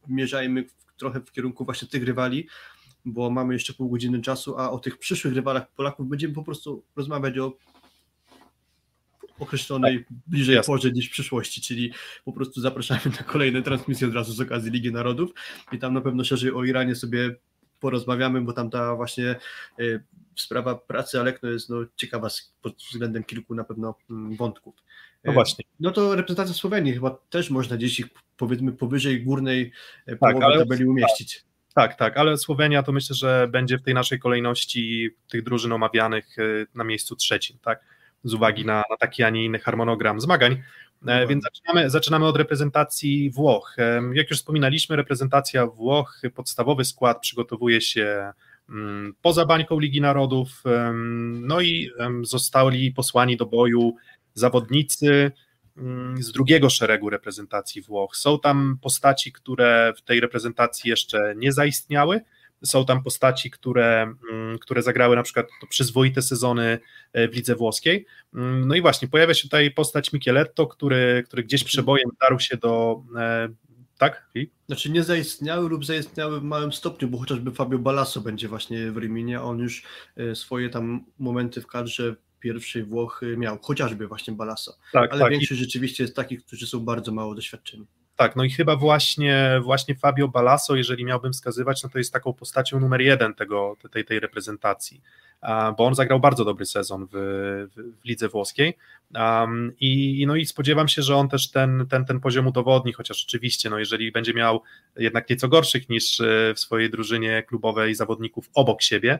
zmierzajmy 0.07 0.65
trochę 0.97 1.19
w 1.19 1.31
kierunku 1.31 1.65
właśnie 1.65 1.87
tych 1.87 2.03
rywali, 2.03 2.47
bo 3.05 3.29
mamy 3.29 3.53
jeszcze 3.53 3.73
pół 3.73 3.89
godziny 3.89 4.21
czasu, 4.21 4.57
a 4.57 4.71
o 4.71 4.79
tych 4.79 4.97
przyszłych 4.97 5.33
rywalach 5.33 5.71
Polaków 5.71 6.09
będziemy 6.09 6.33
po 6.33 6.43
prostu 6.43 6.83
rozmawiać 6.95 7.37
o 7.37 7.57
określonej 9.39 10.05
bliżej 10.27 10.55
Jasne. 10.55 10.73
porze 10.73 10.91
niż 10.91 11.07
w 11.07 11.11
przyszłości, 11.11 11.61
czyli 11.61 11.93
po 12.25 12.33
prostu 12.33 12.61
zapraszamy 12.61 13.01
na 13.05 13.23
kolejne 13.23 13.61
transmisje 13.61 14.07
od 14.07 14.13
razu 14.13 14.33
z 14.33 14.41
okazji 14.41 14.71
Ligi 14.71 14.91
Narodów 14.91 15.31
i 15.71 15.79
tam 15.79 15.93
na 15.93 16.01
pewno 16.01 16.23
szerzej 16.23 16.51
o 16.51 16.63
Iranie 16.63 16.95
sobie 16.95 17.35
porozmawiamy, 17.85 18.41
bo 18.41 18.53
tam 18.53 18.69
ta 18.69 18.95
właśnie 18.95 19.35
y, 19.79 20.03
sprawa 20.35 20.75
pracy 20.75 21.19
Alekno 21.19 21.49
jest 21.49 21.69
no, 21.69 21.77
ciekawa 21.95 22.27
pod 22.61 22.75
względem 22.75 23.23
kilku 23.23 23.55
na 23.55 23.63
pewno 23.63 23.95
mm, 24.09 24.35
wątków. 24.35 24.75
No 25.23 25.31
Y, 25.31 25.33
właśnie. 25.33 25.65
No 25.79 25.91
to 25.91 26.15
reprezentacja 26.15 26.53
Słowenii 26.55 26.93
chyba 26.93 27.17
też 27.29 27.49
można 27.49 27.77
gdzieś 27.77 27.99
ich 27.99 28.05
powiedzmy 28.37 28.71
powyżej 28.71 29.23
górnej 29.23 29.71
y, 30.09 30.11
Tak, 30.11 30.19
połowy 30.19 30.45
ale- 30.45 30.59
tabeli 30.59 30.85
umieścić. 30.85 31.43
Tak, 31.75 31.95
tak, 31.95 32.17
ale 32.17 32.37
Słowenia 32.37 32.83
to 32.83 32.91
myślę, 32.91 33.15
że 33.15 33.47
będzie 33.51 33.77
w 33.77 33.81
tej 33.81 33.93
naszej 33.93 34.19
kolejności 34.19 35.09
tych 35.29 35.43
drużyn 35.43 35.71
omawianych 35.71 36.25
na 36.75 36.83
miejscu 36.83 37.15
trzecim, 37.15 37.57
tak? 37.61 37.79
Z 38.25 38.33
uwagi 38.33 38.65
na, 38.65 38.83
na 38.89 38.97
taki, 38.97 39.23
a 39.23 39.29
nie 39.29 39.45
inny 39.45 39.59
harmonogram 39.59 40.21
zmagań. 40.21 40.51
E, 40.51 40.55
Dokładnie. 41.01 41.27
Więc 41.27 41.43
zaczynamy, 41.43 41.89
zaczynamy 41.89 42.25
od 42.25 42.37
reprezentacji 42.37 43.29
Włoch. 43.29 43.75
Em, 43.77 44.15
Jak 44.15 44.29
już 44.29 44.39
wspominaliśmy, 44.39 44.95
reprezentacja 44.95 45.67
Włoch, 45.67 46.21
podstawowy 46.35 46.85
skład 46.85 47.19
przygotowuje 47.19 47.81
się 47.81 48.31
mm, 48.69 49.13
poza 49.21 49.45
bańką 49.45 49.79
Ligi 49.79 50.01
Narodów, 50.01 50.63
em, 50.65 51.47
no 51.47 51.61
i 51.61 51.91
zostali 52.21 52.91
posłani 52.91 53.37
do 53.37 53.45
boju 53.45 53.95
zawodnicy 54.33 55.31
mm, 55.77 56.23
z 56.23 56.31
drugiego 56.31 56.69
szeregu 56.69 57.09
reprezentacji 57.09 57.81
Włoch. 57.81 58.15
Są 58.15 58.39
tam 58.39 58.77
postaci, 58.81 59.31
które 59.31 59.93
w 59.97 60.01
tej 60.01 60.19
reprezentacji 60.19 60.89
jeszcze 60.89 61.33
nie 61.37 61.51
zaistniały. 61.51 62.21
Są 62.65 62.85
tam 62.85 63.03
postaci, 63.03 63.51
które, 63.51 64.01
mm, 64.31 64.59
które 64.59 64.81
zagrały 64.81 65.15
na 65.15 65.23
przykład 65.23 65.47
przyzwoite 65.69 66.21
sezony 66.21 66.79
e, 67.13 67.27
w 67.27 67.35
lidze 67.35 67.55
włoskiej. 67.55 68.05
Mm, 68.33 68.67
No 68.67 68.75
i 68.75 68.81
właśnie, 68.81 69.07
pojawia 69.07 69.33
się 69.33 69.43
tutaj 69.43 69.71
postać 69.71 70.13
Micheletto, 70.13 70.67
który, 70.67 71.23
który 71.25 71.43
gdzieś 71.43 71.63
przebojem 71.63 72.09
darł 72.21 72.39
się 72.39 72.57
do. 72.57 73.03
e, 73.17 73.49
Tak? 73.97 74.29
I? 74.35 74.49
Znaczy 74.67 74.91
nie 74.91 75.03
zaistniały 75.03 75.69
lub 75.69 75.85
zaistniały 75.85 76.39
w 76.39 76.43
małym 76.43 76.73
stopniu, 76.73 77.07
bo 77.07 77.17
chociażby 77.17 77.51
Fabio 77.51 77.79
Balasso 77.79 78.21
będzie 78.21 78.47
właśnie 78.47 78.91
w 78.91 78.97
Riminie, 78.97 79.41
on 79.41 79.59
już 79.59 79.83
e, 80.17 80.35
swoje 80.35 80.69
tam 80.69 81.05
momenty 81.19 81.61
w 81.61 81.67
kadrze 81.67 82.15
pierwszej 82.39 82.83
Włochy 82.83 83.37
miał, 83.37 83.57
chociażby 83.61 84.07
właśnie 84.07 84.33
Balasso, 84.33 84.77
Tak, 84.93 85.11
ale 85.11 85.21
tak. 85.21 85.31
Większość 85.31 85.61
rzeczywiście 85.61 86.03
jest 86.03 86.15
takich, 86.15 86.45
którzy 86.45 86.67
są 86.67 86.79
bardzo 86.79 87.11
mało 87.11 87.35
doświadczeni. 87.35 87.85
Tak, 88.15 88.35
no 88.35 88.43
i 88.43 88.49
chyba 88.49 88.75
właśnie, 88.75 89.59
właśnie 89.63 89.95
Fabio 89.95 90.27
Balasso, 90.27 90.75
jeżeli 90.75 91.05
miałbym 91.05 91.33
wskazywać, 91.33 91.83
no 91.83 91.89
to 91.89 91.97
jest 91.97 92.13
taką 92.13 92.33
postacią 92.33 92.79
numer 92.79 93.01
jeden 93.01 93.33
tego, 93.33 93.77
tej, 93.91 94.05
tej 94.05 94.19
reprezentacji, 94.19 95.01
bo 95.77 95.85
on 95.85 95.95
zagrał 95.95 96.19
bardzo 96.19 96.45
dobry 96.45 96.65
sezon 96.65 97.05
w, 97.05 97.15
w, 97.75 98.01
w 98.01 98.05
lidze 98.05 98.29
włoskiej. 98.29 98.77
Um, 99.15 99.73
i, 99.79 100.23
no 100.27 100.35
i 100.35 100.45
spodziewam 100.45 100.87
się, 100.87 101.01
że 101.01 101.15
on 101.15 101.29
też 101.29 101.51
ten, 101.51 101.85
ten, 101.89 102.05
ten 102.05 102.19
poziom 102.19 102.47
udowodni, 102.47 102.93
chociaż 102.93 103.23
oczywiście, 103.27 103.69
no 103.69 103.79
jeżeli 103.79 104.11
będzie 104.11 104.33
miał 104.33 104.61
jednak 104.95 105.29
nieco 105.29 105.47
gorszych 105.47 105.89
niż 105.89 106.21
w 106.55 106.59
swojej 106.59 106.89
drużynie 106.89 107.43
klubowej 107.43 107.95
zawodników 107.95 108.49
obok 108.53 108.81
siebie 108.81 109.19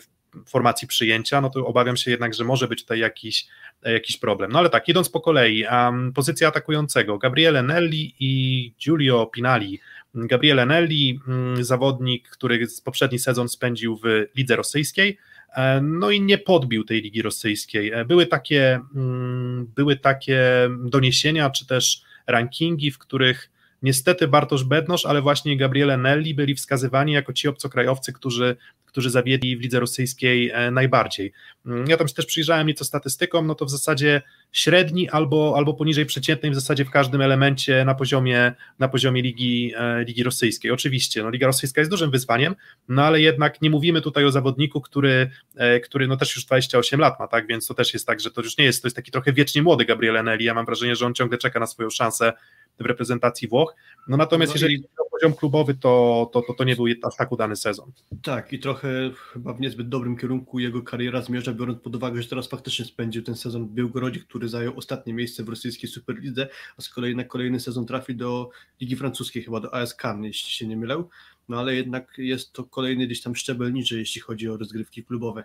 w 0.00 0.06
formacji 0.48 0.88
przyjęcia, 0.88 1.40
no 1.40 1.50
to 1.50 1.66
obawiam 1.66 1.96
się 1.96 2.10
jednak, 2.10 2.34
że 2.34 2.44
może 2.44 2.68
być 2.68 2.82
tutaj 2.82 2.98
jakiś, 2.98 3.46
jakiś 3.82 4.16
problem. 4.16 4.52
No 4.52 4.58
ale 4.58 4.70
tak, 4.70 4.88
idąc 4.88 5.08
po 5.08 5.20
kolei, 5.20 5.64
um, 5.70 6.12
pozycja 6.12 6.48
atakującego, 6.48 7.18
Gabriele 7.18 7.62
Nelli 7.62 8.14
i 8.20 8.72
Giulio 8.80 9.26
Pinali. 9.26 9.80
Gabriele 10.14 10.66
Nelli, 10.66 11.20
mm, 11.28 11.64
zawodnik, 11.64 12.28
który 12.28 12.66
poprzedni 12.84 13.18
sezon 13.18 13.48
spędził 13.48 13.96
w 13.96 14.26
lidze 14.36 14.56
rosyjskiej, 14.56 15.18
e, 15.56 15.80
no 15.80 16.10
i 16.10 16.20
nie 16.20 16.38
podbił 16.38 16.84
tej 16.84 17.02
ligi 17.02 17.22
rosyjskiej. 17.22 17.92
E, 17.92 18.04
Były 18.04 18.26
takie, 18.26 18.80
mm, 18.94 19.66
były 19.76 19.96
takie 19.96 20.42
doniesienia, 20.80 21.50
czy 21.50 21.66
też 21.66 22.02
rankingi, 22.26 22.90
w 22.90 22.98
których 22.98 23.50
niestety 23.86 24.28
Bartosz 24.28 24.64
Bednosz, 24.64 25.06
ale 25.06 25.22
właśnie 25.22 25.56
Gabriele 25.56 25.96
Nelli 25.96 26.34
byli 26.34 26.54
wskazywani 26.54 27.12
jako 27.12 27.32
ci 27.32 27.48
obcokrajowcy, 27.48 28.12
którzy, 28.12 28.56
którzy 28.86 29.10
zawiedli 29.10 29.56
w 29.56 29.60
lidze 29.60 29.80
rosyjskiej 29.80 30.50
e, 30.50 30.70
najbardziej. 30.70 31.32
Mm, 31.66 31.86
ja 31.88 31.96
tam 31.96 32.08
się 32.08 32.14
też 32.14 32.26
przyjrzałem 32.26 32.66
nieco 32.66 32.84
statystykom, 32.84 33.46
no 33.46 33.54
to 33.54 33.64
w 33.64 33.70
zasadzie 33.70 34.22
średni 34.52 35.10
albo, 35.10 35.54
albo 35.56 35.74
poniżej 35.74 36.06
przeciętnej 36.06 36.52
w 36.52 36.54
zasadzie 36.54 36.84
w 36.84 36.90
każdym 36.90 37.20
elemencie 37.20 37.84
na 37.84 37.94
poziomie, 37.94 38.52
na 38.78 38.88
poziomie 38.88 39.22
ligi, 39.22 39.72
e, 39.76 40.04
ligi 40.04 40.22
rosyjskiej. 40.22 40.70
Oczywiście, 40.70 41.22
no, 41.22 41.30
Liga 41.30 41.46
Rosyjska 41.46 41.80
jest 41.80 41.90
dużym 41.90 42.10
wyzwaniem, 42.10 42.54
no 42.88 43.04
ale 43.04 43.20
jednak 43.20 43.62
nie 43.62 43.70
mówimy 43.70 44.00
tutaj 44.00 44.24
o 44.24 44.30
zawodniku, 44.30 44.80
który, 44.80 45.30
e, 45.56 45.80
który 45.80 46.06
no 46.06 46.16
też 46.16 46.36
już 46.36 46.44
28 46.44 47.00
lat 47.00 47.20
ma, 47.20 47.28
tak, 47.28 47.46
więc 47.46 47.66
to 47.66 47.74
też 47.74 47.94
jest 47.94 48.06
tak, 48.06 48.20
że 48.20 48.30
to 48.30 48.42
już 48.42 48.58
nie 48.58 48.64
jest, 48.64 48.82
to 48.82 48.88
jest 48.88 48.96
taki 48.96 49.10
trochę 49.10 49.32
wiecznie 49.32 49.62
młody 49.62 49.84
Gabriele 49.84 50.22
Nelli, 50.22 50.44
ja 50.44 50.54
mam 50.54 50.66
wrażenie, 50.66 50.96
że 50.96 51.06
on 51.06 51.14
ciągle 51.14 51.38
czeka 51.38 51.60
na 51.60 51.66
swoją 51.66 51.90
szansę 51.90 52.32
w 52.78 52.86
reprezentacji 52.86 53.48
Włoch. 53.48 53.74
No 54.08 54.16
natomiast 54.16 54.50
no 54.50 54.54
jeżeli 54.54 54.76
chodzi 54.76 54.88
o 54.98 55.10
poziom 55.10 55.34
klubowy, 55.34 55.74
to, 55.74 56.30
to, 56.32 56.42
to, 56.42 56.54
to 56.54 56.64
nie 56.64 56.76
był 56.76 56.86
aż 57.02 57.16
tak 57.16 57.32
udany 57.32 57.56
sezon. 57.56 57.92
Tak, 58.22 58.52
i 58.52 58.58
trochę 58.58 59.10
chyba 59.32 59.54
w 59.54 59.60
niezbyt 59.60 59.88
dobrym 59.88 60.16
kierunku 60.16 60.58
jego 60.58 60.82
kariera 60.82 61.22
zmierza, 61.22 61.52
biorąc 61.52 61.82
pod 61.82 61.96
uwagę, 61.96 62.22
że 62.22 62.28
teraz 62.28 62.48
faktycznie 62.48 62.84
spędził 62.84 63.22
ten 63.22 63.34
sezon 63.34 63.66
w 63.68 63.72
Białgorodzie, 63.72 64.20
który 64.20 64.48
zajął 64.48 64.78
ostatnie 64.78 65.14
miejsce 65.14 65.44
w 65.44 65.48
rosyjskiej 65.48 65.90
Superlidze, 65.90 66.48
a 66.76 66.82
z 66.82 66.88
kolei 66.88 67.16
na 67.16 67.24
kolejny 67.24 67.60
sezon 67.60 67.86
trafi 67.86 68.16
do 68.16 68.50
Ligi 68.80 68.96
Francuskiej, 68.96 69.42
chyba 69.42 69.60
do 69.60 69.74
AS 69.74 69.96
Cannes, 70.04 70.26
jeśli 70.26 70.50
się 70.50 70.66
nie 70.66 70.76
mylę. 70.76 71.04
No 71.48 71.60
ale 71.60 71.74
jednak 71.74 72.14
jest 72.18 72.52
to 72.52 72.64
kolejny 72.64 73.06
gdzieś 73.06 73.22
tam 73.22 73.36
szczebel 73.36 73.72
niżej, 73.72 73.98
jeśli 73.98 74.20
chodzi 74.20 74.48
o 74.48 74.56
rozgrywki 74.56 75.04
klubowe. 75.04 75.44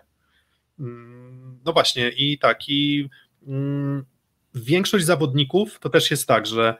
Mm, 0.80 1.58
no 1.64 1.72
właśnie, 1.72 2.08
i 2.08 2.38
tak, 2.38 2.68
i 2.68 3.08
mm, 3.46 4.04
większość 4.54 5.04
zawodników 5.04 5.78
to 5.78 5.88
też 5.88 6.10
jest 6.10 6.26
tak, 6.26 6.46
że 6.46 6.76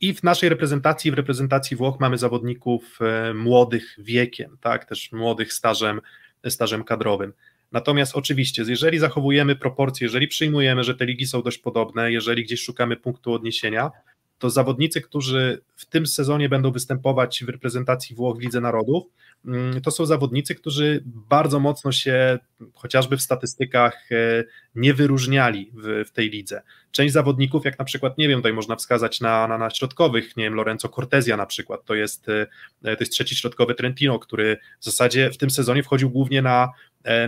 i 0.00 0.14
w 0.14 0.22
naszej 0.22 0.48
reprezentacji, 0.48 1.10
w 1.10 1.14
reprezentacji 1.14 1.76
Włoch 1.76 2.00
mamy 2.00 2.18
zawodników 2.18 2.98
e, 3.00 3.34
młodych 3.34 3.96
wiekiem, 3.98 4.58
tak, 4.60 4.84
też 4.84 5.12
młodych 5.12 5.52
stażem, 5.52 6.00
stażem 6.48 6.84
kadrowym. 6.84 7.32
Natomiast 7.72 8.16
oczywiście, 8.16 8.64
jeżeli 8.68 8.98
zachowujemy 8.98 9.56
proporcje, 9.56 10.04
jeżeli 10.04 10.28
przyjmujemy, 10.28 10.84
że 10.84 10.94
te 10.94 11.06
ligi 11.06 11.26
są 11.26 11.42
dość 11.42 11.58
podobne, 11.58 12.12
jeżeli 12.12 12.44
gdzieś 12.44 12.62
szukamy 12.62 12.96
punktu 12.96 13.32
odniesienia, 13.32 13.90
to 14.38 14.50
zawodnicy, 14.50 15.00
którzy 15.00 15.62
w 15.76 15.86
tym 15.86 16.06
sezonie 16.06 16.48
będą 16.48 16.70
występować 16.70 17.44
w 17.44 17.48
reprezentacji 17.48 18.16
Włoch 18.16 18.36
w 18.36 18.40
Lidze 18.40 18.60
Narodów, 18.60 19.04
mm, 19.46 19.80
to 19.80 19.90
są 19.90 20.06
zawodnicy, 20.06 20.54
którzy 20.54 21.02
bardzo 21.06 21.60
mocno 21.60 21.92
się 21.92 22.38
chociażby 22.74 23.16
w 23.16 23.22
statystykach 23.22 24.12
e, 24.12 24.44
nie 24.74 24.94
wyróżniali 24.94 25.70
w, 25.74 26.04
w 26.08 26.10
tej 26.10 26.30
lidze. 26.30 26.62
Część 26.90 27.12
zawodników, 27.12 27.64
jak 27.64 27.78
na 27.78 27.84
przykład, 27.84 28.18
nie 28.18 28.28
wiem, 28.28 28.38
tutaj 28.38 28.52
można 28.52 28.76
wskazać 28.76 29.20
na, 29.20 29.48
na, 29.48 29.58
na 29.58 29.70
środkowych, 29.70 30.36
nie 30.36 30.44
wiem, 30.44 30.54
Lorenzo 30.54 30.88
Cortezja 30.88 31.36
na 31.36 31.46
przykład, 31.46 31.84
to 31.84 31.94
jest, 31.94 32.28
e, 32.28 32.46
to 32.82 32.96
jest 33.00 33.12
trzeci 33.12 33.36
środkowy 33.36 33.74
Trentino, 33.74 34.18
który 34.18 34.56
w 34.80 34.84
zasadzie 34.84 35.30
w 35.30 35.36
tym 35.36 35.50
sezonie 35.50 35.82
wchodził 35.82 36.10
głównie 36.10 36.42
na 36.42 36.72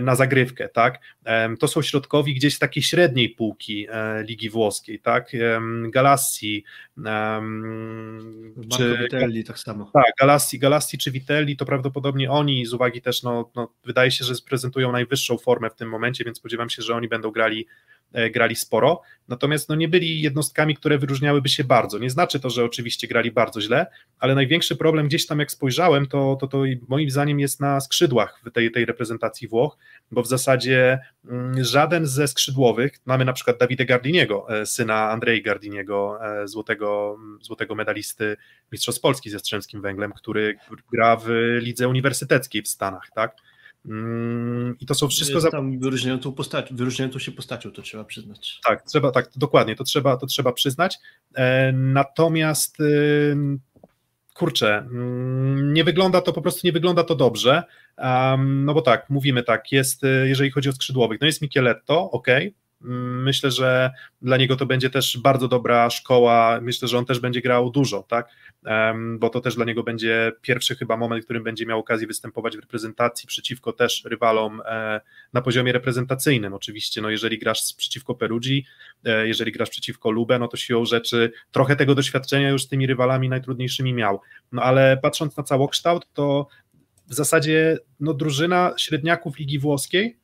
na 0.01 0.15
zagrywkę, 0.15 0.69
tak? 0.69 0.99
To 1.59 1.67
są 1.67 1.81
środkowi 1.81 2.33
gdzieś 2.33 2.55
z 2.55 2.59
takiej 2.59 2.83
średniej 2.83 3.29
półki 3.29 3.87
e, 3.89 4.23
Ligi 4.23 4.49
Włoskiej, 4.49 4.99
tak? 4.99 5.31
Galassi, 5.89 6.63
czy 8.77 8.97
Vitelli 8.97 9.43
tak 9.43 9.59
samo. 9.59 9.91
Tak, 9.93 10.11
Galassi, 10.19 10.59
Galassi 10.59 10.97
czy 10.97 11.11
Vitelli, 11.11 11.57
to 11.57 11.65
prawdopodobnie 11.65 12.31
oni 12.31 12.65
z 12.65 12.73
uwagi 12.73 13.01
też, 13.01 13.23
no, 13.23 13.51
no 13.55 13.73
wydaje 13.85 14.11
się, 14.11 14.25
że 14.25 14.33
prezentują 14.49 14.91
najwyższą 14.91 15.37
formę 15.37 15.69
w 15.69 15.75
tym 15.75 15.89
momencie, 15.89 16.23
więc 16.23 16.37
spodziewam 16.37 16.69
się, 16.69 16.81
że 16.81 16.95
oni 16.95 17.07
będą 17.07 17.31
grali 17.31 17.67
E, 17.67 18.00
grali 18.33 18.55
sporo, 18.55 19.01
natomiast 19.27 19.69
no 19.69 19.75
nie 19.75 19.87
byli 19.87 20.21
jednostkami, 20.21 20.75
które 20.75 20.97
wyróżniałyby 20.97 21.49
się 21.49 21.63
bardzo. 21.63 21.97
Nie 21.97 22.09
znaczy 22.09 22.39
to, 22.39 22.49
że 22.49 22.65
oczywiście 22.65 23.07
grali 23.07 23.31
bardzo 23.31 23.61
źle, 23.61 23.85
ale 24.19 24.35
największy 24.35 24.75
problem 24.75 25.07
gdzieś 25.07 25.27
tam 25.27 25.39
jak 25.39 25.51
spojrzałem, 25.51 26.07
to, 26.07 26.37
to, 26.39 26.47
to 26.47 26.63
moim 26.87 27.09
zdaniem 27.09 27.39
jest 27.39 27.59
na 27.59 27.79
skrzydłach 27.81 28.41
tej, 28.53 28.71
tej 28.71 28.85
reprezentacji 28.85 29.47
Włoch, 29.47 29.77
bo 30.11 30.23
w 30.23 30.27
zasadzie 30.27 30.99
mm, 31.29 31.63
żaden 31.63 32.05
ze 32.05 32.27
skrzydłowych, 32.27 32.91
mamy 33.05 33.25
na 33.25 33.33
przykład 33.33 33.57
Davide 33.57 33.85
Gardiniego, 33.85 34.61
e, 34.61 34.65
syna 34.65 35.09
Andrei 35.09 35.41
Gardiniego, 35.41 36.19
e, 36.41 36.47
złotego, 36.47 37.17
złotego 37.41 37.75
medalisty 37.75 38.37
Mistrzostw 38.71 39.01
Polski 39.01 39.29
ze 39.29 39.39
Strzemskim 39.39 39.81
Węglem, 39.81 40.11
który 40.13 40.57
gra 40.93 41.15
w 41.15 41.27
lidze 41.61 41.87
uniwersyteckiej 41.87 42.61
w 42.61 42.67
Stanach, 42.67 43.09
tak? 43.15 43.35
Mm, 43.85 44.75
I 44.79 44.85
to 44.85 44.95
są 44.95 45.07
wszystko. 45.07 45.37
Jest 45.37 45.51
tam 45.51 45.79
wyróżniającą, 45.79 46.31
postać, 46.31 46.73
wyróżniającą 46.73 47.19
się 47.19 47.31
postacią, 47.31 47.71
to 47.71 47.81
trzeba 47.81 48.03
przyznać. 48.03 48.59
Tak, 48.67 48.81
trzeba, 48.81 49.11
tak, 49.11 49.29
dokładnie, 49.35 49.75
to 49.75 49.83
trzeba, 49.83 50.17
to 50.17 50.25
trzeba 50.25 50.51
przyznać. 50.51 50.97
E, 51.35 51.71
natomiast 51.71 52.79
y, 52.79 53.35
kurczę, 54.33 54.77
mm, 54.77 55.73
nie 55.73 55.83
wygląda 55.83 56.21
to 56.21 56.33
po 56.33 56.41
prostu 56.41 56.67
nie 56.67 56.71
wygląda 56.71 57.03
to 57.03 57.15
dobrze. 57.15 57.63
no 58.39 58.73
bo 58.73 58.81
tak, 58.81 59.09
mówimy 59.09 59.43
tak, 59.43 59.71
jest, 59.71 60.03
y, 60.03 60.27
jeżeli 60.27 60.51
chodzi 60.51 60.69
o 60.69 60.73
skrzydłowych, 60.73 61.21
no 61.21 61.27
jest 61.27 61.41
Micheletto, 61.41 62.11
ok, 62.11 62.27
Mm, 62.83 63.23
myślę, 63.23 63.51
że 63.51 63.91
dla 64.21 64.37
niego 64.37 64.55
to 64.55 64.65
będzie 64.65 64.89
też 64.89 65.17
bardzo 65.17 65.47
dobra 65.47 65.89
szkoła. 65.89 66.59
Myślę, 66.61 66.87
że 66.87 66.97
on 66.97 67.05
też 67.05 67.19
będzie 67.19 67.41
grał 67.41 67.71
dużo, 67.71 68.03
tak? 68.03 68.29
Bo 69.19 69.29
to 69.29 69.41
też 69.41 69.55
dla 69.55 69.65
niego 69.65 69.83
będzie 69.83 70.31
pierwszy 70.41 70.75
chyba 70.75 70.97
moment, 70.97 71.23
w 71.23 71.25
którym 71.25 71.43
będzie 71.43 71.65
miał 71.65 71.79
okazję 71.79 72.07
występować 72.07 72.57
w 72.57 72.59
reprezentacji 72.59 73.27
przeciwko 73.27 73.73
też 73.73 74.03
rywalom 74.05 74.61
e, 74.65 75.01
na 75.33 75.41
poziomie 75.41 75.71
reprezentacyjnym. 75.71 76.53
Oczywiście, 76.53 77.01
no 77.01 77.09
jeżeli 77.09 77.39
grasz 77.39 77.73
przeciwko 77.77 78.15
Perugii, 78.15 78.65
e, 79.05 79.27
jeżeli 79.27 79.51
grasz 79.51 79.69
przeciwko 79.69 80.11
Lubę, 80.11 80.39
no 80.39 80.47
to 80.47 80.57
siłą 80.57 80.85
rzeczy 80.85 81.31
trochę 81.51 81.75
tego 81.75 81.95
doświadczenia 81.95 82.49
już 82.49 82.63
z 82.63 82.67
tymi 82.67 82.87
rywalami 82.87 83.29
najtrudniejszymi 83.29 83.93
miał. 83.93 84.21
No 84.51 84.61
ale 84.61 84.97
patrząc 85.01 85.37
na 85.37 85.43
całokształt, 85.43 86.07
to 86.13 86.47
w 87.07 87.13
zasadzie 87.13 87.77
no, 87.99 88.13
drużyna 88.13 88.73
średniaków 88.77 89.39
Ligi 89.39 89.59
Włoskiej 89.59 90.20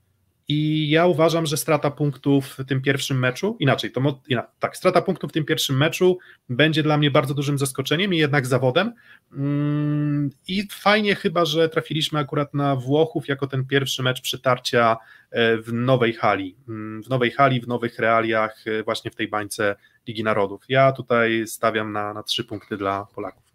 i 0.47 0.89
ja 0.89 1.05
uważam, 1.05 1.45
że 1.45 1.57
strata 1.57 1.91
punktów 1.91 2.45
w 2.45 2.65
tym 2.65 2.81
pierwszym 2.81 3.19
meczu, 3.19 3.57
inaczej, 3.59 3.91
to 3.91 4.21
tak, 4.59 4.77
strata 4.77 5.01
punktów 5.01 5.29
w 5.29 5.33
tym 5.33 5.45
pierwszym 5.45 5.77
meczu 5.77 6.17
będzie 6.49 6.83
dla 6.83 6.97
mnie 6.97 7.11
bardzo 7.11 7.33
dużym 7.33 7.57
zaskoczeniem 7.57 8.13
i 8.13 8.17
jednak 8.17 8.47
zawodem. 8.47 8.93
Mm, 9.33 10.29
I 10.47 10.67
fajnie 10.71 11.15
chyba, 11.15 11.45
że 11.45 11.69
trafiliśmy 11.69 12.19
akurat 12.19 12.53
na 12.53 12.75
Włochów 12.75 13.27
jako 13.27 13.47
ten 13.47 13.65
pierwszy 13.65 14.03
mecz 14.03 14.21
przytarcia 14.21 14.97
e, 15.31 15.57
w 15.57 15.73
nowej 15.73 16.13
hali, 16.13 16.55
mm, 16.67 17.03
w 17.03 17.09
nowej 17.09 17.31
hali, 17.31 17.61
w 17.61 17.67
nowych 17.67 17.99
realiach, 17.99 18.67
e, 18.67 18.83
właśnie 18.83 19.11
w 19.11 19.15
tej 19.15 19.27
bańce 19.27 19.75
Ligi 20.07 20.23
Narodów. 20.23 20.63
Ja 20.69 20.91
tutaj 20.91 21.47
stawiam 21.47 21.91
na, 21.91 22.13
na 22.13 22.23
trzy 22.23 22.43
punkty 22.43 22.77
dla 22.77 23.07
Polaków. 23.15 23.46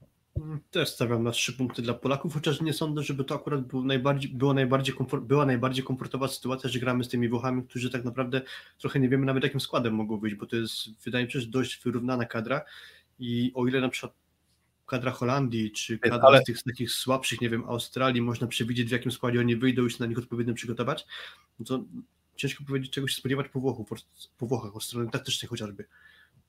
Też 0.71 0.89
stawiam 0.89 1.23
na 1.23 1.31
trzy 1.31 1.53
punkty 1.53 1.83
dla 1.83 1.95
Polaków, 1.95 2.35
chociaż 2.35 2.61
nie 2.61 2.73
sądzę, 2.73 3.03
żeby 3.03 3.25
to 3.25 3.35
akurat 3.35 3.67
był 3.67 3.85
najbardziej, 3.85 4.31
było 4.31 4.55
najbardziej 4.55 4.95
komfort, 4.95 5.25
była 5.25 5.47
najbardziej 5.47 5.85
komfortowa 5.85 6.29
sytuacja, 6.29 6.71
że 6.71 6.79
gramy 6.79 7.05
z 7.05 7.09
tymi 7.09 7.29
Włochami, 7.29 7.65
którzy 7.65 7.91
tak 7.91 8.05
naprawdę 8.05 8.43
trochę 8.79 9.01
nie 9.01 9.09
wiemy 9.09 9.27
nawet 9.27 9.45
jakim 9.45 9.61
składem 9.61 9.95
mogą 9.95 10.17
być, 10.17 10.35
bo 10.35 10.47
to 10.47 10.57
jest 10.57 11.03
wydaje 11.05 11.25
mi 11.25 11.33
się, 11.33 11.41
że 11.41 11.47
dość 11.47 11.83
wyrównana 11.85 12.25
kadra 12.25 12.63
i 13.19 13.53
o 13.55 13.67
ile 13.67 13.81
na 13.81 13.89
przykład 13.89 14.13
kadra 14.87 15.11
Holandii, 15.11 15.71
czy 15.71 15.99
kadra 15.99 16.29
Ale... 16.29 16.41
z 16.41 16.45
tych 16.45 16.59
z 16.59 16.63
takich 16.63 16.91
słabszych, 16.91 17.41
nie 17.41 17.51
wiem, 17.51 17.65
Australii, 17.65 18.23
można 18.23 18.47
przewidzieć 18.47 18.89
w 18.89 18.93
jakim 18.93 19.13
składzie 19.13 19.41
oni 19.41 19.57
wyjdą 19.57 19.87
i 19.87 19.91
się 19.91 19.97
na 20.01 20.07
nich 20.07 20.19
odpowiednio 20.19 20.55
przygotować, 20.55 21.07
no 21.59 21.65
to 21.65 21.85
ciężko 22.37 22.65
powiedzieć 22.65 22.93
czego 22.93 23.09
się 23.09 23.17
spodziewać 23.17 23.49
po, 23.49 23.61
Włochów, 23.61 23.89
po 24.39 24.47
Włochach, 24.47 24.77
od 24.77 24.85
strony 24.85 25.11
taktycznej 25.11 25.49
chociażby. 25.49 25.85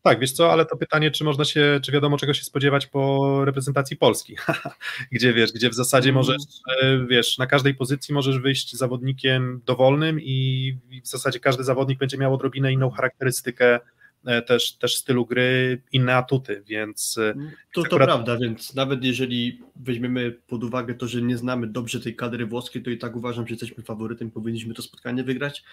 Tak, 0.04 0.20
wiesz 0.20 0.32
co, 0.32 0.52
ale 0.52 0.66
to 0.66 0.78
pytanie, 0.78 1.12
czy 1.12 1.24
można 1.24 1.46
się, 1.46 1.80
czy 1.84 1.92
wiadomo 1.92 2.18
czego 2.18 2.34
się 2.34 2.44
spodziewać 2.44 2.88
po 2.88 3.46
reprezentacji 3.46 3.98
Polski, 3.98 4.36
gdzie 5.12 5.34
wiesz, 5.34 5.52
gdzie 5.52 5.70
w 5.70 5.74
zasadzie 5.74 6.10
mm. 6.10 6.16
możesz, 6.16 6.42
e, 6.82 7.06
wiesz, 7.06 7.38
na 7.38 7.48
każdej 7.48 7.76
pozycji 7.76 8.14
możesz 8.14 8.40
wyjść 8.40 8.76
zawodnikiem 8.76 9.62
dowolnym 9.66 10.22
i 10.22 10.78
w 11.04 11.08
zasadzie 11.08 11.40
każdy 11.40 11.64
zawodnik 11.64 12.00
będzie 12.00 12.18
miał 12.18 12.34
odrobinę 12.34 12.74
inną 12.74 12.90
charakterystykę 12.90 13.80
e, 14.26 14.42
też, 14.42 14.78
też 14.78 14.96
stylu 14.96 15.26
gry, 15.26 15.82
inne 15.92 16.16
atuty, 16.16 16.64
więc... 16.68 17.18
E, 17.18 17.32
mm, 17.32 17.52
to, 17.74 17.84
to 17.84 17.98
prawda, 17.98 18.38
więc 18.38 18.76
nawet 18.76 19.04
jeżeli 19.04 19.62
weźmiemy 19.76 20.32
pod 20.32 20.64
uwagę 20.64 20.94
to, 20.94 21.08
że 21.08 21.22
nie 21.22 21.38
znamy 21.38 21.68
dobrze 21.68 22.00
tej 22.00 22.16
kadry 22.16 22.46
włoskiej, 22.46 22.84
to 22.84 22.90
i 22.90 22.98
tak 22.98 23.16
uważam, 23.16 23.48
że 23.48 23.54
jesteśmy 23.54 23.84
faworytem, 23.84 24.32
powinniśmy 24.32 24.74
to 24.74 24.82
spotkanie 24.82 25.24
wygrać 25.24 25.64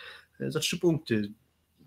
za 0.40 0.60
trzy 0.60 0.78
punkty 0.78 1.32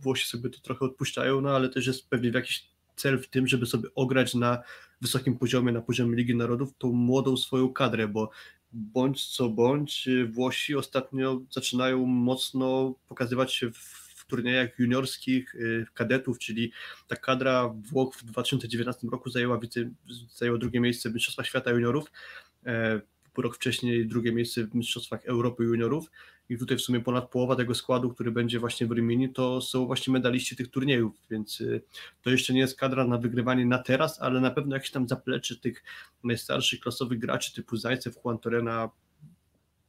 Włosi 0.04 0.28
sobie 0.28 0.50
to 0.50 0.60
trochę 0.60 0.86
odpuszczają, 0.86 1.42
no 1.42 1.56
ale 1.56 1.70
też 1.70 1.88
jest 1.88 2.10
pewnie 2.10 2.30
jakiś 2.30 2.68
cel 2.96 3.20
w 3.20 3.28
tym, 3.28 3.48
żeby 3.48 3.66
sobie 3.66 3.90
ograć 3.96 4.36
na 4.36 4.64
wysokim 5.02 5.38
poziomie, 5.38 5.72
na 5.72 5.82
poziomie 5.82 6.16
Ligi 6.16 6.36
Narodów, 6.36 6.78
tą 6.78 6.92
młodą 6.92 7.38
swoją 7.38 7.74
kadrę, 7.74 8.08
bo 8.08 8.30
bądź 8.72 9.26
co 9.26 9.50
bądź 9.50 10.10
Włosi 10.32 10.76
ostatnio 10.76 11.42
zaczynają 11.52 12.06
mocno 12.06 12.96
pokazywać 13.08 13.54
się 13.54 13.72
w 13.72 14.26
turniejach 14.28 14.80
juniorskich 14.80 15.56
y, 15.56 15.86
kadetów, 15.94 16.40
czyli 16.40 16.72
ta 17.08 17.16
kadra 17.16 17.74
Włoch 17.92 18.16
w 18.16 18.24
2019 18.24 19.08
roku 19.12 19.30
zajęła, 19.30 19.60
zajęła 20.36 20.58
drugie 20.58 20.80
miejsce 20.80 21.10
w 21.10 21.14
Mistrzostwach 21.14 21.48
Świata 21.48 21.72
Juniorów. 21.72 22.12
E, 22.66 23.02
rok 23.38 23.56
wcześniej 23.56 24.08
drugie 24.08 24.32
miejsce 24.32 24.64
w 24.64 24.76
Mistrzostwach 24.76 25.26
Europy 25.26 25.64
Juniorów 25.64 26.12
i 26.54 26.58
tutaj 26.58 26.78
w 26.78 26.82
sumie 26.82 27.00
ponad 27.00 27.30
połowa 27.30 27.56
tego 27.56 27.76
składu, 27.76 28.10
który 28.14 28.32
będzie 28.32 28.60
właśnie 28.60 28.88
w 28.88 28.92
Rimini, 28.92 29.30
to 29.30 29.62
są 29.62 29.86
właśnie 29.86 30.14
medaliści 30.14 30.56
tych 30.56 30.68
turniejów, 30.68 31.14
więc 31.30 31.62
y, 31.62 31.82
to 32.22 32.30
jeszcze 32.30 32.54
nie 32.54 32.60
jest 32.60 32.78
kadra 32.78 33.08
na 33.08 33.18
wygrywanie 33.18 33.66
na 33.66 33.78
teraz, 33.78 34.22
ale 34.22 34.42
na 34.42 34.52
pewno 34.52 34.76
jakieś 34.76 34.92
tam 34.92 35.08
zaplecze 35.08 35.56
tych 35.56 35.84
najstarszych 36.24 36.80
klasowych 36.80 37.20
graczy 37.20 37.54
typu 37.54 37.78
Zajcew, 37.78 38.16
Juan 38.26 38.38
Torena 38.40 38.90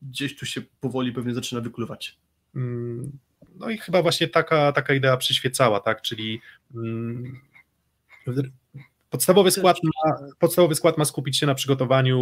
gdzieś 0.02 0.36
tu 0.36 0.46
się 0.46 0.62
powoli 0.80 1.12
pewnie 1.12 1.34
zaczyna 1.34 1.60
wykluwać. 1.60 2.18
Mm, 2.56 3.18
no 3.54 3.70
i 3.70 3.78
chyba 3.78 4.02
właśnie 4.02 4.28
taka, 4.28 4.72
taka 4.72 4.94
idea 4.94 5.16
przyświecała, 5.16 5.80
tak, 5.80 6.02
czyli 6.02 6.40
mm, 6.74 7.40
podstawowy 9.14 9.50
skład, 9.50 9.76
ma, 9.82 10.16
podstawowy 10.38 10.74
skład 10.74 10.98
ma 10.98 11.04
skupić 11.04 11.38
się 11.38 11.46
na 11.46 11.54
przygotowaniu 11.54 12.18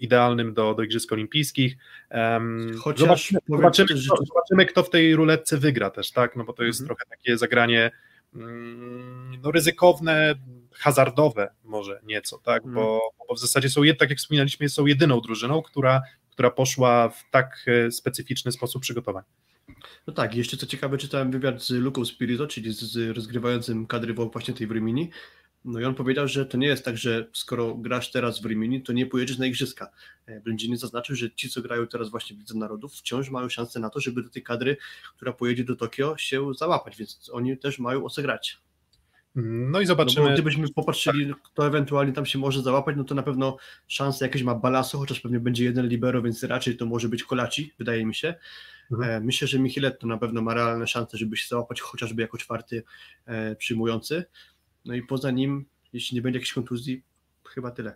idealnym 0.00 0.54
do, 0.54 0.74
do 0.74 0.82
Igrzysk 0.82 1.12
Olimpijskich. 1.12 1.76
Um, 2.10 2.78
Chociaż 2.78 3.00
zobaczymy, 3.00 3.40
zobaczymy, 3.48 3.88
kto, 3.88 4.16
zobaczymy, 4.24 4.66
kto 4.66 4.82
w 4.82 4.90
tej 4.90 5.16
ruletce 5.16 5.56
wygra 5.56 5.90
też, 5.90 6.12
tak, 6.12 6.36
no 6.36 6.44
bo 6.44 6.52
to 6.52 6.64
jest 6.64 6.80
mhm. 6.80 6.86
trochę 6.86 7.10
takie 7.10 7.38
zagranie 7.38 7.90
mm, 8.34 9.40
no, 9.42 9.50
ryzykowne, 9.50 10.34
hazardowe 10.74 11.50
może 11.64 12.00
nieco, 12.04 12.38
tak, 12.38 12.64
mhm. 12.64 12.74
bo, 12.74 13.00
bo 13.28 13.34
w 13.34 13.40
zasadzie 13.40 13.70
są, 13.70 13.82
tak 13.98 14.10
jak 14.10 14.18
wspominaliśmy, 14.18 14.68
są 14.68 14.86
jedyną 14.86 15.20
drużyną, 15.20 15.62
która, 15.62 16.02
która 16.30 16.50
poszła 16.50 17.08
w 17.08 17.24
tak 17.30 17.64
e, 17.66 17.90
specyficzny 17.90 18.52
sposób 18.52 18.82
przygotowań. 18.82 19.24
No 20.06 20.12
tak, 20.12 20.34
jeszcze 20.34 20.56
co 20.56 20.66
ciekawe, 20.66 20.98
czytałem 20.98 21.30
wywiad 21.30 21.62
z 21.62 21.70
Luką 21.70 22.04
Spirito, 22.04 22.46
czyli 22.46 22.72
z, 22.72 22.80
z 22.80 23.16
rozgrywającym 23.16 23.86
kadry 23.86 24.14
właśnie 24.14 24.54
tej 24.54 24.66
w 24.66 24.70
Rimini. 24.70 25.10
No 25.64 25.80
i 25.80 25.84
on 25.84 25.94
powiedział, 25.94 26.28
że 26.28 26.46
to 26.46 26.58
nie 26.58 26.66
jest 26.66 26.84
tak, 26.84 26.98
że 26.98 27.28
skoro 27.32 27.74
grasz 27.74 28.10
teraz 28.10 28.42
w 28.42 28.46
Rimini, 28.46 28.82
to 28.82 28.92
nie 28.92 29.06
pojedziesz 29.06 29.38
na 29.38 29.46
igrzyska. 29.46 29.90
E, 30.26 30.40
Blędziny 30.40 30.76
zaznaczył, 30.76 31.16
że 31.16 31.30
ci, 31.30 31.50
co 31.50 31.62
grają 31.62 31.86
teraz 31.86 32.10
właśnie 32.10 32.36
w 32.36 32.38
Lidze 32.38 32.58
Narodów, 32.58 32.94
wciąż 32.94 33.30
mają 33.30 33.48
szansę 33.48 33.80
na 33.80 33.90
to, 33.90 34.00
żeby 34.00 34.22
do 34.22 34.30
tej 34.30 34.42
kadry, 34.42 34.76
która 35.16 35.32
pojedzie 35.32 35.64
do 35.64 35.76
Tokio, 35.76 36.16
się 36.16 36.54
załapać, 36.54 36.96
więc 36.96 37.30
oni 37.32 37.58
też 37.58 37.78
mają 37.78 38.04
o 38.04 38.10
co 38.10 38.22
grać. 38.22 38.60
No 39.34 39.80
i 39.80 39.86
zobaczymy. 39.86 40.26
No 40.26 40.32
gdybyśmy 40.32 40.68
popatrzyli, 40.68 41.34
kto 41.44 41.66
ewentualnie 41.66 42.12
tam 42.12 42.26
się 42.26 42.38
może 42.38 42.62
załapać, 42.62 42.96
no 42.96 43.04
to 43.04 43.14
na 43.14 43.22
pewno 43.22 43.56
szanse 43.86 44.24
jakieś 44.24 44.42
ma 44.42 44.54
Balaso, 44.54 44.98
chociaż 44.98 45.20
pewnie 45.20 45.40
będzie 45.40 45.64
jeden 45.64 45.88
libero, 45.88 46.22
więc 46.22 46.42
raczej 46.42 46.76
to 46.76 46.86
może 46.86 47.08
być 47.08 47.24
Kolaci, 47.24 47.74
wydaje 47.78 48.06
mi 48.06 48.14
się. 48.14 48.34
Mhm. 48.90 49.10
E, 49.10 49.20
myślę, 49.20 49.48
że 49.48 49.58
Michiletto 49.58 50.06
na 50.06 50.18
pewno 50.18 50.42
ma 50.42 50.54
realne 50.54 50.86
szanse, 50.86 51.18
żeby 51.18 51.36
się 51.36 51.48
załapać 51.48 51.80
chociażby 51.80 52.22
jako 52.22 52.38
czwarty 52.38 52.82
e, 53.26 53.56
przyjmujący. 53.56 54.24
No 54.84 54.94
i 54.94 55.02
poza 55.02 55.30
nim, 55.30 55.64
jeśli 55.92 56.14
nie 56.14 56.22
będzie 56.22 56.38
jakiejś 56.38 56.52
kontuzji, 56.52 57.02
chyba 57.44 57.70
tyle. 57.70 57.94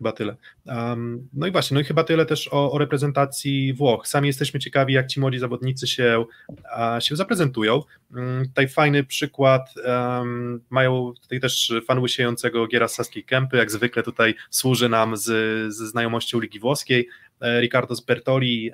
Chyba 0.00 0.12
tyle. 0.12 0.36
Um, 0.66 1.28
no 1.32 1.46
i 1.46 1.50
właśnie, 1.50 1.74
no 1.74 1.80
i 1.80 1.84
chyba 1.84 2.04
tyle 2.04 2.26
też 2.26 2.48
o, 2.48 2.72
o, 2.72 2.78
reprezentacji 2.78 3.74
Włoch. 3.74 4.06
Sami 4.06 4.26
jesteśmy 4.26 4.60
ciekawi, 4.60 4.94
jak 4.94 5.06
ci 5.06 5.20
młodzi 5.20 5.38
zawodnicy 5.38 5.86
się, 5.86 6.24
a, 6.72 7.00
się 7.00 7.16
zaprezentują. 7.16 7.82
Um, 8.14 8.44
tutaj 8.46 8.68
fajny 8.68 9.04
przykład 9.04 9.74
um, 9.86 10.60
mają 10.70 11.12
tutaj 11.22 11.40
też 11.40 11.72
fan 11.86 11.98
łysiejącego 11.98 12.66
Giera 12.66 12.88
Saskiej 12.88 13.24
Kępy, 13.24 13.56
jak 13.56 13.70
zwykle 13.70 14.02
tutaj 14.02 14.34
służy 14.50 14.88
nam 14.88 15.16
z, 15.16 15.24
ze 15.74 15.86
znajomością 15.86 16.40
Ligi 16.40 16.60
Włoskiej. 16.60 17.08
E, 17.40 17.60
Riccardo 17.60 17.96
Spertoli, 17.96 18.70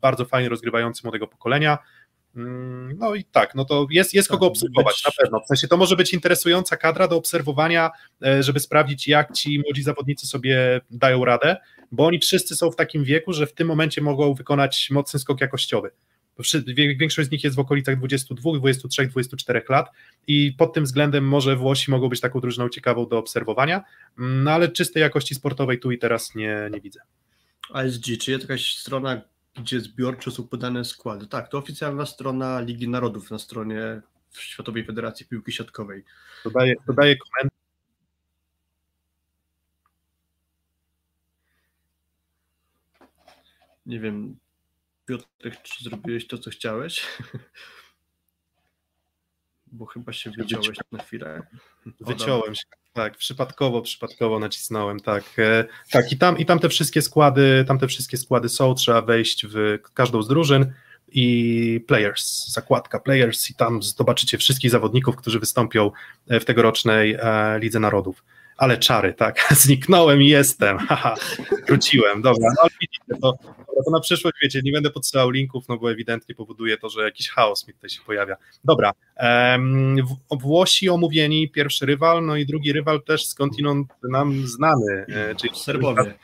bardzo 0.00 0.24
fajnie 0.24 0.48
rozgrywający 0.48 1.00
młodego 1.04 1.26
pokolenia. 1.26 1.78
Mm, 2.36 2.98
no 2.98 3.14
i 3.14 3.24
tak, 3.24 3.54
no 3.54 3.64
to 3.64 3.86
jest, 3.90 4.14
jest 4.14 4.28
kogo 4.28 4.46
obserwować 4.46 5.04
na 5.04 5.10
pewno. 5.10 5.40
W 5.40 5.46
sensie 5.46 5.68
to 5.68 5.76
może 5.76 5.96
być 5.96 6.12
interesująca 6.12 6.76
kadra 6.76 7.08
do 7.08 7.16
obserwowania, 7.16 7.90
e, 8.26 8.42
żeby 8.42 8.60
sprawdzić, 8.60 9.08
jak 9.08 9.32
ci 9.32 9.58
młodzi 9.58 9.82
zawodnicy 9.82 10.26
sobie 10.26 10.80
dają 10.90 11.24
radę, 11.24 11.56
bo 11.92 12.06
oni 12.06 12.18
wszyscy 12.18 12.56
są 12.56 12.70
w 12.70 12.76
takim 12.76 13.04
wieku, 13.04 13.32
że 13.32 13.46
w 13.46 13.54
tym 13.54 13.68
momencie 13.68 14.00
mogą 14.00 14.34
wykonać 14.34 14.90
mocny 14.90 15.20
skok 15.20 15.40
jakościowy. 15.40 15.90
Większość 16.98 17.28
z 17.28 17.30
nich 17.30 17.44
jest 17.44 17.56
w 17.56 17.58
okolicach 17.58 17.98
22, 17.98 18.58
23, 18.58 19.06
24 19.06 19.62
lat 19.68 19.90
i 20.26 20.52
pod 20.58 20.72
tym 20.72 20.84
względem 20.84 21.28
może 21.28 21.56
Włosi 21.56 21.90
mogą 21.90 22.08
być 22.08 22.20
taką 22.20 22.40
drużyną 22.40 22.68
ciekawą 22.68 23.08
do 23.08 23.18
obserwowania, 23.18 23.82
mm, 24.18 24.44
no 24.44 24.50
ale 24.50 24.68
czystej 24.68 25.00
jakości 25.00 25.34
sportowej 25.34 25.78
tu 25.78 25.90
i 25.90 25.98
teraz 25.98 26.34
nie, 26.34 26.68
nie 26.72 26.80
widzę. 26.80 27.00
ASG, 27.72 28.04
czy 28.20 28.30
jest 28.30 28.42
jakaś 28.42 28.76
strona, 28.76 29.20
gdzie 29.58 29.80
zbiorczo 29.80 30.30
są 30.30 30.48
podane 30.48 30.84
składy? 30.84 31.26
Tak, 31.26 31.48
to 31.48 31.58
oficjalna 31.58 32.06
strona 32.06 32.60
Ligi 32.60 32.88
Narodów 32.88 33.30
na 33.30 33.38
stronie 33.38 34.00
Światowej 34.32 34.84
Federacji 34.84 35.26
Piłki 35.26 35.52
Siatkowej. 35.52 36.04
Dodaję, 36.44 36.74
dodaję 36.86 37.16
komentarz. 37.16 37.58
Nie 43.86 44.00
wiem, 44.00 44.36
Piotrek, 45.06 45.62
czy 45.62 45.84
zrobiłeś 45.84 46.26
to, 46.26 46.38
co 46.38 46.50
chciałeś? 46.50 47.06
Bo 49.72 49.86
chyba 49.86 50.12
się 50.12 50.30
wyciąłeś 50.30 50.78
na 50.92 50.98
chwilę. 50.98 51.42
Wyciąłem 52.00 52.54
się. 52.54 52.62
Tak, 52.92 53.16
przypadkowo, 53.16 53.82
przypadkowo 53.82 54.38
nacisnąłem, 54.38 55.00
tak. 55.00 55.24
E, 55.38 55.64
tak, 55.90 56.12
i 56.12 56.18
tam, 56.18 56.38
i 56.38 56.46
tam 56.46 56.58
te 56.58 56.68
wszystkie 56.68 57.02
składy, 57.02 57.64
tam 57.68 57.78
te 57.78 57.88
wszystkie 57.88 58.16
składy 58.16 58.48
są, 58.48 58.74
trzeba 58.74 59.02
wejść 59.02 59.46
w 59.46 59.78
każdą 59.94 60.22
z 60.22 60.28
drużyn 60.28 60.72
i 61.08 61.84
players, 61.86 62.48
zakładka 62.48 62.98
players 62.98 63.50
i 63.50 63.54
tam 63.54 63.82
zobaczycie 63.82 64.38
wszystkich 64.38 64.70
zawodników, 64.70 65.16
którzy 65.16 65.40
wystąpią 65.40 65.90
w 66.26 66.44
tegorocznej 66.44 67.16
e, 67.20 67.58
Lidze 67.58 67.80
Narodów 67.80 68.24
ale 68.58 68.78
czary, 68.78 69.14
tak, 69.14 69.48
zniknąłem 69.64 70.22
i 70.22 70.28
jestem, 70.28 70.78
haha, 70.88 71.14
wróciłem, 71.68 72.22
dobra, 72.22 72.48
no 72.56 72.62
ale 72.62 72.70
widzicie, 72.80 73.20
to, 73.22 73.32
to 73.84 73.90
na 73.90 74.00
przyszłość, 74.00 74.36
wiecie, 74.42 74.60
nie 74.64 74.72
będę 74.72 74.90
podsyłał 74.90 75.30
linków, 75.30 75.68
no 75.68 75.78
bo 75.78 75.90
ewidentnie 75.90 76.34
powoduje 76.34 76.78
to, 76.78 76.88
że 76.88 77.02
jakiś 77.02 77.28
chaos 77.28 77.68
mi 77.68 77.74
tutaj 77.74 77.90
się 77.90 78.00
pojawia. 78.06 78.36
Dobra, 78.64 78.92
Włosi 80.30 80.88
omówieni, 80.88 81.50
pierwszy 81.50 81.86
rywal, 81.86 82.26
no 82.26 82.36
i 82.36 82.46
drugi 82.46 82.72
rywal 82.72 83.02
też 83.02 83.26
skądinąd 83.26 83.88
nam 84.02 84.46
znany, 84.46 85.06
e, 85.08 85.34
czyli 85.34 85.58
Serbowie. 85.58 86.14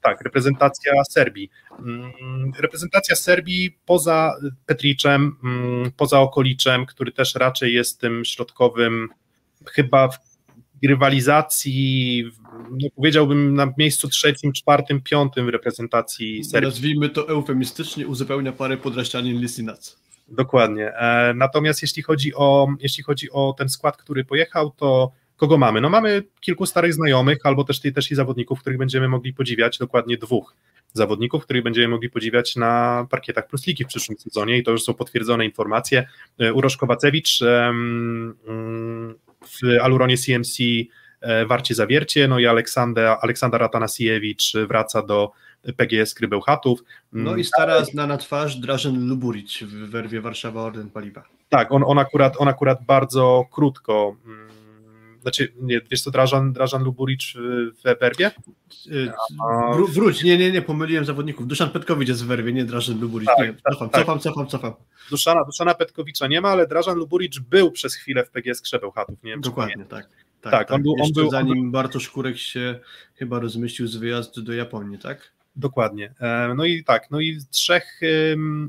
Tak, 0.00 0.20
reprezentacja 0.20 0.92
Serbii. 1.10 1.50
Mm, 1.78 2.52
reprezentacja 2.60 3.16
Serbii 3.16 3.78
poza 3.86 4.34
Petriczem, 4.66 5.36
mm, 5.44 5.92
poza 5.96 6.20
Okoliczem, 6.20 6.86
który 6.86 7.12
też 7.12 7.34
raczej 7.34 7.74
jest 7.74 8.00
tym 8.00 8.24
środkowym, 8.24 9.08
chyba 9.66 10.08
w 10.08 10.25
rywalizacji, 10.86 12.24
no 12.70 12.88
powiedziałbym 12.96 13.54
na 13.54 13.72
miejscu 13.78 14.08
trzecim, 14.08 14.52
czwartym, 14.52 15.00
piątym 15.00 15.46
w 15.46 15.48
reprezentacji 15.48 16.44
Serbii. 16.44 16.68
Nazwijmy 16.68 17.08
to 17.08 17.28
eufemistycznie, 17.28 18.06
uzupełnia 18.06 18.52
parę 18.52 18.76
podraścianin 18.76 19.40
Lisinac. 19.40 19.96
Dokładnie. 20.28 20.92
E, 20.92 21.34
natomiast 21.34 21.82
jeśli 21.82 22.02
chodzi, 22.02 22.34
o, 22.34 22.68
jeśli 22.80 23.04
chodzi 23.04 23.30
o 23.30 23.54
ten 23.58 23.68
skład, 23.68 23.96
który 23.96 24.24
pojechał, 24.24 24.70
to 24.70 25.12
kogo 25.36 25.58
mamy? 25.58 25.80
No 25.80 25.90
mamy 25.90 26.22
kilku 26.40 26.66
starych 26.66 26.94
znajomych, 26.94 27.38
albo 27.44 27.64
też, 27.64 27.80
też 27.80 28.10
i 28.10 28.14
zawodników, 28.14 28.60
których 28.60 28.78
będziemy 28.78 29.08
mogli 29.08 29.32
podziwiać, 29.32 29.78
dokładnie 29.78 30.18
dwóch 30.18 30.54
zawodników, 30.92 31.44
których 31.44 31.62
będziemy 31.62 31.88
mogli 31.88 32.10
podziwiać 32.10 32.56
na 32.56 33.06
parkietach 33.10 33.46
Plus 33.46 33.66
Ligi 33.66 33.84
w 33.84 33.86
przyszłym 33.86 34.18
sezonie 34.18 34.58
i 34.58 34.62
to 34.62 34.70
już 34.70 34.82
są 34.82 34.94
potwierdzone 34.94 35.44
informacje. 35.44 36.08
E, 36.38 36.52
Urosz 36.52 36.76
Kowacewicz, 36.76 37.40
um, 37.42 39.14
w 39.46 39.82
Aluronie 39.82 40.16
CMC 40.16 40.58
e, 41.20 41.46
Warcie 41.46 41.74
Zawiercie, 41.74 42.28
no 42.28 42.38
i 42.38 42.46
Aleksander, 42.46 43.16
Aleksander 43.20 43.62
Atanasiewicz 43.62 44.52
wraca 44.68 45.02
do 45.02 45.32
PGS 45.76 46.14
Krybełchatów. 46.14 46.84
No 47.12 47.36
i 47.36 47.44
stara 47.44 47.84
znana 47.84 48.16
twarz 48.16 48.56
Drażen 48.56 49.08
Luburic 49.08 49.58
w 49.62 49.90
werwie 49.90 50.20
Warszawa 50.20 50.62
Orden 50.62 50.90
Paliwa. 50.90 51.24
Tak, 51.48 51.72
on, 51.72 51.82
on, 51.86 51.98
akurat, 51.98 52.34
on 52.38 52.48
akurat 52.48 52.84
bardzo 52.84 53.44
krótko 53.52 54.16
mm, 54.26 54.48
znaczy, 55.26 55.52
nie, 55.60 55.80
wiesz 55.90 56.02
co, 56.02 56.10
Drażan, 56.10 56.52
Drażan 56.52 56.84
Luburic 56.84 57.32
w 57.84 57.98
Werwie? 58.00 58.30
Wró 59.74 59.86
wróć, 59.86 60.22
nie, 60.22 60.38
nie, 60.38 60.52
nie, 60.52 60.62
pomyliłem 60.62 61.04
zawodników. 61.04 61.46
Duszan 61.46 61.70
Petkowicz 61.70 62.08
jest 62.08 62.24
w 62.24 62.26
Werwie, 62.26 62.52
nie 62.52 62.64
Drażan 62.64 63.00
Luburic. 63.00 63.26
Tak, 63.26 63.38
nie, 63.38 63.54
tak, 63.54 63.72
cofam, 63.72 63.90
tak. 63.90 64.00
cofam, 64.00 64.20
cofam, 64.20 64.46
cofam. 64.46 64.72
Duszana, 65.10 65.44
Duszana 65.44 65.74
Petkowicza 65.74 66.26
nie 66.26 66.40
ma, 66.40 66.48
ale 66.48 66.66
Drażan 66.66 66.98
Luburic 66.98 67.38
był 67.38 67.70
przez 67.70 67.94
chwilę 67.94 68.24
w 68.24 68.30
PGS 68.30 68.60
Krzebełchatów. 68.60 69.22
Nie 69.22 69.30
wiem, 69.30 69.40
Dokładnie, 69.40 69.84
tak. 69.84 70.08
Tak, 70.40 70.52
tak, 70.52 70.70
on 70.70 70.82
był, 70.82 70.94
on 71.02 71.12
był 71.12 71.30
zanim 71.30 71.60
on... 71.60 71.70
Bartosz 71.70 72.08
Kurek 72.08 72.38
się 72.38 72.80
chyba 73.14 73.38
rozmyślił 73.40 73.88
z 73.88 73.96
wyjazdu 73.96 74.42
do 74.42 74.52
Japonii, 74.52 74.98
tak? 74.98 75.32
Dokładnie. 75.56 76.14
E, 76.20 76.54
no 76.56 76.64
i 76.64 76.84
tak, 76.84 77.10
no 77.10 77.20
i 77.20 77.38
trzech 77.50 78.00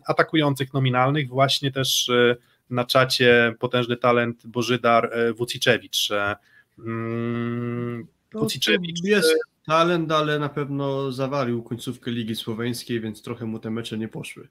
atakujących 0.05 0.73
nominalnych 0.73 1.29
właśnie 1.29 1.71
też 1.71 2.09
e, 2.09 2.35
na 2.69 2.85
czacie 2.85 3.55
potężny 3.59 3.97
talent 3.97 4.47
Bożydar 4.47 5.09
e, 5.13 5.33
Wuciczewicz. 5.33 6.09
Mm, 6.79 8.07
Wuciczewicz 8.33 9.03
jest 9.03 9.35
talent, 9.65 10.11
ale 10.11 10.39
na 10.39 10.49
pewno 10.49 11.11
zawalił 11.11 11.63
końcówkę 11.63 12.11
Ligi 12.11 12.35
Słoweńskiej, 12.35 12.99
więc 13.01 13.21
trochę 13.21 13.45
mu 13.45 13.59
te 13.59 13.69
mecze 13.69 13.97
nie 13.97 14.07
poszły. 14.07 14.47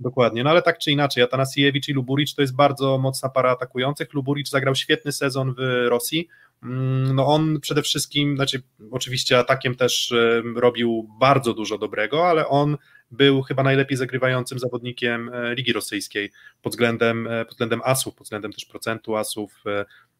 Dokładnie, 0.00 0.44
no 0.44 0.50
ale 0.50 0.62
tak 0.62 0.78
czy 0.78 0.90
inaczej, 0.90 1.22
Atanasiewicz 1.22 1.88
i 1.88 1.92
Luburic 1.92 2.34
to 2.34 2.42
jest 2.42 2.56
bardzo 2.56 2.98
mocna 2.98 3.28
para 3.28 3.50
atakujących. 3.50 4.14
Luburic 4.14 4.50
zagrał 4.50 4.74
świetny 4.74 5.12
sezon 5.12 5.54
w 5.54 5.86
Rosji, 5.88 6.28
Mm, 6.64 7.14
no 7.14 7.26
on 7.26 7.60
przede 7.60 7.82
wszystkim, 7.82 8.36
znaczy 8.36 8.62
oczywiście 8.90 9.38
atakiem 9.38 9.74
też 9.74 10.12
e, 10.12 10.42
robił 10.56 11.08
bardzo 11.20 11.54
dużo 11.54 11.78
dobrego, 11.78 12.28
ale 12.28 12.48
on 12.48 12.76
był 13.16 13.42
chyba 13.42 13.62
najlepiej 13.62 13.96
zagrywającym 13.96 14.58
zawodnikiem 14.58 15.30
e, 15.34 15.54
Ligi 15.54 15.72
Rosyjskiej 15.72 16.30
pod 16.62 16.72
względem, 16.72 17.28
pod 17.38 17.50
względem 17.50 17.80
asów, 17.84 18.14
pod 18.14 18.24
względem 18.24 18.52
też 18.52 18.64
procentu 18.64 19.16
asów, 19.16 19.64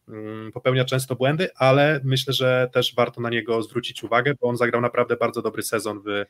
Mm, 0.09 0.51
popełnia 0.51 0.85
często 0.85 1.15
błędy, 1.15 1.49
ale 1.55 2.01
myślę, 2.03 2.33
że 2.33 2.69
też 2.73 2.95
warto 2.95 3.21
na 3.21 3.29
niego 3.29 3.63
zwrócić 3.63 4.03
uwagę, 4.03 4.33
bo 4.41 4.47
on 4.47 4.57
zagrał 4.57 4.81
naprawdę 4.81 5.15
bardzo 5.15 5.41
dobry 5.41 5.63
sezon 5.63 6.01
w, 6.01 6.07
e, 6.07 6.25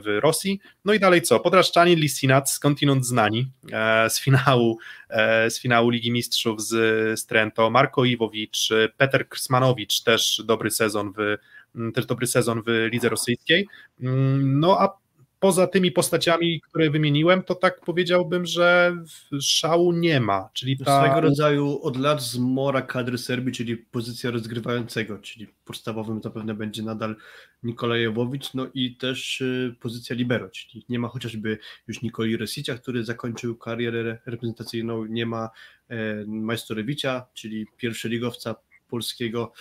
w 0.00 0.18
Rosji. 0.20 0.60
No 0.84 0.92
i 0.92 1.00
dalej 1.00 1.22
co? 1.22 1.40
Podraszczanie 1.40 1.96
Lisinac, 1.96 2.50
skądinąd 2.50 3.06
znani 3.06 3.50
e, 3.72 4.10
z 4.10 4.20
finału, 4.20 4.78
e, 5.08 5.50
z 5.50 5.60
finału 5.60 5.90
Ligi 5.90 6.10
Mistrzów 6.10 6.62
z, 6.62 6.70
z 7.20 7.26
Trento, 7.26 7.70
Marko 7.70 8.04
Iwowicz, 8.04 8.68
Peter 8.96 9.28
Krsmanowicz, 9.28 10.02
też 10.02 10.42
dobry 10.44 10.70
sezon 10.70 11.12
w 11.12 11.36
też 11.94 12.06
dobry 12.06 12.26
sezon 12.26 12.62
w 12.66 12.88
lidze 12.92 13.08
rosyjskiej. 13.08 13.68
Mm, 14.00 14.60
no 14.60 14.80
a 14.80 14.98
poza 15.40 15.66
tymi 15.66 15.92
postaciami, 15.92 16.60
które 16.60 16.90
wymieniłem, 16.90 17.42
to 17.42 17.54
tak 17.54 17.80
powiedziałbym, 17.80 18.46
że 18.46 18.96
szału 19.40 19.92
nie 19.92 20.20
ma. 20.20 20.48
Czyli 20.52 20.78
ta... 20.78 21.00
Swego 21.00 21.20
rodzaju 21.20 21.80
od 21.82 21.96
lat 21.96 22.22
zmora 22.22 22.82
kadry 22.82 23.18
Serbii, 23.18 23.52
czyli 23.52 23.76
pozycja 23.76 24.30
rozgrywającego, 24.30 25.18
czyli 25.18 25.46
podstawowym 25.64 26.22
zapewne 26.22 26.54
będzie 26.54 26.82
nadal 26.82 27.16
Nikolaj 27.62 28.02
Jowowicz, 28.02 28.54
no 28.54 28.66
i 28.74 28.96
też 28.96 29.40
y, 29.40 29.76
pozycja 29.80 30.16
libero, 30.16 30.48
czyli 30.48 30.84
nie 30.88 30.98
ma 30.98 31.08
chociażby 31.08 31.58
już 31.88 32.02
Nikoli 32.02 32.36
Resicia, 32.36 32.78
który 32.78 33.04
zakończył 33.04 33.56
karierę 33.56 34.18
reprezentacyjną, 34.26 35.04
nie 35.04 35.26
ma 35.26 35.50
e, 35.88 36.24
Majstorewicza, 36.26 37.26
czyli 37.34 37.66
pierwszoligowca 37.76 38.54
polskiego. 38.88 39.52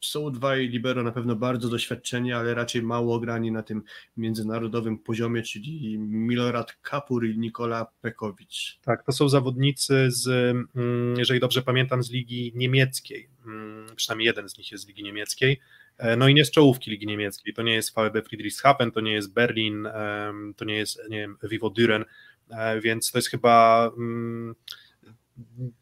Są 0.00 0.32
dwaj 0.32 0.68
libero 0.68 1.02
na 1.02 1.12
pewno 1.12 1.36
bardzo 1.36 1.68
doświadczeni, 1.68 2.32
ale 2.32 2.54
raczej 2.54 2.82
mało 2.82 3.14
ograni 3.14 3.52
na 3.52 3.62
tym 3.62 3.82
międzynarodowym 4.16 4.98
poziomie, 4.98 5.42
czyli 5.42 5.98
Milorad 5.98 6.72
Kapur 6.82 7.26
i 7.26 7.38
Nikola 7.38 7.86
Pekowicz. 8.00 8.78
Tak, 8.82 9.04
to 9.04 9.12
są 9.12 9.28
zawodnicy 9.28 10.10
z, 10.10 10.28
mm, 10.76 11.14
jeżeli 11.18 11.40
dobrze 11.40 11.62
pamiętam, 11.62 12.02
z 12.02 12.10
ligi 12.10 12.52
niemieckiej. 12.54 13.28
Mm, 13.46 13.86
przynajmniej 13.96 14.26
jeden 14.26 14.48
z 14.48 14.58
nich 14.58 14.72
jest 14.72 14.84
z 14.84 14.86
ligi 14.86 15.02
niemieckiej. 15.02 15.60
E, 15.98 16.16
no 16.16 16.28
i 16.28 16.34
nie 16.34 16.44
z 16.44 16.50
czołówki 16.50 16.90
ligi 16.90 17.06
niemieckiej. 17.06 17.54
To 17.54 17.62
nie 17.62 17.74
jest 17.74 17.90
VB 17.90 18.22
Friedrichshafen, 18.22 18.90
to 18.90 19.00
nie 19.00 19.12
jest 19.12 19.32
Berlin, 19.32 19.88
to 20.56 20.64
nie 20.64 20.76
jest, 20.76 21.00
nie 21.10 21.18
wiem, 21.18 21.36
Vivo 21.42 21.70
Düren, 21.70 22.04
e, 22.50 22.80
więc 22.80 23.12
to 23.12 23.18
jest 23.18 23.28
chyba 23.28 23.90
mm, 25.58 25.72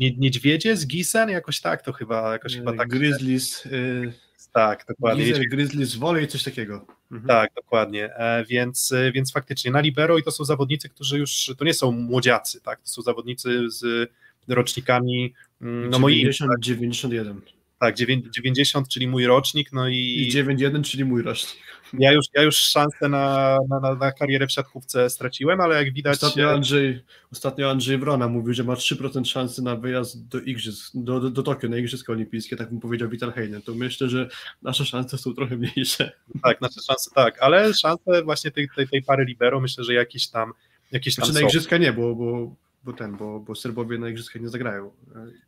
niedźwiedzie 0.00 0.76
z 0.76 0.86
Gisen, 0.86 1.28
jakoś 1.28 1.60
tak, 1.60 1.82
to 1.82 1.92
chyba 1.92 2.32
jakoś 2.32 2.54
chyba 2.56 2.76
tak. 2.76 2.88
Grizzlies. 2.88 3.64
Yy, 3.64 4.12
tak, 4.54 4.84
dokładnie. 4.88 5.24
Gizen, 5.24 5.42
Grizzlies 5.50 5.96
Volley, 5.96 6.26
coś 6.26 6.42
takiego. 6.42 6.86
Mhm. 7.12 7.28
Tak, 7.28 7.50
dokładnie, 7.56 8.14
e, 8.16 8.44
więc, 8.44 8.92
e, 8.92 9.12
więc 9.12 9.32
faktycznie 9.32 9.70
na 9.70 9.80
libero 9.80 10.18
i 10.18 10.22
to 10.22 10.30
są 10.30 10.44
zawodnicy, 10.44 10.88
którzy 10.88 11.18
już, 11.18 11.52
to 11.58 11.64
nie 11.64 11.74
są 11.74 11.92
młodziacy, 11.92 12.60
tak, 12.60 12.80
to 12.80 12.88
są 12.88 13.02
zawodnicy 13.02 13.70
z 13.70 14.10
rocznikami 14.48 15.34
mm, 15.60 15.90
no 15.90 15.98
90, 15.98 16.48
moimi. 16.48 16.62
91. 16.62 17.40
Tak, 17.80 17.94
90, 18.30 18.88
czyli 18.88 19.08
mój 19.08 19.26
rocznik, 19.26 19.72
no 19.72 19.88
i... 19.88 19.96
I 19.96 20.28
91, 20.28 20.82
czyli 20.82 21.04
mój 21.04 21.22
rocznik. 21.22 21.62
Ja 21.98 22.12
już, 22.12 22.26
ja 22.34 22.42
już 22.42 22.56
szansę 22.56 23.08
na, 23.08 23.58
na, 23.68 23.94
na 23.94 24.12
karierę 24.12 24.46
w 24.46 24.52
siatkówce 24.52 25.10
straciłem, 25.10 25.60
ale 25.60 25.84
jak 25.84 25.92
widać... 25.92 26.14
Ostatnio 26.14 26.50
Andrzej, 26.50 27.04
ostatnio 27.32 27.70
Andrzej 27.70 27.98
Wrona 27.98 28.28
mówił, 28.28 28.54
że 28.54 28.64
ma 28.64 28.74
3% 28.74 29.24
szansy 29.24 29.62
na 29.62 29.76
wyjazd 29.76 30.28
do 30.28 30.40
Igrzysk, 30.40 30.92
do, 30.94 31.20
do, 31.20 31.30
do 31.30 31.42
Tokio, 31.42 31.68
na 31.68 31.76
Igrzyska 31.76 32.12
Olimpijskie, 32.12 32.56
tak 32.56 32.70
mu 32.70 32.80
powiedział 32.80 33.08
Vital 33.08 33.32
Heinen. 33.32 33.62
To 33.62 33.74
myślę, 33.74 34.08
że 34.08 34.28
nasze 34.62 34.84
szanse 34.84 35.18
są 35.18 35.34
trochę 35.34 35.56
mniejsze. 35.56 36.12
Tak, 36.42 36.60
nasze 36.60 36.80
szanse, 36.86 37.10
tak, 37.14 37.42
ale 37.42 37.74
szanse 37.74 38.22
właśnie 38.24 38.50
tej, 38.50 38.68
tej, 38.76 38.88
tej 38.88 39.02
pary 39.02 39.24
libero 39.24 39.60
myślę, 39.60 39.84
że 39.84 39.94
jakiś 39.94 40.28
tam 40.28 40.52
jakiś 40.92 41.16
tam 41.16 41.24
znaczy, 41.24 41.40
na 41.40 41.48
Igrzyska 41.48 41.76
nie, 41.76 41.92
bo, 41.92 42.14
bo 42.14 42.54
bo 42.84 42.92
ten, 42.92 43.16
bo, 43.16 43.40
bo 43.40 43.54
Serbowie 43.54 43.98
na 43.98 44.08
Igrzyskach 44.08 44.42
nie 44.42 44.48
zagrają. 44.48 44.90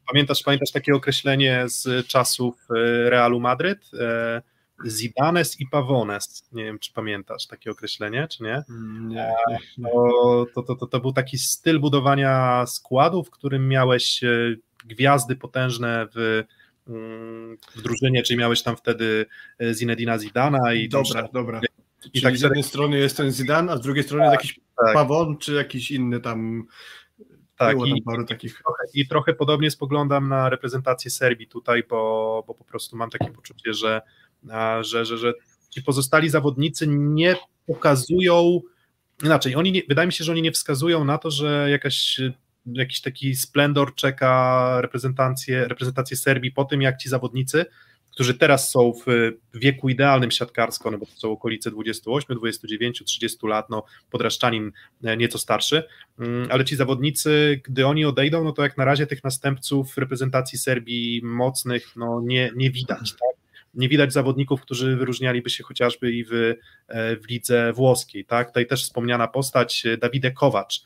Pamiętasz, 0.06 0.42
pamiętasz 0.42 0.70
takie 0.70 0.94
określenie 0.94 1.64
z 1.66 2.06
czasów 2.06 2.54
e, 2.70 3.10
Realu 3.10 3.40
Madryt? 3.40 3.90
E, 4.84 4.90
Zidanes 4.90 5.60
i 5.60 5.66
Pavones. 5.66 6.48
Nie 6.52 6.64
wiem, 6.64 6.78
czy 6.78 6.92
pamiętasz 6.92 7.46
takie 7.46 7.70
określenie, 7.70 8.28
czy 8.28 8.42
nie? 8.42 8.62
Mm, 8.70 9.08
nie. 9.08 9.34
To, 10.54 10.62
to, 10.62 10.76
to, 10.76 10.86
to, 10.86 11.00
był 11.00 11.12
taki 11.12 11.38
styl 11.38 11.80
budowania 11.80 12.64
składu, 12.66 13.24
w 13.24 13.30
którym 13.30 13.68
miałeś 13.68 14.24
e, 14.24 14.56
gwiazdy 14.84 15.36
potężne 15.36 16.06
w, 16.14 16.44
mm, 16.88 17.56
w 17.76 17.82
drużynie, 17.82 18.22
czyli 18.22 18.38
miałeś 18.38 18.62
tam 18.62 18.76
wtedy 18.76 19.26
Zinedina 19.72 20.18
Zidana 20.18 20.74
i 20.74 20.88
Dobra, 20.88 21.22
tam, 21.22 21.32
dobra. 21.32 21.60
I 22.04 22.10
Czyli 22.10 22.22
tak 22.22 22.36
z 22.36 22.42
jednej 22.42 22.62
strony 22.62 22.98
jest 22.98 23.16
ten 23.16 23.30
Zidane, 23.30 23.72
a 23.72 23.76
z 23.76 23.80
drugiej 23.80 24.04
strony 24.04 24.24
tak, 24.24 24.32
jakiś 24.32 24.60
tak. 24.84 24.94
Pawon, 24.94 25.38
czy 25.38 25.54
jakiś 25.54 25.90
inny 25.90 26.20
tam 26.20 26.66
tak, 27.56 27.76
i, 27.86 28.02
takich. 28.28 28.58
Trochę, 28.58 28.84
I 28.94 29.08
trochę 29.08 29.34
podobnie 29.34 29.70
spoglądam 29.70 30.28
na 30.28 30.48
reprezentację 30.48 31.10
Serbii 31.10 31.46
tutaj, 31.46 31.82
bo, 31.88 32.44
bo 32.46 32.54
po 32.54 32.64
prostu 32.64 32.96
mam 32.96 33.10
takie 33.10 33.30
poczucie, 33.30 33.74
że, 33.74 34.02
że, 34.80 35.04
że, 35.04 35.18
że 35.18 35.34
ci 35.70 35.82
pozostali 35.82 36.28
zawodnicy 36.28 36.86
nie 36.88 37.36
pokazują, 37.66 38.60
inaczej, 39.24 39.56
oni 39.56 39.72
nie, 39.72 39.82
wydaje 39.88 40.06
mi 40.06 40.12
się, 40.12 40.24
że 40.24 40.32
oni 40.32 40.42
nie 40.42 40.52
wskazują 40.52 41.04
na 41.04 41.18
to, 41.18 41.30
że 41.30 41.70
jakaś 41.70 42.20
jakiś 42.66 43.00
taki 43.00 43.36
splendor 43.36 43.94
czeka 43.94 44.80
reprezentację, 44.80 45.68
reprezentację 45.68 46.16
Serbii 46.16 46.52
po 46.52 46.64
tym, 46.64 46.82
jak 46.82 46.96
ci 46.96 47.08
zawodnicy 47.08 47.66
którzy 48.16 48.34
teraz 48.34 48.70
są 48.70 48.92
w 49.06 49.32
wieku 49.54 49.88
idealnym 49.88 50.30
siatkarsko, 50.30 50.90
no 50.90 50.98
bo 50.98 51.06
to 51.06 51.12
są 51.12 51.32
okolice 51.32 51.70
28, 51.70 52.36
29, 52.36 53.02
30 53.06 53.46
lat, 53.46 53.70
no 53.70 53.84
podraszczanin 54.10 54.72
e, 55.04 55.16
nieco 55.16 55.38
starszy, 55.38 55.82
mm, 56.18 56.48
ale 56.50 56.64
ci 56.64 56.76
zawodnicy, 56.76 57.60
gdy 57.64 57.86
oni 57.86 58.04
odejdą, 58.04 58.44
no 58.44 58.52
to 58.52 58.62
jak 58.62 58.76
na 58.76 58.84
razie 58.84 59.06
tych 59.06 59.24
następców 59.24 59.98
reprezentacji 59.98 60.58
Serbii 60.58 61.20
mocnych, 61.24 61.96
no 61.96 62.20
nie, 62.24 62.52
nie 62.56 62.70
widać, 62.70 63.12
tak? 63.12 63.35
Nie 63.76 63.88
widać 63.88 64.12
zawodników, 64.12 64.60
którzy 64.60 64.96
wyróżnialiby 64.96 65.50
się 65.50 65.64
chociażby 65.64 66.12
i 66.12 66.24
w, 66.24 66.32
e, 66.88 67.16
w 67.16 67.28
lidze 67.28 67.72
włoskiej, 67.72 68.24
tak? 68.24 68.48
Tutaj 68.48 68.66
też 68.66 68.82
wspomniana 68.82 69.28
postać 69.28 69.86
e, 69.86 69.96
Dawide 69.96 70.30
Kowacz, 70.30 70.82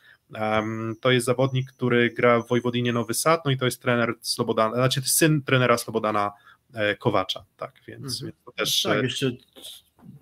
to 1.01 1.11
jest 1.11 1.27
zawodnik, 1.27 1.73
który 1.73 2.11
gra 2.11 2.43
w 2.43 2.49
Wojwodinie 2.49 2.93
Nowy 2.93 3.15
Sad, 3.15 3.45
no 3.45 3.51
i 3.51 3.57
to 3.57 3.65
jest 3.65 3.83
trener 3.83 4.15
Slobodana, 4.21 4.75
znaczy 4.75 5.03
syn 5.03 5.43
trenera 5.43 5.79
Slobodana 5.79 6.33
E, 6.75 6.97
Kowacza, 6.97 7.45
tak, 7.57 7.73
więc, 7.89 8.23
mhm. 8.23 8.33
to 8.45 8.53
też... 8.53 8.83
Tak, 8.83 9.03
jeszcze 9.03 9.33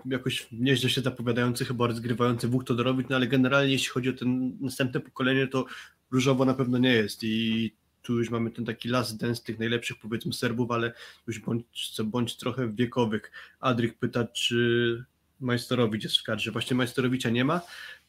jakoś 0.07 0.49
nieźle 0.53 0.91
się 0.91 1.01
zapowiadający, 1.01 1.65
chyba 1.65 1.87
rozgrywający 1.87 2.49
Wóch 2.49 2.65
Todorowicz, 2.65 3.09
no 3.09 3.17
ale 3.17 3.27
generalnie 3.27 3.73
jeśli 3.73 3.89
chodzi 3.89 4.09
o 4.09 4.13
ten 4.13 4.59
następne 4.61 5.01
pokolenie, 5.01 5.47
to 5.47 5.65
różowo 6.11 6.45
na 6.45 6.55
pewno 6.55 6.79
nie 6.79 6.93
jest 6.93 7.25
i 7.25 7.75
tu 8.09 8.19
już 8.19 8.31
mamy 8.31 8.51
ten 8.51 8.65
taki 8.65 8.89
last 8.89 9.21
dance 9.21 9.43
tych 9.43 9.59
najlepszych 9.59 9.99
powiedzmy 9.99 10.33
Serbów, 10.33 10.71
ale 10.71 10.93
już 11.27 11.39
bądź, 11.39 11.97
bądź 12.05 12.37
trochę 12.37 12.73
wiekowych. 12.73 13.33
Adrik 13.61 13.99
pyta, 13.99 14.25
czy 14.25 15.05
Majsterowicz 15.41 16.03
jest 16.03 16.19
w 16.19 16.23
kadrze. 16.23 16.51
Właśnie 16.53 16.77
Majsterowicza 16.77 17.31
nie 17.31 17.45
ma. 17.45 17.61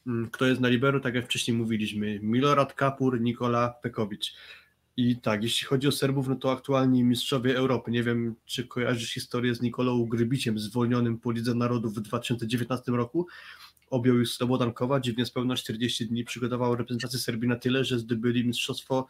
Mm, 0.06 0.30
kto 0.30 0.46
jest 0.46 0.60
na 0.60 0.68
libero? 0.68 1.00
Tak 1.00 1.14
jak 1.14 1.24
wcześniej 1.24 1.56
mówiliśmy, 1.56 2.20
Milorad 2.22 2.74
Kapur, 2.74 3.20
Nikola 3.20 3.68
Pekowicz. 3.68 4.34
I 4.96 5.16
tak, 5.16 5.42
jeśli 5.42 5.66
chodzi 5.66 5.88
o 5.88 5.92
Serbów, 5.92 6.28
no 6.28 6.36
to 6.36 6.52
aktualni 6.52 7.04
mistrzowie 7.04 7.56
Europy. 7.56 7.90
Nie 7.90 8.02
wiem, 8.02 8.34
czy 8.46 8.64
kojarzysz 8.64 9.12
historię 9.12 9.54
z 9.54 9.62
Nikolą 9.62 10.06
Grybiciem, 10.06 10.58
zwolnionym 10.58 11.18
po 11.18 11.32
Lidze 11.32 11.54
Narodów 11.54 11.94
w 11.94 12.00
2019 12.00 12.92
roku. 12.92 13.26
Objął 13.90 14.16
już 14.16 14.32
Slobodan 14.32 14.72
Kovac 14.72 15.06
i 15.06 15.12
w 15.12 15.18
niespełna 15.18 15.56
40 15.56 16.06
dni 16.06 16.24
przygotował 16.24 16.76
reprezentację 16.76 17.18
Serbii 17.18 17.48
na 17.48 17.56
tyle, 17.56 17.84
że 17.84 17.98
zdobyli 17.98 18.46
Mistrzostwo 18.46 19.06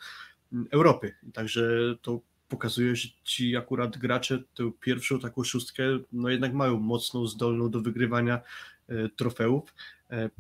Europy. 0.71 1.15
Także 1.33 1.95
to 2.03 2.21
pokazuje, 2.49 2.97
że 2.97 3.09
ci 3.25 3.57
akurat 3.57 3.99
gracze 3.99 4.43
tę 4.55 4.71
pierwszą 4.81 5.21
taką 5.21 5.45
szóstkę, 5.45 5.83
no 6.13 6.29
jednak 6.29 6.55
mają 6.55 6.81
mocną, 6.81 7.27
zdolną 7.27 7.71
do 7.71 7.81
wygrywania 7.81 8.41
e, 8.89 9.09
trofeów. 9.09 9.75
E, 10.11 10.31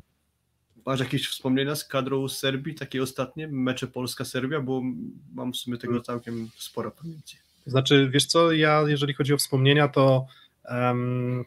Masz 0.86 1.00
jakieś 1.00 1.28
wspomnienia 1.28 1.76
z 1.76 1.84
kadrą 1.84 2.28
Serbii, 2.28 2.74
takie 2.74 3.02
ostatnie, 3.02 3.48
mecze 3.48 3.86
Polska-Serbia, 3.86 4.60
bo 4.60 4.82
mam 5.34 5.52
w 5.52 5.56
sumie 5.56 5.76
tego 5.76 5.92
hmm. 5.92 6.04
całkiem 6.04 6.50
sporo 6.56 6.90
pamięci. 6.90 7.36
Znaczy, 7.66 8.10
wiesz 8.12 8.26
co, 8.26 8.52
ja 8.52 8.82
jeżeli 8.86 9.14
chodzi 9.14 9.34
o 9.34 9.36
wspomnienia, 9.36 9.88
to 9.88 10.26
um, 10.64 11.44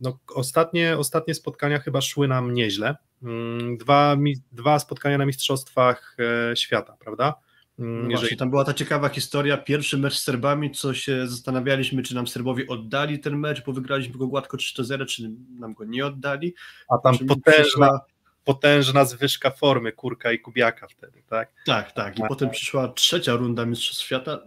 no, 0.00 0.18
ostatnie, 0.34 0.98
ostatnie 0.98 1.34
spotkania 1.34 1.78
chyba 1.78 2.00
szły 2.00 2.28
nam 2.28 2.54
nieźle. 2.54 2.96
Um, 3.22 3.76
dwa, 3.76 4.16
dwa 4.52 4.78
spotkania 4.78 5.18
na 5.18 5.26
Mistrzostwach 5.26 6.16
e, 6.50 6.56
Świata, 6.56 6.96
prawda? 7.00 7.34
Um, 7.78 8.02
no 8.02 8.10
jeżeli... 8.10 8.36
tam 8.36 8.50
była 8.50 8.64
ta 8.64 8.74
ciekawa 8.74 9.08
historia, 9.08 9.56
pierwszy 9.56 9.98
mecz 9.98 10.14
z 10.14 10.22
Serbami, 10.22 10.70
co 10.70 10.94
się 10.94 11.26
zastanawialiśmy, 11.26 12.02
czy 12.02 12.14
nam 12.14 12.26
Serbowie 12.26 12.66
oddali 12.68 13.18
ten 13.18 13.38
mecz, 13.38 13.64
bo 13.64 13.72
wygraliśmy 13.72 14.18
go 14.18 14.26
gładko 14.26 14.56
3-0, 14.56 15.06
czy 15.06 15.30
nam 15.58 15.74
go 15.74 15.84
nie 15.84 16.06
oddali. 16.06 16.54
A 16.88 16.98
tam 16.98 17.18
potężna, 17.18 18.00
potężna 18.46 19.04
zwyżka 19.04 19.50
formy 19.50 19.92
Kurka 19.92 20.32
i 20.32 20.38
Kubiaka 20.38 20.88
wtedy, 20.88 21.22
tak? 21.28 21.52
Tak, 21.66 21.92
tak. 21.92 22.16
I 22.16 22.20
Tak. 22.20 22.28
potem 22.28 22.50
przyszła 22.50 22.88
trzecia 22.88 23.36
runda 23.36 23.66
Mistrzostw 23.66 24.04
Świata, 24.04 24.38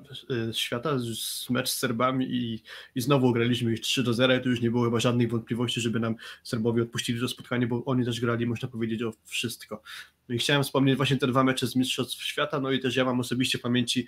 y, 0.49 0.53
świata 0.53 0.99
z 0.99 1.49
mecz 1.49 1.69
z 1.69 1.77
Serbami 1.77 2.25
i, 2.35 2.63
i 2.95 3.01
znowu 3.01 3.33
graliśmy 3.33 3.73
ich 3.73 3.79
3 3.79 4.03
do 4.03 4.13
0 4.13 4.35
i 4.35 4.41
tu 4.41 4.49
już 4.49 4.61
nie 4.61 4.71
było 4.71 4.83
chyba 4.85 4.99
żadnych 4.99 5.29
wątpliwości, 5.29 5.81
żeby 5.81 5.99
nam 5.99 6.15
Serbowie 6.43 6.83
odpuścili 6.83 7.19
to 7.19 7.27
spotkanie, 7.27 7.67
bo 7.67 7.85
oni 7.85 8.05
też 8.05 8.21
grali, 8.21 8.45
można 8.45 8.67
powiedzieć, 8.67 9.03
o 9.03 9.13
wszystko. 9.25 9.81
No 10.29 10.35
i 10.35 10.37
chciałem 10.37 10.63
wspomnieć 10.63 10.97
właśnie 10.97 11.17
te 11.17 11.27
dwa 11.27 11.43
mecze 11.43 11.67
z 11.67 11.75
Mistrzostw 11.75 12.23
Świata, 12.23 12.59
no 12.59 12.71
i 12.71 12.79
też 12.79 12.95
ja 12.95 13.05
mam 13.05 13.19
osobiście 13.19 13.57
w 13.57 13.61
pamięci 13.61 14.07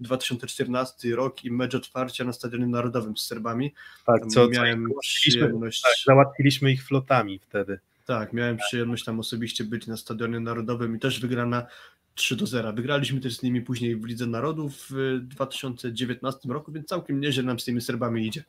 2014 0.00 1.16
rok 1.16 1.44
i 1.44 1.50
mecz 1.50 1.74
otwarcia 1.74 2.24
na 2.24 2.32
Stadionie 2.32 2.66
Narodowym 2.66 3.16
z 3.16 3.26
Serbami. 3.26 3.72
Tak, 4.06 4.20
Tam 4.20 4.30
co, 4.30 4.48
miałem 4.48 4.88
co 4.88 5.00
przyjemność... 5.00 5.82
tak, 5.82 5.92
załatwiliśmy 6.06 6.72
ich 6.72 6.84
flotami 6.86 7.38
wtedy. 7.38 7.78
Tak, 8.06 8.32
miałem 8.32 8.56
przyjemność 8.56 9.04
tam 9.04 9.20
osobiście 9.20 9.64
być 9.64 9.86
na 9.86 9.96
Stadionie 9.96 10.40
Narodowym 10.40 10.96
i 10.96 10.98
też 10.98 11.20
wygrana 11.20 11.66
3 12.14 12.36
do 12.36 12.46
0. 12.46 12.72
Wygraliśmy 12.72 13.20
też 13.20 13.36
z 13.36 13.42
nimi 13.42 13.60
później 13.60 13.96
w 13.96 14.04
Lidze 14.04 14.26
Narodów 14.26 14.86
w 14.90 15.18
2019 15.22 16.48
roku, 16.48 16.72
więc 16.72 16.88
całkiem 16.88 17.20
nieźle 17.20 17.42
nam 17.42 17.60
z 17.60 17.64
tymi 17.64 17.80
Serbami 17.80 18.26
idzie. 18.26 18.44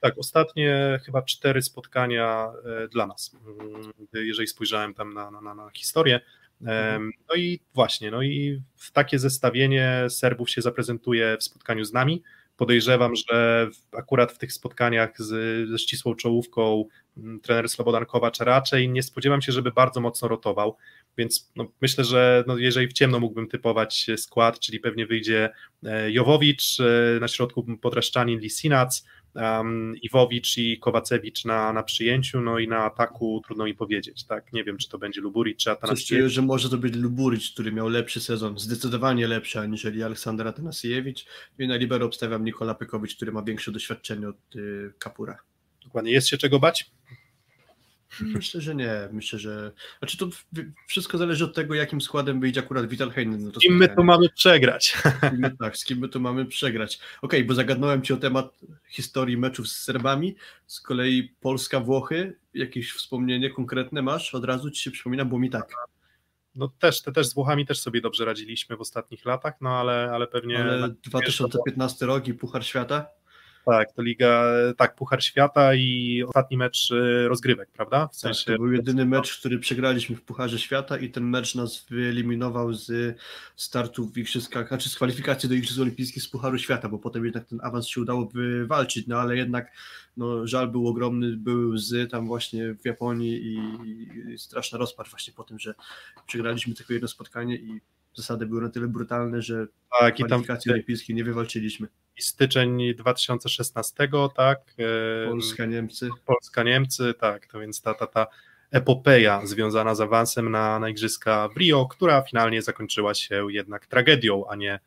Tak, 0.00 0.18
ostatnie 0.18 1.00
chyba 1.04 1.22
cztery 1.22 1.62
spotkania 1.62 2.52
e, 2.84 2.88
dla 2.88 3.06
nas, 3.06 3.36
mm, 3.46 3.92
jeżeli 4.12 4.48
spojrzałem 4.48 4.94
tam 4.94 5.14
na, 5.14 5.30
na, 5.30 5.54
na 5.54 5.70
historię. 5.70 6.20
No 7.28 7.34
i 7.36 7.60
właśnie, 7.74 8.10
no 8.10 8.22
i 8.22 8.62
w 8.76 8.92
takie 8.92 9.18
zestawienie 9.18 10.06
Serbów 10.08 10.50
się 10.50 10.62
zaprezentuje 10.62 11.36
w 11.40 11.44
spotkaniu 11.44 11.84
z 11.84 11.92
nami. 11.92 12.22
Podejrzewam, 12.56 13.12
że 13.16 13.68
akurat 13.92 14.32
w 14.32 14.38
tych 14.38 14.52
spotkaniach 14.52 15.22
z, 15.22 15.28
ze 15.70 15.78
ścisłą 15.78 16.14
czołówką 16.14 16.84
mm, 17.16 17.40
trener 17.40 17.68
Slobodan 17.68 18.06
Kowacz 18.06 18.40
raczej 18.40 18.88
nie 18.88 19.02
spodziewam 19.02 19.42
się, 19.42 19.52
żeby 19.52 19.72
bardzo 19.72 20.00
mocno 20.00 20.28
rotował, 20.28 20.76
więc 21.18 21.52
no, 21.56 21.72
myślę, 21.82 22.04
że 22.04 22.44
no, 22.46 22.58
jeżeli 22.58 22.88
w 22.88 22.92
ciemno 22.92 23.20
mógłbym 23.20 23.48
typować 23.48 24.06
skład, 24.16 24.58
czyli 24.58 24.80
pewnie 24.80 25.06
wyjdzie 25.06 25.50
e, 25.84 26.10
Jowowicz, 26.10 26.80
e, 26.80 27.20
na 27.20 27.28
środku 27.28 27.76
Podraszczanin, 27.80 28.40
Lisinac, 28.40 29.04
um, 29.34 29.94
Iwowicz 30.02 30.58
i 30.58 30.78
Kowacewicz 30.78 31.44
na, 31.44 31.72
na 31.72 31.82
przyjęciu, 31.82 32.40
no 32.40 32.58
i 32.58 32.68
na 32.68 32.84
ataku 32.84 33.42
trudno 33.46 33.64
mi 33.64 33.74
powiedzieć, 33.74 34.24
tak, 34.24 34.52
nie 34.52 34.64
wiem, 34.64 34.78
czy 34.78 34.88
to 34.88 34.98
będzie 34.98 35.20
Luburic, 35.20 35.58
czy 35.58 35.64
Coś 35.64 35.72
Atanasiewicz. 35.72 36.08
czuję, 36.08 36.28
że 36.28 36.42
może 36.42 36.70
to 36.70 36.78
być 36.78 36.94
Luburic, 36.94 37.50
który 37.50 37.72
miał 37.72 37.88
lepszy 37.88 38.20
sezon, 38.20 38.58
zdecydowanie 38.58 39.28
lepszy 39.28 39.60
aniżeli 39.60 40.02
Aleksander 40.02 40.48
Atanasiewicz 40.48 41.26
i 41.58 41.66
na 41.66 41.76
libero 41.76 42.06
obstawiam 42.06 42.44
Nikola 42.44 42.74
Pekowicz, 42.74 43.16
który 43.16 43.32
ma 43.32 43.42
większe 43.42 43.72
doświadczenie 43.72 44.28
od 44.28 44.56
y, 44.56 44.92
Kapura. 44.98 45.38
Dokładnie, 45.84 46.12
jest 46.12 46.28
się 46.28 46.38
czego 46.38 46.58
bać? 46.58 46.90
Myślę, 48.20 48.60
że 48.60 48.74
nie. 48.74 49.08
Myślę, 49.12 49.38
że. 49.38 49.72
Znaczy 49.98 50.16
to 50.16 50.28
wszystko 50.86 51.18
zależy 51.18 51.44
od 51.44 51.54
tego, 51.54 51.74
jakim 51.74 52.00
składem 52.00 52.40
wyjdzie 52.40 52.60
akurat 52.60 52.86
Vital 52.86 53.10
Heinen. 53.10 53.44
No 53.44 53.50
to 53.50 53.60
I 53.62 53.70
my 53.70 53.84
spotkanie. 53.84 53.96
to 53.96 54.02
mamy 54.04 54.28
przegrać. 54.28 54.96
My, 55.38 55.56
tak, 55.56 55.76
z 55.76 55.84
kim 55.84 55.98
my 55.98 56.08
to 56.08 56.20
mamy 56.20 56.46
przegrać. 56.46 57.00
Okej, 57.22 57.44
bo 57.44 57.54
zagadnąłem 57.54 58.02
ci 58.02 58.12
o 58.12 58.16
temat 58.16 58.60
historii 58.88 59.36
meczów 59.36 59.68
z 59.68 59.82
Serbami. 59.82 60.34
Z 60.66 60.80
kolei 60.80 61.32
Polska-Włochy. 61.40 62.36
Jakieś 62.54 62.92
wspomnienie 62.92 63.50
konkretne 63.50 64.02
masz? 64.02 64.34
Od 64.34 64.44
razu 64.44 64.70
ci 64.70 64.82
się 64.82 64.90
przypomina, 64.90 65.24
bo 65.24 65.38
mi 65.38 65.50
tak. 65.50 65.74
No 66.54 66.68
też, 66.68 67.02
te 67.02 67.12
też 67.12 67.26
z 67.26 67.34
Włochami 67.34 67.66
też 67.66 67.80
sobie 67.80 68.00
dobrze 68.00 68.24
radziliśmy 68.24 68.76
w 68.76 68.80
ostatnich 68.80 69.24
latach, 69.24 69.54
no 69.60 69.70
ale, 69.70 70.10
ale 70.12 70.26
pewnie... 70.26 70.58
Ale 70.58 70.88
2015 70.88 72.06
rok 72.06 72.28
i 72.28 72.34
Puchar 72.34 72.64
Świata. 72.64 73.06
Tak, 73.66 73.92
to 73.92 74.02
Liga, 74.02 74.44
tak, 74.76 74.94
Puchar 74.94 75.22
Świata 75.22 75.74
i 75.74 76.22
ostatni 76.28 76.56
mecz 76.56 76.90
y, 76.90 77.28
rozgrywek, 77.28 77.70
prawda? 77.70 78.06
W 78.06 78.10
Tak, 78.10 78.16
sensie... 78.16 78.52
to 78.52 78.58
był 78.58 78.72
jedyny 78.72 79.06
mecz, 79.06 79.38
który 79.38 79.58
przegraliśmy 79.58 80.16
w 80.16 80.22
Pucharze 80.22 80.58
Świata 80.58 80.96
i 80.96 81.10
ten 81.10 81.24
mecz 81.24 81.54
nas 81.54 81.86
wyeliminował 81.90 82.72
z 82.74 83.18
startu 83.56 84.08
w 84.08 84.18
Igrzyskach, 84.18 84.68
znaczy 84.68 84.88
z 84.88 84.96
kwalifikacji 84.96 85.48
do 85.48 85.54
Igrzysk 85.54 85.80
Olimpijskich 85.80 86.22
z 86.22 86.28
Pucharu 86.28 86.58
Świata, 86.58 86.88
bo 86.88 86.98
potem 86.98 87.24
jednak 87.24 87.44
ten 87.44 87.60
awans 87.62 87.86
się 87.86 88.00
udało 88.00 88.26
wywalczyć, 88.26 89.06
no 89.06 89.16
ale 89.18 89.36
jednak 89.36 89.72
no, 90.16 90.46
żal 90.46 90.68
był 90.68 90.88
ogromny, 90.88 91.36
były 91.36 91.66
łzy 91.66 92.06
tam 92.06 92.26
właśnie 92.26 92.74
w 92.74 92.86
Japonii 92.86 93.42
i, 93.46 93.58
i 94.32 94.38
straszna 94.38 94.78
rozpacz 94.78 95.10
właśnie 95.10 95.32
po 95.32 95.44
tym, 95.44 95.58
że 95.58 95.74
przegraliśmy 96.26 96.74
tylko 96.74 96.92
jedno 96.92 97.08
spotkanie 97.08 97.56
i 97.56 97.80
zasady 98.14 98.46
były 98.46 98.62
na 98.62 98.68
tyle 98.68 98.88
brutalne, 98.88 99.42
że 99.42 99.66
tak, 100.00 100.20
i 100.20 100.22
tam 100.22 100.28
kwalifikacji 100.28 100.72
olimpijskiej 100.72 101.16
nie 101.16 101.24
wywalczyliśmy. 101.24 101.88
i 102.16 102.22
styczeń 102.22 102.94
2016, 102.94 104.08
tak? 104.36 104.74
y, 104.78 105.28
Polska, 105.28 105.66
Niemcy. 105.66 106.08
Polska, 106.26 106.62
Niemcy, 106.62 107.14
tak, 107.14 107.46
to 107.46 107.60
więc 107.60 107.82
ta, 107.82 107.94
ta, 107.94 108.06
ta 108.06 108.26
epopeja 108.72 109.46
związana 109.46 109.94
z 109.94 110.00
awansem 110.00 110.50
na, 110.50 110.78
na 110.78 110.88
Igrzyska 110.88 111.48
w 111.48 111.56
Rio, 111.56 111.86
która 111.86 112.22
finalnie 112.22 112.62
zakończyła 112.62 113.14
się 113.14 113.46
jednak 113.50 113.86
tragedią, 113.86 114.44
a 114.48 114.56
nie, 114.56 114.80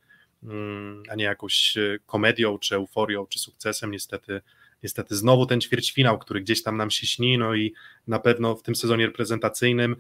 mm, 0.44 1.04
a 1.10 1.16
nie 1.16 1.24
jakąś 1.24 1.78
e, 1.78 1.98
komedią, 2.06 2.60
czy 2.60 2.76
euforią, 2.76 3.26
czy 3.26 3.40
sukcesem. 3.40 3.92
Niestety, 3.92 4.42
niestety 4.84 5.16
znowu 5.16 5.46
ten 5.46 5.62
ćwierćfinał, 5.62 6.20
który 6.20 6.42
gdzieś 6.42 6.64
tam 6.64 6.78
nam 6.78 6.92
się 6.92 7.08
śni, 7.08 7.38
no 7.38 7.56
i 7.56 7.74
na 8.08 8.20
pewno 8.20 8.56
w 8.56 8.64
tym 8.64 8.76
sezonie 8.76 9.06
reprezentacyjnym 9.06 9.96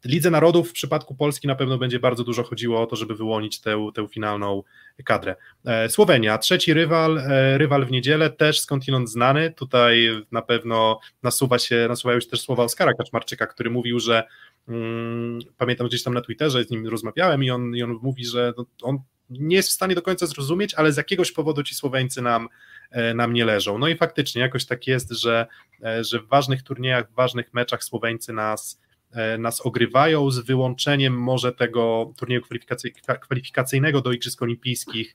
w 0.00 0.04
Lidze 0.04 0.30
Narodów 0.30 0.70
w 0.70 0.72
przypadku 0.72 1.14
Polski 1.14 1.48
na 1.48 1.54
pewno 1.54 1.78
będzie 1.78 1.98
bardzo 1.98 2.24
dużo 2.24 2.42
chodziło 2.42 2.82
o 2.82 2.86
to, 2.86 2.96
żeby 2.96 3.14
wyłonić 3.14 3.60
tę, 3.60 3.90
tę 3.94 4.08
finalną 4.08 4.62
kadrę. 5.04 5.36
E, 5.64 5.88
Słowenia, 5.88 6.38
trzeci 6.38 6.74
rywal, 6.74 7.18
e, 7.18 7.58
rywal 7.58 7.86
w 7.86 7.90
niedzielę, 7.90 8.30
też 8.30 8.60
skądinąd 8.60 9.10
znany. 9.10 9.52
Tutaj 9.52 10.08
na 10.32 10.42
pewno 10.42 11.00
nasuwa 11.22 11.58
się, 11.58 11.86
nasuwają 11.88 12.20
się 12.20 12.28
też 12.28 12.40
słowa 12.40 12.64
Oskara 12.64 12.92
Kaczmarczyka, 12.94 13.46
który 13.46 13.70
mówił, 13.70 14.00
że 14.00 14.24
mm, 14.68 15.38
pamiętam 15.56 15.86
gdzieś 15.86 16.02
tam 16.02 16.14
na 16.14 16.20
Twitterze, 16.20 16.64
z 16.64 16.70
nim 16.70 16.86
rozmawiałem 16.86 17.44
i 17.44 17.50
on, 17.50 17.76
i 17.76 17.82
on 17.82 17.98
mówi, 18.02 18.24
że 18.24 18.52
no, 18.56 18.66
on 18.82 18.98
nie 19.30 19.56
jest 19.56 19.68
w 19.68 19.72
stanie 19.72 19.94
do 19.94 20.02
końca 20.02 20.26
zrozumieć, 20.26 20.74
ale 20.74 20.92
z 20.92 20.96
jakiegoś 20.96 21.32
powodu 21.32 21.62
ci 21.62 21.74
Słoweńcy 21.74 22.22
nam, 22.22 22.48
e, 22.90 23.14
nam 23.14 23.32
nie 23.32 23.44
leżą. 23.44 23.78
No 23.78 23.88
i 23.88 23.96
faktycznie 23.96 24.42
jakoś 24.42 24.66
tak 24.66 24.86
jest, 24.86 25.10
że, 25.10 25.46
e, 25.84 26.04
że 26.04 26.20
w 26.20 26.28
ważnych 26.28 26.62
turniejach, 26.62 27.10
w 27.10 27.14
ważnych 27.14 27.54
meczach 27.54 27.84
Słoweńcy 27.84 28.32
nas 28.32 28.80
e, 29.12 29.38
nas 29.38 29.60
ogrywają 29.60 30.30
z 30.30 30.38
wyłączeniem 30.38 31.20
może 31.20 31.52
tego 31.52 32.12
turnieju 32.16 32.42
kwalifikacy, 32.42 32.90
kwalifikacyjnego 33.20 34.00
do 34.00 34.12
Igrzysk 34.12 34.42
Olimpijskich 34.42 35.14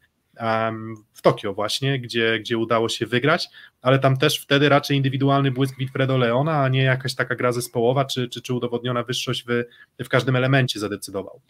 w 1.13 1.21
Tokio 1.21 1.53
właśnie, 1.53 1.99
gdzie, 1.99 2.39
gdzie 2.39 2.57
udało 2.57 2.89
się 2.89 3.05
wygrać, 3.05 3.49
ale 3.81 3.99
tam 3.99 4.17
też 4.17 4.41
wtedy 4.41 4.69
raczej 4.69 4.97
indywidualny 4.97 5.51
błysk 5.51 5.77
Wilfredo 5.77 6.17
Leona, 6.17 6.63
a 6.63 6.69
nie 6.69 6.83
jakaś 6.83 7.15
taka 7.15 7.35
gra 7.35 7.51
zespołowa, 7.51 8.05
czy, 8.05 8.29
czy, 8.29 8.41
czy 8.41 8.53
udowodniona 8.53 9.03
wyższość 9.03 9.45
w, 9.47 9.63
w 10.03 10.09
każdym 10.09 10.35
elemencie 10.35 10.79
zadecydował. 10.79 11.41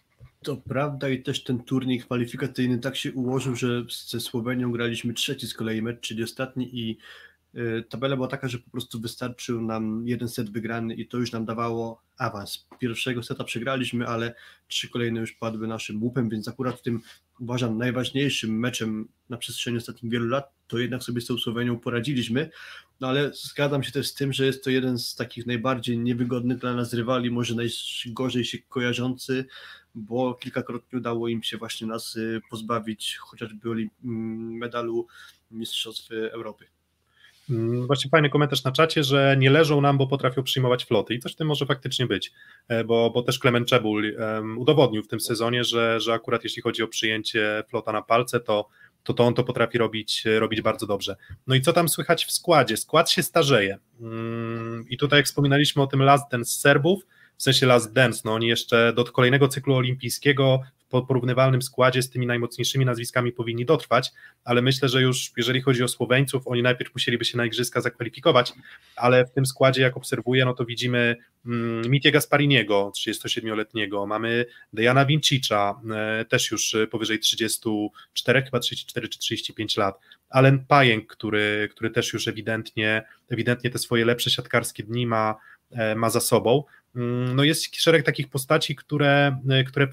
To 0.44 0.58
prawda 0.58 1.10
i 1.10 1.24
też 1.24 1.44
ten 1.44 1.60
turniej 1.64 2.00
kwalifikacyjny 2.00 2.80
tak 2.80 2.96
się 2.96 3.12
ułożył, 3.12 3.56
że 3.56 3.84
ze 4.08 4.20
Słowenią 4.20 4.72
graliśmy 4.72 5.14
trzeci 5.14 5.48
z 5.48 5.54
kolei 5.54 5.82
mecz, 5.82 6.00
czyli 6.00 6.24
ostatni 6.24 6.80
i 6.80 6.98
y, 7.56 7.84
tabela 7.90 8.16
była 8.16 8.28
taka, 8.28 8.48
że 8.48 8.60
po 8.60 8.72
prostu 8.72 9.00
wystarczył 9.00 9.62
nam 9.62 10.08
jeden 10.08 10.30
set 10.30 10.50
wygrany 10.50 10.96
i 10.96 11.08
to 11.08 11.18
już 11.18 11.32
nam 11.32 11.46
dawało 11.46 12.02
awans. 12.18 12.68
Pierwszego 12.80 13.24
seta 13.24 13.44
przegraliśmy, 13.44 14.08
ale 14.08 14.36
trzy 14.68 14.90
kolejne 14.90 15.20
już 15.20 15.32
padły 15.32 15.68
naszym 15.68 16.04
łupem, 16.04 16.30
więc 16.30 16.48
akurat 16.48 16.80
w 16.80 16.82
tym 16.82 17.02
uważam 17.40 17.78
najważniejszym 17.78 18.60
meczem 18.60 19.08
na 19.30 19.38
przestrzeni 19.38 19.78
ostatnich 19.78 20.12
wielu 20.12 20.28
lat, 20.28 20.52
to 20.68 20.80
jednak 20.80 21.04
sobie 21.04 21.22
z 21.22 21.26
tą 21.26 21.38
Słowenią 21.38 21.80
poradziliśmy, 21.80 22.50
no 23.00 23.08
ale 23.08 23.32
zgadzam 23.34 23.84
się 23.84 23.92
też 23.92 24.08
z 24.08 24.14
tym, 24.14 24.34
że 24.34 24.46
jest 24.46 24.64
to 24.64 24.70
jeden 24.70 25.00
z 25.00 25.16
takich 25.16 25.46
najbardziej 25.46 25.98
niewygodnych 25.98 26.58
dla 26.58 26.74
nas 26.74 26.94
rywali, 26.94 27.32
może 27.32 27.56
najgorzej 27.56 28.46
się 28.46 28.58
kojarzący, 28.70 29.46
bo 29.96 30.34
kilkakrotnie 30.34 31.00
udało 31.00 31.28
im 31.28 31.44
się 31.44 31.58
właśnie 31.58 31.88
nas 31.88 32.16
y, 32.16 32.42
pozbawić 32.50 33.18
chociażby 33.18 33.70
mm, 33.72 33.88
medalu 34.58 35.08
Mistrzostw 35.52 36.12
Europy. 36.12 36.66
Mm, 37.50 37.88
Właśnie 37.88 38.10
fajny 38.10 38.30
komentarz 38.30 38.64
na 38.64 38.72
czacie, 38.72 39.04
że 39.04 39.36
nie 39.40 39.50
leżą 39.50 39.82
nam, 39.82 39.98
bo 39.98 40.08
potrafią 40.08 40.44
przyjmować 40.44 40.86
floty 40.86 41.14
i 41.14 41.20
coś 41.20 41.34
w 41.34 41.36
tym 41.36 41.48
może 41.48 41.66
faktycznie 41.66 42.08
być, 42.08 42.32
e, 42.68 42.84
bo, 42.84 43.10
bo 43.10 43.24
też 43.24 43.40
Klement 43.40 43.68
Czebul 43.68 44.16
udowodnił 44.58 45.04
w 45.04 45.08
tym 45.08 45.20
sezonie, 45.20 45.64
że, 45.64 46.00
że 46.00 46.14
akurat 46.14 46.44
jeśli 46.44 46.62
chodzi 46.62 46.84
o 46.84 46.88
przyjęcie 46.88 47.64
flota 47.70 47.92
na 47.92 48.02
palce, 48.02 48.40
to, 48.40 48.70
to, 49.04 49.14
to 49.14 49.24
on 49.24 49.34
to 49.34 49.44
potrafi 49.44 49.78
robić, 49.78 50.24
robić 50.40 50.62
bardzo 50.62 50.88
dobrze. 50.88 51.16
No 51.48 51.56
i 51.56 51.62
co 51.62 51.74
tam 51.74 51.90
słychać 51.90 52.26
w 52.26 52.32
składzie? 52.32 52.78
Skład 52.78 53.10
się 53.12 53.24
starzeje 53.24 53.78
Mm, 54.04 54.86
i 54.90 54.98
tutaj 54.98 55.20
jak 55.20 55.26
wspominaliśmy 55.26 55.82
o 55.82 55.88
tym 55.88 56.02
Last 56.02 56.32
Dance 56.32 56.52
z 56.52 56.60
Serbów, 56.60 57.06
w 57.44 57.46
sensie 57.46 57.66
Last 57.66 57.94
Dance, 57.94 58.22
no 58.26 58.34
oni 58.34 58.48
jeszcze 58.48 58.94
do 58.94 59.04
kolejnego 59.04 59.48
cyklu 59.48 59.76
olimpijskiego 59.76 60.62
w 60.94 61.02
porównywalnym 61.02 61.62
składzie 61.62 62.02
z 62.02 62.10
tymi 62.10 62.28
najmocniejszymi 62.28 62.86
nazwiskami 62.86 63.32
powinni 63.32 63.66
dotrwać, 63.66 64.12
ale 64.44 64.62
myślę, 64.62 64.90
że 64.90 65.02
już 65.02 65.32
jeżeli 65.38 65.62
chodzi 65.62 65.84
o 65.84 65.88
Słoweńców, 65.88 66.48
oni 66.48 66.62
najpierw 66.62 66.94
musieliby 66.94 67.26
się 67.26 67.38
na 67.38 67.46
igrzyska 67.46 67.82
zakwalifikować, 67.82 68.54
ale 68.96 69.26
w 69.26 69.32
tym 69.32 69.46
składzie, 69.46 69.82
jak 69.82 69.98
obserwuję, 69.98 70.46
no 70.46 70.54
to 70.54 70.66
widzimy 70.66 71.16
mm, 71.46 71.92
Mitie 71.92 72.12
Gaspariniego, 72.12 72.92
37-letniego, 72.98 74.06
mamy 74.06 74.46
Dejana 74.74 75.06
Vincicza, 75.06 75.82
e, 75.96 76.26
też 76.26 76.52
już 76.52 76.76
powyżej 76.92 77.20
34, 77.20 78.42
chyba 78.42 78.60
34 78.60 79.10
czy 79.10 79.20
35 79.20 79.78
lat, 79.78 80.00
Allen 80.30 80.66
Pajęk, 80.66 81.08
który, 81.08 81.70
który 81.72 81.90
też 81.90 82.14
już 82.14 82.28
ewidentnie, 82.28 83.04
ewidentnie 83.30 83.70
te 83.70 83.80
swoje 83.80 84.06
lepsze 84.06 84.30
siatkarskie 84.30 84.84
dni 84.84 85.08
ma, 85.08 85.36
e, 85.72 85.96
ma 85.96 86.10
za 86.10 86.20
sobą. 86.20 86.64
Mm, 86.96 87.36
no 87.36 87.44
jest 87.44 87.76
szereg 87.76 88.06
takich 88.06 88.28
postaci, 88.28 88.76
które, 88.76 89.42
które 89.68 89.88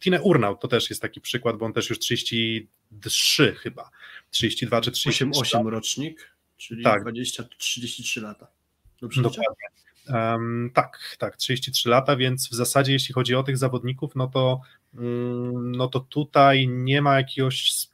Tine 0.00 0.22
Urnał 0.22 0.56
to 0.56 0.68
też 0.68 0.90
jest 0.90 1.02
taki 1.02 1.20
przykład, 1.20 1.56
bo 1.56 1.66
on 1.66 1.72
też 1.72 1.90
już 1.90 1.98
33 1.98 3.54
chyba, 3.54 3.90
32 4.30 4.80
czy 4.80 4.90
33. 4.90 5.40
8 5.40 5.68
rocznik, 5.68 6.36
czyli 6.56 6.82
tak. 6.82 7.04
20-33 7.04 8.22
lata. 8.22 8.46
Dobrze 9.00 9.22
Dokładnie. 9.22 9.66
Um, 10.08 10.70
tak, 10.74 11.16
tak, 11.18 11.36
33 11.36 11.88
lata, 11.88 12.16
więc 12.16 12.48
w 12.48 12.54
zasadzie 12.54 12.92
jeśli 12.92 13.14
chodzi 13.14 13.34
o 13.34 13.42
tych 13.42 13.58
zawodników, 13.58 14.16
no 14.16 14.26
to, 14.26 14.60
um, 14.94 15.72
no 15.72 15.88
to 15.88 16.00
tutaj 16.00 16.68
nie 16.68 17.02
ma 17.02 17.16
jakiegoś, 17.16 17.88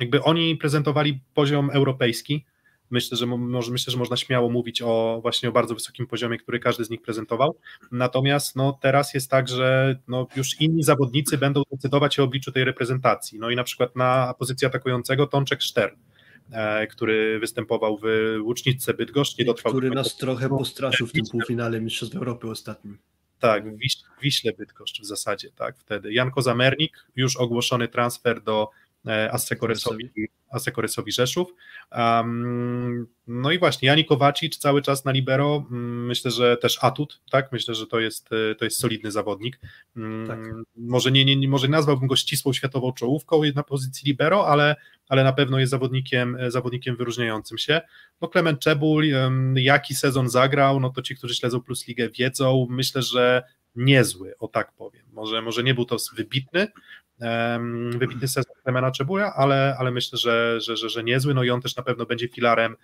jakby 0.00 0.22
oni 0.22 0.56
prezentowali 0.56 1.20
poziom 1.34 1.70
europejski, 1.70 2.44
myślę, 2.90 3.16
że 3.16 3.26
może, 3.26 3.72
myślę, 3.72 3.90
że 3.90 3.98
można 3.98 4.16
śmiało 4.16 4.50
mówić 4.50 4.82
o 4.82 5.18
właśnie 5.22 5.48
o 5.48 5.52
bardzo 5.52 5.74
wysokim 5.74 6.06
poziomie, 6.06 6.38
który 6.38 6.58
każdy 6.58 6.84
z 6.84 6.90
nich 6.90 7.02
prezentował. 7.02 7.56
Natomiast 7.92 8.56
no, 8.56 8.78
teraz 8.80 9.14
jest 9.14 9.30
tak, 9.30 9.48
że 9.48 9.98
no, 10.08 10.26
już 10.36 10.60
inni 10.60 10.82
zawodnicy 10.82 11.38
będą 11.38 11.62
decydować 11.72 12.18
o 12.18 12.24
obliczu 12.24 12.52
tej 12.52 12.64
reprezentacji. 12.64 13.38
No 13.38 13.50
i 13.50 13.56
na 13.56 13.64
przykład 13.64 13.96
na 13.96 14.34
pozycję 14.38 14.68
atakującego 14.68 15.26
Tączek 15.26 15.62
Sztern 15.62 15.96
E, 16.52 16.86
który 16.86 17.38
występował 17.38 17.98
w 17.98 18.04
Łuczniczce 18.42 18.94
Bydgoszcz. 18.94 19.38
Nie 19.38 19.44
dotrwał 19.44 19.72
który 19.72 19.90
nas 19.90 20.16
trochę 20.16 20.48
postraszył 20.48 21.06
w 21.06 21.12
tym 21.12 21.24
półfinale 21.32 21.80
Mistrzostw 21.80 22.16
Europy 22.16 22.50
ostatnim. 22.50 22.98
Tak, 23.38 23.64
w 23.76 23.78
Wiśle 24.22 24.52
Bydgoszcz 24.52 25.00
w 25.00 25.04
zasadzie, 25.04 25.50
tak, 25.56 25.78
wtedy. 25.78 26.12
Janko 26.12 26.42
Zamernik, 26.42 27.06
już 27.16 27.36
ogłoszony 27.36 27.88
transfer 27.88 28.42
do 28.42 28.68
Asekoresowi, 29.32 30.10
Asekoresowi 30.50 31.12
Rzeszów. 31.12 31.54
Um, 31.92 33.06
no 33.26 33.52
i 33.52 33.58
właśnie, 33.58 33.86
Jani 33.86 34.04
Kowacic 34.04 34.58
cały 34.58 34.82
czas 34.82 35.04
na 35.04 35.12
libero, 35.12 35.66
mm, 35.70 36.06
myślę, 36.06 36.30
że 36.30 36.56
też 36.56 36.78
atut, 36.80 37.20
tak, 37.30 37.52
myślę, 37.52 37.74
że 37.74 37.86
to 37.86 38.00
jest, 38.00 38.30
e, 38.32 38.54
to 38.54 38.64
jest 38.64 38.80
solidny 38.80 39.10
zawodnik. 39.10 39.60
Mm, 39.96 40.26
tak. 40.26 40.38
Może 40.76 41.10
nie, 41.10 41.36
nie, 41.36 41.48
może 41.48 41.68
nazwałbym 41.68 42.08
go 42.08 42.16
ścisłą 42.16 42.52
światową 42.52 42.92
czołówką 42.92 43.40
na 43.54 43.62
pozycji 43.62 44.06
libero, 44.06 44.46
ale 44.46 44.76
ale 45.08 45.24
na 45.24 45.32
pewno 45.32 45.58
jest 45.58 45.70
zawodnikiem, 45.70 46.36
e, 46.36 46.50
zawodnikiem 46.50 46.96
wyróżniającym 46.96 47.58
się. 47.58 47.80
No 48.20 48.28
Klement 48.28 48.60
Czebul, 48.60 49.04
jaki 49.54 49.94
sezon 49.94 50.28
zagrał, 50.28 50.80
no 50.80 50.90
to 50.90 51.02
ci, 51.02 51.16
którzy 51.16 51.34
śledzą 51.34 51.60
Plus 51.60 51.88
Ligę 51.88 52.08
wiedzą, 52.08 52.66
myślę, 52.70 53.02
że 53.02 53.42
niezły, 53.76 54.34
o 54.38 54.48
tak 54.48 54.72
powiem. 54.72 55.02
Może, 55.12 55.42
może 55.42 55.62
nie 55.62 55.74
był 55.74 55.84
to 55.84 55.96
wybitny, 56.16 56.68
wybitny 57.90 58.28
sezon 58.28 58.54
Klemena 58.62 58.90
Czebula, 58.90 59.34
ale, 59.34 59.76
ale 59.78 59.90
myślę, 59.90 60.18
że, 60.18 60.60
że, 60.60 60.76
że, 60.76 60.88
że 60.88 61.04
niezły, 61.04 61.34
no 61.34 61.44
i 61.44 61.50
on 61.50 61.60
też 61.60 61.76
na 61.76 61.82
pewno 61.82 62.06
będzie 62.06 62.28
filarem, 62.28 62.76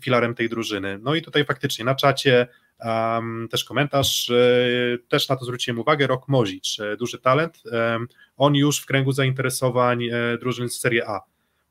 filarem 0.00 0.34
tej 0.34 0.48
drużyny. 0.48 0.98
No 1.02 1.14
i 1.14 1.22
tutaj 1.22 1.44
faktycznie 1.44 1.84
na 1.84 1.94
czacie 1.94 2.46
um, 2.84 3.48
też 3.50 3.64
komentarz, 3.64 4.30
e, 4.30 4.98
też 5.08 5.28
na 5.28 5.36
to 5.36 5.44
zwróciłem 5.44 5.78
uwagę, 5.78 6.06
Rok 6.06 6.28
Mozicz, 6.28 6.80
e, 6.80 6.96
duży 6.96 7.18
talent, 7.18 7.62
on 8.36 8.54
już 8.54 8.80
w 8.80 8.86
kręgu 8.86 9.12
zainteresowań 9.12 10.04
drużyn 10.40 10.68
z 10.68 10.80
Serie 10.80 11.08
A, 11.08 11.20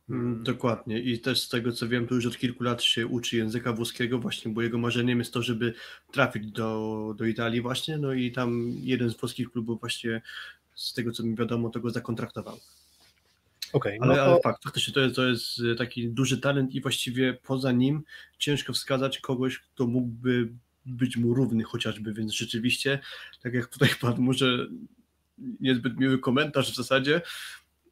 Mm, 0.09 0.43
dokładnie. 0.43 0.99
I 0.99 1.20
też 1.20 1.41
z 1.41 1.49
tego 1.49 1.72
co 1.72 1.88
wiem, 1.88 2.07
to 2.07 2.15
już 2.15 2.26
od 2.26 2.38
kilku 2.38 2.63
lat 2.63 2.84
się 2.84 3.07
uczy 3.07 3.38
języka 3.38 3.74
włoskiego 3.74 4.20
właśnie, 4.20 4.51
bo 4.51 4.61
jego 4.61 4.78
marzeniem 4.78 5.20
jest 5.20 5.34
to, 5.34 5.41
żeby 5.41 5.74
trafić 6.11 6.51
do, 6.51 7.13
do 7.18 7.26
Italii 7.26 7.61
właśnie, 7.61 7.97
no 7.97 8.13
i 8.13 8.32
tam 8.32 8.72
jeden 8.80 9.09
z 9.09 9.18
włoskich 9.18 9.51
klubów 9.51 9.80
właśnie 9.80 10.22
z 10.78 10.93
tego 10.93 11.11
co 11.11 11.23
mi 11.23 11.36
wiadomo, 11.36 11.69
to 11.69 11.80
go 11.80 11.89
zakontraktował. 11.89 12.59
Okay, 13.73 13.97
ale, 14.01 14.07
no 14.07 14.15
to... 14.15 14.25
ale 14.25 14.41
fakt, 14.41 14.63
faktycznie 14.63 14.93
to 14.93 14.99
jest, 14.99 15.15
to 15.15 15.28
jest 15.28 15.61
taki 15.78 16.09
duży 16.09 16.38
talent 16.38 16.71
i 16.75 16.82
właściwie 16.82 17.34
poza 17.34 17.71
nim 17.71 18.03
ciężko 18.38 18.73
wskazać 18.73 19.19
kogoś, 19.19 19.59
kto 19.59 19.88
mógłby 19.88 20.49
być 20.86 21.17
mu 21.17 21.34
równy 21.34 21.63
chociażby, 21.63 22.13
więc 22.13 22.34
rzeczywiście, 22.34 22.99
tak 23.41 23.53
jak 23.53 23.67
tutaj 23.67 23.89
padł 24.01 24.21
może 24.21 24.67
niezbyt 25.38 25.97
miły 25.97 26.19
komentarz 26.19 26.71
w 26.71 26.75
zasadzie, 26.75 27.21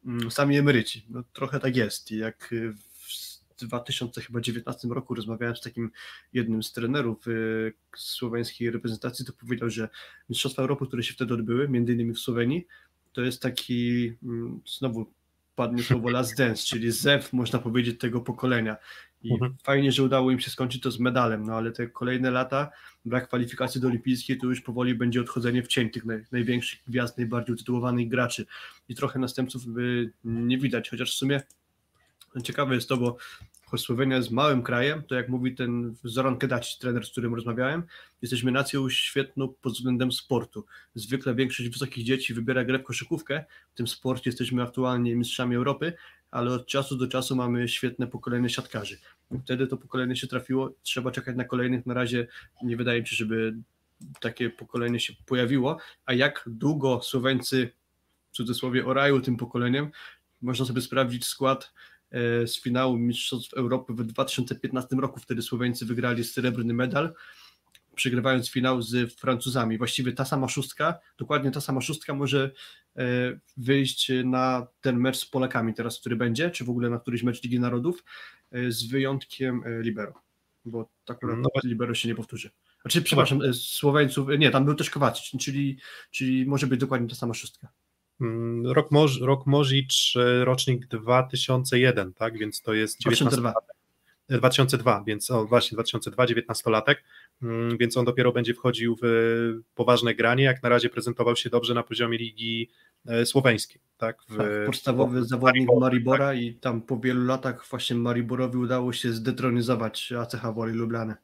Mm, 0.06 0.30
sami 0.30 0.58
emeryci. 0.58 1.04
No, 1.08 1.22
trochę 1.32 1.60
tak 1.60 1.76
jest. 1.76 2.12
I 2.12 2.16
jak 2.16 2.54
w 2.94 2.95
2019 3.64 4.88
roku 4.88 5.14
rozmawiałem 5.14 5.56
z 5.56 5.60
takim 5.60 5.90
jednym 6.32 6.62
z 6.62 6.72
trenerów 6.72 7.28
y, 7.28 7.72
słoweńskiej 7.96 8.70
reprezentacji, 8.70 9.24
to 9.24 9.32
powiedział, 9.32 9.70
że 9.70 9.88
Mistrzostwa 10.28 10.62
Europy, 10.62 10.86
które 10.86 11.02
się 11.02 11.14
wtedy 11.14 11.34
odbyły, 11.34 11.68
między 11.68 11.92
innymi 11.92 12.14
w 12.14 12.18
Słowenii, 12.18 12.66
to 13.12 13.22
jest 13.22 13.42
taki, 13.42 14.12
mm, 14.22 14.60
znowu 14.78 15.12
padnie 15.54 15.82
słowo 15.82 16.10
last 16.10 16.36
dance, 16.36 16.62
czyli 16.66 16.92
zew, 16.92 17.32
można 17.32 17.58
powiedzieć, 17.58 18.00
tego 18.00 18.20
pokolenia. 18.20 18.76
I 19.22 19.32
mhm. 19.32 19.56
fajnie, 19.62 19.92
że 19.92 20.02
udało 20.02 20.30
im 20.30 20.40
się 20.40 20.50
skończyć 20.50 20.82
to 20.82 20.90
z 20.90 21.00
medalem, 21.00 21.42
no 21.42 21.54
ale 21.54 21.72
te 21.72 21.88
kolejne 21.88 22.30
lata, 22.30 22.70
brak 23.04 23.28
kwalifikacji 23.28 23.80
do 23.80 23.88
olimpijskiej, 23.88 24.38
to 24.38 24.46
już 24.46 24.60
powoli 24.60 24.94
będzie 24.94 25.20
odchodzenie 25.20 25.62
w 25.62 25.68
cień 25.68 25.90
tych 25.90 26.04
naj, 26.04 26.24
największych 26.32 26.80
gwiazd, 26.86 27.18
najbardziej 27.18 27.54
utytułowanych 27.54 28.08
graczy. 28.08 28.46
I 28.88 28.94
trochę 28.94 29.18
następców 29.18 29.66
by 29.66 30.12
nie 30.24 30.58
widać, 30.58 30.90
chociaż 30.90 31.14
w 31.14 31.18
sumie 31.18 31.40
ciekawe 32.42 32.74
jest 32.74 32.88
to, 32.88 32.96
bo 32.96 33.16
choć 33.66 33.80
Słowenia 33.80 34.16
jest 34.16 34.30
małym 34.30 34.62
krajem, 34.62 35.02
to 35.02 35.14
jak 35.14 35.28
mówi 35.28 35.54
ten 35.54 35.94
Zoran 36.04 36.38
Kedaci, 36.38 36.78
trener, 36.78 37.06
z 37.06 37.10
którym 37.10 37.34
rozmawiałem, 37.34 37.82
jesteśmy 38.22 38.52
nacją 38.52 38.90
świetną 38.90 39.54
pod 39.62 39.72
względem 39.72 40.12
sportu. 40.12 40.64
Zwykle 40.94 41.34
większość 41.34 41.68
wysokich 41.68 42.04
dzieci 42.04 42.34
wybiera 42.34 42.64
grę 42.64 42.78
w 42.78 42.82
koszykówkę, 42.82 43.44
w 43.72 43.76
tym 43.76 43.86
sporcie 43.86 44.30
jesteśmy 44.30 44.62
aktualnie 44.62 45.16
mistrzami 45.16 45.56
Europy, 45.56 45.92
ale 46.30 46.52
od 46.52 46.66
czasu 46.66 46.96
do 46.96 47.08
czasu 47.08 47.36
mamy 47.36 47.68
świetne 47.68 48.06
pokolenie 48.06 48.48
siatkarzy. 48.48 48.98
Wtedy 49.44 49.66
to 49.66 49.76
pokolenie 49.76 50.16
się 50.16 50.26
trafiło, 50.26 50.72
trzeba 50.82 51.10
czekać 51.10 51.36
na 51.36 51.44
kolejnych. 51.44 51.86
Na 51.86 51.94
razie 51.94 52.26
nie 52.62 52.76
wydaje 52.76 53.00
mi 53.00 53.06
się, 53.06 53.16
żeby 53.16 53.56
takie 54.20 54.50
pokolenie 54.50 55.00
się 55.00 55.12
pojawiło. 55.26 55.78
A 56.06 56.12
jak 56.12 56.44
długo 56.46 57.00
Słoweńcy, 57.02 57.72
w 58.30 58.36
cudzysłowie, 58.36 58.86
orają 58.86 59.20
tym 59.20 59.36
pokoleniem, 59.36 59.90
można 60.42 60.66
sobie 60.66 60.80
sprawdzić 60.80 61.24
skład 61.24 61.72
z 62.46 62.62
finału 62.62 62.98
Mistrzostw 62.98 63.54
Europy 63.54 63.92
w 63.94 64.04
2015 64.04 64.96
roku. 64.96 65.20
Wtedy 65.20 65.42
Słoweńcy 65.42 65.86
wygrali 65.86 66.24
srebrny 66.24 66.74
medal 66.74 67.14
przegrywając 67.96 68.50
finał 68.50 68.82
z 68.82 69.14
Francuzami. 69.14 69.78
Właściwie 69.78 70.12
ta 70.12 70.24
sama 70.24 70.48
szóstka, 70.48 70.98
dokładnie 71.18 71.50
ta 71.50 71.60
sama 71.60 71.80
szóstka 71.80 72.14
może 72.14 72.50
e, 72.96 73.02
wyjść 73.56 74.12
na 74.24 74.66
ten 74.80 74.96
mecz 74.96 75.16
z 75.16 75.26
Polakami 75.26 75.74
teraz, 75.74 76.00
który 76.00 76.16
będzie, 76.16 76.50
czy 76.50 76.64
w 76.64 76.70
ogóle 76.70 76.90
na 76.90 76.98
któryś 76.98 77.22
mecz 77.22 77.42
Ligi 77.42 77.60
Narodów, 77.60 78.04
e, 78.52 78.70
z 78.70 78.86
wyjątkiem 78.86 79.62
e, 79.66 79.82
Libero, 79.82 80.14
bo 80.64 80.88
tak 81.04 81.18
no. 81.22 81.48
Libero 81.64 81.94
się 81.94 82.08
nie 82.08 82.14
powtórzy. 82.14 82.50
Znaczy, 82.82 83.02
przepraszam, 83.02 83.40
Słoweńców, 83.54 84.28
nie, 84.38 84.50
tam 84.50 84.64
był 84.64 84.74
też 84.74 84.90
Kowacic, 84.90 85.40
czyli, 85.40 85.78
czyli 86.10 86.46
może 86.46 86.66
być 86.66 86.80
dokładnie 86.80 87.08
ta 87.08 87.14
sama 87.14 87.34
szóstka. 87.34 87.68
Mm, 88.20 88.66
rok, 88.66 88.90
Moż, 88.90 89.20
rok 89.20 89.46
Możicz, 89.46 90.14
rocznik 90.44 90.86
2001, 90.86 92.12
tak, 92.12 92.38
więc 92.38 92.62
to 92.62 92.74
jest 92.74 93.00
19 93.00 93.24
2002. 93.24 93.76
2002, 94.28 95.04
więc 95.06 95.30
o, 95.30 95.46
właśnie 95.46 95.76
2002, 95.76 96.24
19-latek, 96.24 96.94
mm, 97.42 97.76
więc 97.78 97.96
on 97.96 98.04
dopiero 98.04 98.32
będzie 98.32 98.54
wchodził 98.54 98.96
w 99.02 99.06
poważne 99.74 100.14
granie, 100.14 100.44
jak 100.44 100.62
na 100.62 100.68
razie 100.68 100.88
prezentował 100.88 101.36
się 101.36 101.50
dobrze 101.50 101.74
na 101.74 101.82
poziomie 101.82 102.18
ligi 102.18 102.70
e, 103.06 103.26
słoweńskiej. 103.26 103.80
Tak, 103.96 104.22
w, 104.28 104.36
tak, 104.36 104.46
podstawowy 104.66 105.20
w, 105.20 105.24
zawodnik 105.24 105.68
Maribora 105.80 106.26
tak. 106.26 106.38
i 106.38 106.54
tam 106.54 106.82
po 106.82 106.98
wielu 106.98 107.24
latach 107.24 107.66
właśnie 107.70 107.96
Mariborowi 107.96 108.58
udało 108.58 108.92
się 108.92 109.12
zdetronizować 109.12 110.12
ACH 110.12 110.54
Woli 110.54 110.72
Lublany. 110.72 111.14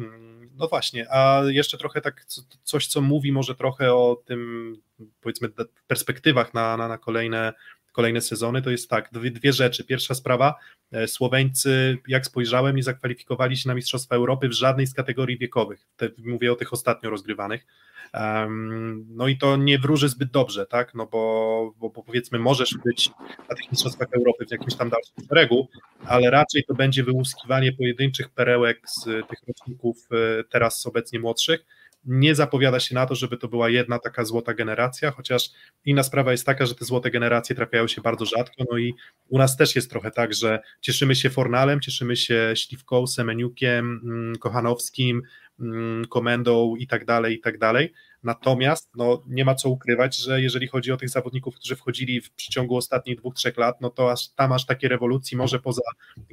Mm, 0.00 0.50
no 0.56 0.68
właśnie, 0.68 1.06
a 1.10 1.42
jeszcze 1.48 1.78
trochę 1.78 2.00
tak 2.00 2.24
coś, 2.64 2.86
co 2.86 3.00
mówi 3.00 3.32
może 3.32 3.54
trochę 3.54 3.94
o 3.94 4.22
tym, 4.24 4.76
powiedzmy, 5.20 5.48
perspektywach 5.86 6.54
na, 6.54 6.76
na, 6.76 6.88
na 6.88 6.98
kolejne 6.98 7.52
kolejne 7.92 8.20
sezony, 8.20 8.62
to 8.62 8.70
jest 8.70 8.90
tak, 8.90 9.08
dwie, 9.12 9.30
dwie 9.30 9.52
rzeczy. 9.52 9.84
Pierwsza 9.84 10.14
sprawa, 10.14 10.54
e, 10.92 11.08
Słoweńcy, 11.08 11.98
jak 12.08 12.26
spojrzałem, 12.26 12.76
nie 12.76 12.82
zakwalifikowali 12.82 13.56
się 13.56 13.68
na 13.68 13.74
Mistrzostwa 13.74 14.16
Europy 14.16 14.48
w 14.48 14.52
żadnej 14.52 14.86
z 14.86 14.94
kategorii 14.94 15.38
wiekowych. 15.38 15.88
Te, 15.96 16.08
mówię 16.18 16.52
o 16.52 16.56
tych 16.56 16.72
ostatnio 16.72 17.10
rozgrywanych. 17.10 17.66
Um, 18.14 19.06
no 19.08 19.28
i 19.28 19.38
to 19.38 19.56
nie 19.56 19.78
wróży 19.78 20.08
zbyt 20.08 20.30
dobrze, 20.30 20.66
tak? 20.66 20.94
No 20.94 21.06
bo, 21.06 21.74
bo, 21.78 21.90
bo, 21.90 22.02
powiedzmy, 22.02 22.38
możesz 22.38 22.74
być 22.84 23.10
na 23.48 23.56
tych 23.56 23.70
Mistrzostwach 23.72 24.08
Europy 24.16 24.46
w 24.46 24.50
jakimś 24.50 24.74
tam 24.74 24.90
dalszym 24.90 25.14
szeregu, 25.28 25.68
ale 26.06 26.30
raczej 26.30 26.64
to 26.64 26.74
będzie 26.74 27.04
wyłuskiwanie 27.04 27.72
pojedynczych 27.72 28.28
perełek 28.28 28.80
z 28.88 29.04
tych 29.04 29.38
roczników 29.48 29.96
e, 30.12 30.44
teraz 30.44 30.86
obecnie 30.86 31.20
młodszych 31.20 31.66
nie 32.04 32.34
zapowiada 32.34 32.80
się 32.80 32.94
na 32.94 33.06
to, 33.06 33.14
żeby 33.14 33.36
to 33.36 33.48
była 33.48 33.68
jedna 33.68 33.98
taka 33.98 34.24
złota 34.24 34.54
generacja, 34.54 35.10
chociaż 35.10 35.50
inna 35.84 36.02
sprawa 36.02 36.32
jest 36.32 36.46
taka, 36.46 36.66
że 36.66 36.74
te 36.74 36.84
złote 36.84 37.10
generacje 37.10 37.56
trafiają 37.56 37.88
się 37.88 38.00
bardzo 38.00 38.24
rzadko, 38.24 38.64
no 38.70 38.78
i 38.78 38.94
u 39.28 39.38
nas 39.38 39.56
też 39.56 39.76
jest 39.76 39.90
trochę 39.90 40.10
tak, 40.10 40.34
że 40.34 40.60
cieszymy 40.80 41.14
się 41.16 41.30
Fornalem, 41.30 41.80
cieszymy 41.80 42.16
się 42.16 42.52
Śliwką, 42.56 43.06
Semeniukiem, 43.06 44.00
mm, 44.04 44.36
Kochanowskim, 44.36 45.22
mm, 45.60 46.04
Komendą 46.04 46.76
i 46.76 46.86
tak 46.86 47.04
dalej, 47.04 47.34
i 47.34 47.40
tak 47.40 47.58
dalej, 47.58 47.92
Natomiast 48.22 48.90
no, 48.96 49.22
nie 49.26 49.44
ma 49.44 49.54
co 49.54 49.68
ukrywać, 49.68 50.16
że 50.16 50.42
jeżeli 50.42 50.68
chodzi 50.68 50.92
o 50.92 50.96
tych 50.96 51.08
zawodników, 51.08 51.54
którzy 51.54 51.76
wchodzili 51.76 52.20
w 52.20 52.30
przeciągu 52.30 52.76
ostatnich 52.76 53.18
dwóch, 53.18 53.34
trzech 53.34 53.56
lat, 53.56 53.80
no 53.80 53.90
to 53.90 54.12
aż 54.12 54.28
tam 54.28 54.52
aż 54.52 54.66
takiej 54.66 54.88
rewolucji 54.88 55.36
może 55.36 55.58
poza 55.58 55.82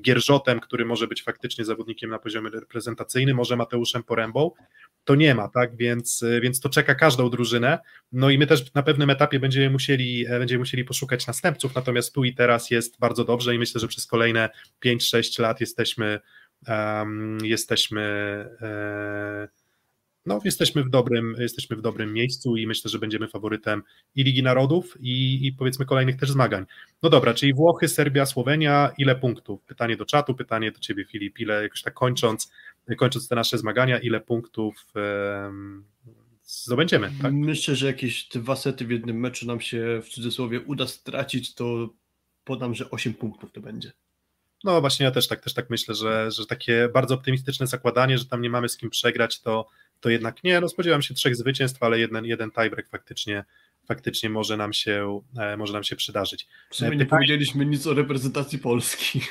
Gierżotem, 0.01 0.59
który 0.59 0.85
może 0.85 1.07
być 1.07 1.23
faktycznie 1.23 1.65
zawodnikiem 1.65 2.09
na 2.09 2.19
poziomie 2.19 2.49
reprezentacyjnym, 2.49 3.37
może 3.37 3.55
Mateuszem 3.55 4.03
Porębą, 4.03 4.51
to 5.03 5.15
nie 5.15 5.35
ma, 5.35 5.47
tak, 5.47 5.75
więc, 5.75 6.23
więc 6.41 6.59
to 6.59 6.69
czeka 6.69 6.95
każdą 6.95 7.29
drużynę, 7.29 7.79
no 8.11 8.29
i 8.29 8.37
my 8.37 8.47
też 8.47 8.73
na 8.73 8.83
pewnym 8.83 9.09
etapie 9.09 9.39
będziemy 9.39 9.69
musieli, 9.69 10.25
będziemy 10.29 10.59
musieli 10.59 10.83
poszukać 10.83 11.27
następców, 11.27 11.75
natomiast 11.75 12.13
tu 12.13 12.23
i 12.23 12.33
teraz 12.33 12.71
jest 12.71 12.99
bardzo 12.99 13.23
dobrze 13.23 13.55
i 13.55 13.59
myślę, 13.59 13.81
że 13.81 13.87
przez 13.87 14.07
kolejne 14.07 14.49
5-6 14.85 15.41
lat 15.41 15.61
jesteśmy 15.61 16.19
um, 16.67 17.37
jesteśmy 17.43 18.01
e, 18.61 19.66
no, 20.27 20.39
jesteśmy 20.45 20.83
w 20.83 20.89
dobrym, 20.89 21.35
jesteśmy 21.39 21.75
w 21.75 21.81
dobrym 21.81 22.13
miejscu 22.13 22.57
i 22.57 22.67
myślę, 22.67 22.91
że 22.91 22.99
będziemy 22.99 23.27
faworytem 23.27 23.83
i 24.15 24.23
Ligi 24.23 24.43
Narodów 24.43 24.97
i, 24.99 25.45
i 25.47 25.53
powiedzmy 25.53 25.85
kolejnych 25.85 26.19
też 26.19 26.31
zmagań. 26.31 26.65
No 27.03 27.09
dobra, 27.09 27.33
czyli 27.33 27.53
Włochy, 27.53 27.87
Serbia, 27.87 28.25
Słowenia, 28.25 28.91
ile 28.97 29.15
punktów? 29.15 29.63
Pytanie 29.63 29.97
do 29.97 30.05
czatu, 30.05 30.35
pytanie 30.35 30.71
do 30.71 30.79
ciebie 30.79 31.05
Filip, 31.05 31.39
ile 31.39 31.63
jakoś 31.63 31.81
tak 31.81 31.93
kończąc, 31.93 32.51
kończąc 32.97 33.27
te 33.27 33.35
nasze 33.35 33.57
zmagania, 33.57 33.99
ile 33.99 34.19
punktów 34.19 34.85
um, 34.95 35.83
zdobędziemy, 36.43 37.11
tak? 37.21 37.33
Myślę, 37.33 37.75
że 37.75 37.87
jakieś 37.87 38.27
dwa 38.27 38.55
sety 38.55 38.85
w 38.85 38.91
jednym 38.91 39.19
meczu 39.19 39.47
nam 39.47 39.61
się 39.61 40.01
w 40.03 40.09
cudzysłowie 40.09 40.61
uda 40.61 40.87
stracić, 40.87 41.53
to 41.53 41.89
podam, 42.43 42.75
że 42.75 42.89
8 42.91 43.13
punktów 43.13 43.51
to 43.51 43.61
będzie. 43.61 43.91
No 44.63 44.81
właśnie 44.81 45.03
ja 45.03 45.11
też 45.11 45.27
tak, 45.27 45.41
też 45.41 45.53
tak 45.53 45.69
myślę, 45.69 45.95
że, 45.95 46.31
że 46.31 46.45
takie 46.45 46.89
bardzo 46.93 47.15
optymistyczne 47.15 47.67
zakładanie, 47.67 48.17
że 48.17 48.25
tam 48.25 48.41
nie 48.41 48.49
mamy 48.49 48.69
z 48.69 48.77
kim 48.77 48.89
przegrać, 48.89 49.41
to, 49.41 49.69
to 49.99 50.09
jednak 50.09 50.43
nie, 50.43 50.61
no 50.61 50.69
spodziewam 50.69 51.01
się 51.01 51.13
trzech 51.13 51.35
zwycięstw, 51.35 51.83
ale 51.83 51.99
jeden, 51.99 52.25
jeden 52.25 52.51
tiebreak 52.51 52.89
faktycznie, 52.89 53.43
faktycznie 53.87 54.29
może 54.29 54.57
nam 54.57 54.73
się, 54.73 55.21
e, 55.37 55.57
może 55.57 55.73
nam 55.73 55.83
się 55.83 55.95
przydarzyć. 55.95 56.47
W 56.69 56.75
sumie 56.75 56.97
nie 56.97 57.05
powiedzieliśmy 57.05 57.65
nic 57.65 57.87
o 57.87 57.93
reprezentacji 57.93 58.59
Polski. 58.59 59.21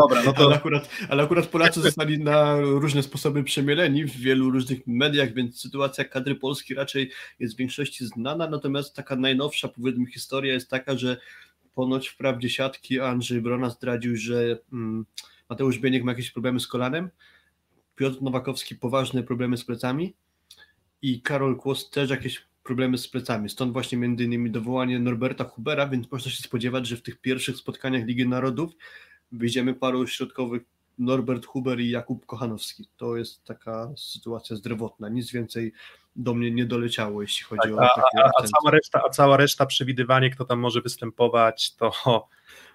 Dobra, 0.00 0.22
no 0.22 0.32
to... 0.32 0.44
ale, 0.46 0.56
akurat, 0.56 0.88
ale 1.08 1.22
akurat 1.22 1.46
Polacy 1.46 1.80
zostali 1.80 2.18
na 2.18 2.60
różne 2.60 3.02
sposoby 3.02 3.44
przemieleni 3.44 4.04
w 4.04 4.16
wielu 4.16 4.50
różnych 4.50 4.86
mediach, 4.86 5.34
więc 5.34 5.60
sytuacja 5.60 6.04
kadry 6.04 6.34
Polski 6.34 6.74
raczej 6.74 7.10
jest 7.38 7.54
w 7.54 7.58
większości 7.58 8.06
znana, 8.06 8.48
natomiast 8.48 8.96
taka 8.96 9.16
najnowsza, 9.16 9.68
powiedzmy, 9.68 10.06
historia 10.06 10.52
jest 10.52 10.70
taka, 10.70 10.96
że 10.96 11.16
ponoć 11.74 12.08
wprawdzie 12.08 12.50
siatki 12.50 13.00
Andrzej 13.00 13.40
Brona 13.40 13.70
zdradził, 13.70 14.16
że 14.16 14.58
mm, 14.72 15.06
Mateusz 15.50 15.78
Bieniek 15.78 16.04
ma 16.04 16.12
jakieś 16.12 16.30
problemy 16.30 16.60
z 16.60 16.66
kolanem, 16.66 17.10
Piotr 17.96 18.22
Nowakowski 18.22 18.74
poważne 18.74 19.22
problemy 19.22 19.56
z 19.56 19.64
plecami 19.64 20.14
i 21.02 21.22
Karol 21.22 21.56
Kłos 21.56 21.90
też 21.90 22.10
jakieś 22.10 22.46
problemy 22.62 22.98
z 22.98 23.08
plecami. 23.08 23.50
Stąd 23.50 23.72
właśnie 23.72 23.98
między 23.98 24.24
innymi 24.24 24.50
dowołanie 24.50 24.98
Norberta 24.98 25.44
Hubera, 25.44 25.88
więc 25.88 26.10
można 26.10 26.30
się 26.30 26.42
spodziewać, 26.42 26.86
że 26.86 26.96
w 26.96 27.02
tych 27.02 27.20
pierwszych 27.20 27.56
spotkaniach 27.56 28.06
Ligi 28.06 28.28
Narodów 28.28 28.72
wyjdziemy 29.32 29.74
paru 29.74 30.06
środkowych 30.06 30.62
Norbert 30.98 31.46
Huber 31.46 31.80
i 31.80 31.90
Jakub 31.90 32.26
Kochanowski. 32.26 32.88
To 32.96 33.16
jest 33.16 33.44
taka 33.44 33.92
sytuacja 33.96 34.56
zdrowotna. 34.56 35.08
Nic 35.08 35.32
więcej 35.32 35.72
do 36.16 36.34
mnie 36.34 36.50
nie 36.50 36.66
doleciało, 36.66 37.22
jeśli 37.22 37.44
chodzi 37.44 37.68
tak, 37.68 37.72
o 37.72 37.76
takie 37.76 38.24
a, 38.24 38.30
a, 38.38 38.42
cała 38.42 38.70
reszta, 38.70 39.02
a 39.06 39.08
cała 39.08 39.36
reszta 39.36 39.66
przewidywanie, 39.66 40.30
kto 40.30 40.44
tam 40.44 40.58
może 40.58 40.80
występować, 40.80 41.74
to. 41.74 41.92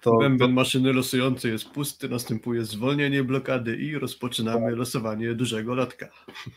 to 0.00 0.16
Bęben 0.16 0.48
to... 0.48 0.54
maszyny 0.54 0.92
losującej 0.92 1.52
jest 1.52 1.70
pusty, 1.70 2.08
następuje 2.08 2.64
zwolnienie 2.64 3.24
blokady 3.24 3.76
i 3.76 3.98
rozpoczynamy 3.98 4.66
tak. 4.66 4.78
losowanie 4.78 5.34
dużego 5.34 5.74
lotka. 5.74 6.08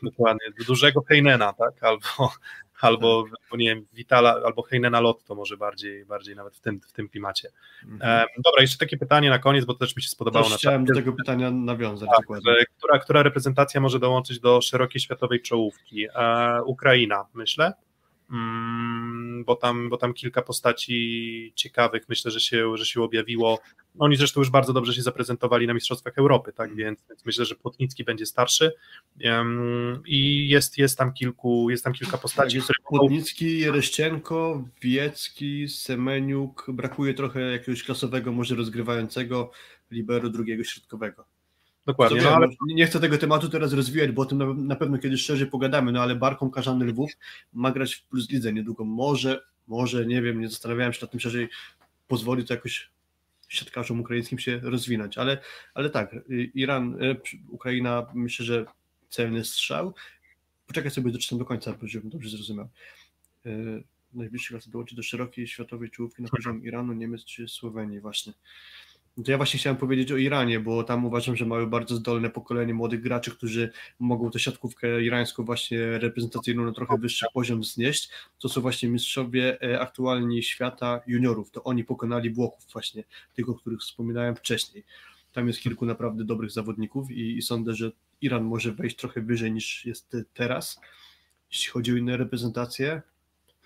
Dokładnie, 0.04 0.48
dużego 0.68 1.02
Heinena, 1.02 1.54
tak? 1.54 1.84
Albo, 1.84 2.32
albo, 2.82 3.24
tak. 3.24 3.42
albo 3.44 3.58
nie 3.58 3.70
wiem, 3.70 3.86
Vitala, 3.94 4.42
albo 4.46 4.62
Heinena 4.62 5.00
Lotto 5.00 5.36
może 5.36 5.58
bardziej, 5.58 6.06
bardziej 6.06 6.36
nawet 6.36 6.56
w 6.56 6.60
tym, 6.60 6.82
w 6.82 6.92
tym 6.92 7.10
klimacie. 7.10 7.50
Mhm. 7.84 8.28
dobra, 8.38 8.62
jeszcze 8.62 8.78
takie 8.78 8.98
pytanie 8.98 9.30
na 9.30 9.40
koniec, 9.40 9.66
bo 9.66 9.74
to 9.74 9.80
też 9.80 9.96
mi 9.96 10.02
się 10.02 10.10
spodobało. 10.10 10.46
Też 10.46 10.58
chciałem 10.58 10.86
do 10.86 10.94
tego 10.94 11.14
pytania 11.14 11.52
nawiązać 11.52 12.10
tak, 12.10 12.20
dokładnie. 12.20 12.66
Która, 12.78 13.00
która 13.00 13.24
reprezentacja 13.24 13.82
może 13.82 14.00
dołączyć 14.00 14.40
do 14.40 14.62
szerokiej 14.62 15.02
światowej 15.02 15.42
czołówki? 15.42 16.08
E, 16.16 16.62
Ukraina, 16.64 17.26
myślę. 17.34 17.74
Mm, 18.32 19.15
bo 19.44 19.56
tam, 19.56 19.90
bo 19.90 19.98
tam 19.98 20.14
kilka 20.14 20.42
postaci 20.42 21.54
ciekawych 21.56 22.10
myślę, 22.10 22.32
że 22.32 22.40
się, 22.40 22.78
że 22.78 22.86
się 22.86 23.02
objawiło. 23.02 23.60
Oni 24.00 24.16
zresztą 24.16 24.42
już 24.42 24.50
bardzo 24.50 24.74
dobrze 24.74 24.94
się 24.94 25.02
zaprezentowali 25.02 25.68
na 25.68 25.74
Mistrzostwach 25.74 26.18
Europy, 26.18 26.54
tak 26.54 26.76
więc, 26.76 27.06
więc 27.10 27.26
myślę, 27.26 27.46
że 27.46 27.56
Płotnicki 27.56 28.04
będzie 28.04 28.26
starszy 28.26 28.72
i 30.06 30.50
jest, 30.50 30.78
jest 30.78 30.98
tam 30.98 31.14
kilku, 31.14 31.70
jest 31.70 31.84
tam 31.84 31.94
kilka 31.94 32.18
postaci. 32.18 32.58
Tak, 32.58 32.64
które 32.64 32.80
Płotnicki, 32.90 33.60
Jereszczenko, 33.60 34.64
Wiecki, 34.82 35.70
Semeniuk, 35.70 36.66
brakuje 36.70 37.14
trochę 37.14 37.42
jakiegoś 37.42 37.84
klasowego, 37.84 38.32
może 38.32 38.56
rozgrywającego 38.56 39.52
liberu 39.92 40.30
drugiego 40.30 40.64
środkowego. 40.64 41.26
Dokładnie. 41.86 42.22
No, 42.22 42.30
ale... 42.30 42.48
Nie 42.68 42.86
chcę 42.86 43.00
tego 43.00 43.18
tematu 43.18 43.50
teraz 43.50 43.74
rozwijać, 43.74 44.12
bo 44.12 44.22
o 44.22 44.26
tym 44.26 44.68
na, 44.68 44.76
pewno 44.76 44.98
kiedyś 44.98 45.22
szerzej 45.22 45.48
pogadamy, 45.48 45.92
no 45.92 46.02
ale 46.02 46.16
Barką 46.16 46.52
Karzany 46.52 46.86
Lwów 46.86 47.12
ma 47.54 47.72
grać 47.72 47.96
w 47.96 48.04
Plus 48.04 48.30
Lidze 48.30 48.54
niedługo. 48.54 48.86
Może, 48.86 49.42
może, 49.68 50.06
nie 50.06 50.22
wiem, 50.22 50.42
nie 50.42 50.50
zastanawiałem 50.50 50.94
się 50.94 51.00
nad 51.02 51.12
tym 51.12 51.20
szerzej, 51.20 51.50
pozwoli 52.08 52.46
to 52.46 52.54
jakoś 52.54 52.90
siatkarzom 53.48 54.00
ukraińskim 54.00 54.40
się 54.40 54.60
rozwinąć, 54.64 55.18
ale, 55.18 55.38
ale 55.74 55.90
tak, 55.90 56.16
Iran, 56.54 57.04
e, 57.04 57.16
Ukraina, 57.50 58.06
myślę, 58.14 58.46
że 58.46 58.66
celny 59.10 59.46
strzał. 59.46 59.94
Poczekaj 60.68 60.92
sobie, 60.92 61.12
doczytam 61.12 61.40
do 61.40 61.46
końca, 61.46 61.78
żebym 61.84 62.10
dobrze 62.10 62.30
zrozumiał. 62.30 62.70
E, 63.46 63.50
najbliższy 64.14 64.54
raz 64.54 64.70
dołączy 64.70 64.96
do 64.96 65.04
szerokiej 65.04 65.48
światowej 65.48 65.90
czołówki 65.90 66.24
na 66.24 66.30
poziom 66.30 66.64
Iranu, 66.64 66.94
Niemiec 66.94 67.26
czy 67.26 67.48
Słowenii 67.48 68.00
właśnie. 68.00 68.34
To 69.24 69.32
ja 69.32 69.38
właśnie 69.38 69.60
chciałem 69.60 69.78
powiedzieć 69.78 70.12
o 70.12 70.18
Iranie, 70.18 70.60
bo 70.60 70.84
tam 70.84 71.06
uważam, 71.06 71.36
że 71.36 71.46
mają 71.46 71.70
bardzo 71.70 71.96
zdolne 71.96 72.30
pokolenie 72.30 72.74
młodych 72.74 73.02
graczy, 73.02 73.32
którzy 73.32 73.72
mogą 74.00 74.32
tę 74.32 74.40
siatkówkę 74.40 75.04
irańską 75.04 75.44
właśnie 75.44 76.00
reprezentacyjną 76.00 76.66
na 76.66 76.72
trochę 76.72 76.98
wyższy 76.98 77.26
poziom 77.34 77.64
znieść. 77.64 78.10
To 78.40 78.50
są 78.50 78.62
właśnie 78.62 78.90
mistrzowie 78.90 79.62
e, 79.62 79.80
aktualni 79.80 80.44
świata 80.44 81.02
juniorów. 81.08 81.52
To 81.52 81.64
oni 81.64 81.84
pokonali 81.84 82.30
Włochów 82.30 82.66
właśnie, 82.74 83.04
tych, 83.34 83.50
o 83.50 83.54
których 83.54 83.80
wspominałem 83.80 84.36
wcześniej. 84.36 84.84
Tam 85.34 85.48
jest 85.48 85.60
kilku 85.60 85.86
naprawdę 85.86 86.24
dobrych 86.24 86.52
zawodników 86.52 87.12
i, 87.12 87.38
i 87.38 87.42
sądzę, 87.42 87.74
że 87.74 87.92
Iran 88.22 88.44
może 88.44 88.72
wejść 88.72 88.96
trochę 88.96 89.22
wyżej 89.22 89.52
niż 89.52 89.86
jest 89.86 90.18
teraz. 90.34 90.80
Jeśli 91.52 91.72
chodzi 91.72 91.94
o 91.94 91.96
inne 91.96 92.18
reprezentacje, 92.18 93.02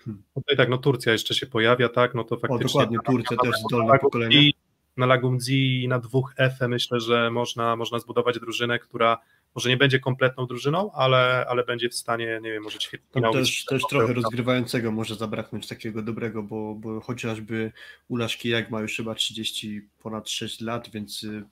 Hmm. 0.04 0.22
Tutaj 0.34 0.56
tak, 0.56 0.68
no 0.68 0.78
Turcja 0.78 1.12
jeszcze 1.12 1.34
się 1.34 1.46
pojawia, 1.46 1.88
tak, 1.88 2.14
no 2.14 2.24
to 2.24 2.36
faktycznie. 2.36 2.64
O, 2.64 2.68
dokładnie, 2.68 2.98
Turcja 3.06 3.36
też 3.36 3.54
zdolne 3.68 3.98
pokolenie. 3.98 4.36
I 4.36 4.54
na 4.96 5.06
Lagumdzi 5.06 5.82
i 5.84 5.88
na 5.88 5.98
dwóch 5.98 6.34
F 6.36 6.58
myślę, 6.68 7.00
że 7.00 7.30
można, 7.30 7.76
można 7.76 7.98
zbudować 7.98 8.38
drużynę, 8.38 8.78
która 8.78 9.18
może 9.54 9.68
nie 9.68 9.76
będzie 9.76 10.00
kompletną 10.00 10.46
drużyną, 10.46 10.92
ale, 10.92 11.46
ale 11.48 11.64
będzie 11.64 11.88
w 11.88 11.94
stanie, 11.94 12.40
nie 12.42 12.52
wiem, 12.52 12.62
może 12.62 12.78
ćwierćfinał. 12.78 13.32
Też, 13.32 13.64
też 13.64 13.82
trochę 13.90 14.12
rozgrywającego 14.12 14.92
może 14.92 15.14
zabraknąć 15.14 15.68
takiego 15.68 16.02
dobrego, 16.02 16.42
bo, 16.42 16.74
bo 16.74 17.00
chociażby 17.00 17.72
Ulaszki 18.08 18.48
jak 18.48 18.70
ma 18.70 18.80
już 18.80 18.96
chyba 18.96 19.14
30 19.14 19.88
ponad 20.02 20.28
6 20.28 20.60
lat, 20.60 20.90
więc 20.90 21.22
y, 21.22 21.44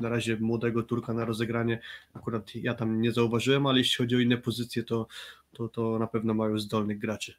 na 0.00 0.08
razie 0.08 0.36
młodego 0.36 0.82
Turka 0.82 1.12
na 1.12 1.24
rozegranie 1.24 1.80
akurat 2.14 2.54
ja 2.54 2.74
tam 2.74 3.00
nie 3.00 3.12
zauważyłem, 3.12 3.66
ale 3.66 3.78
jeśli 3.78 4.04
chodzi 4.04 4.16
o 4.16 4.20
inne 4.20 4.36
pozycje, 4.36 4.82
to, 4.82 5.06
to, 5.52 5.68
to 5.68 5.98
na 5.98 6.06
pewno 6.06 6.34
mają 6.34 6.58
zdolnych 6.58 6.98
graczy. 6.98 7.34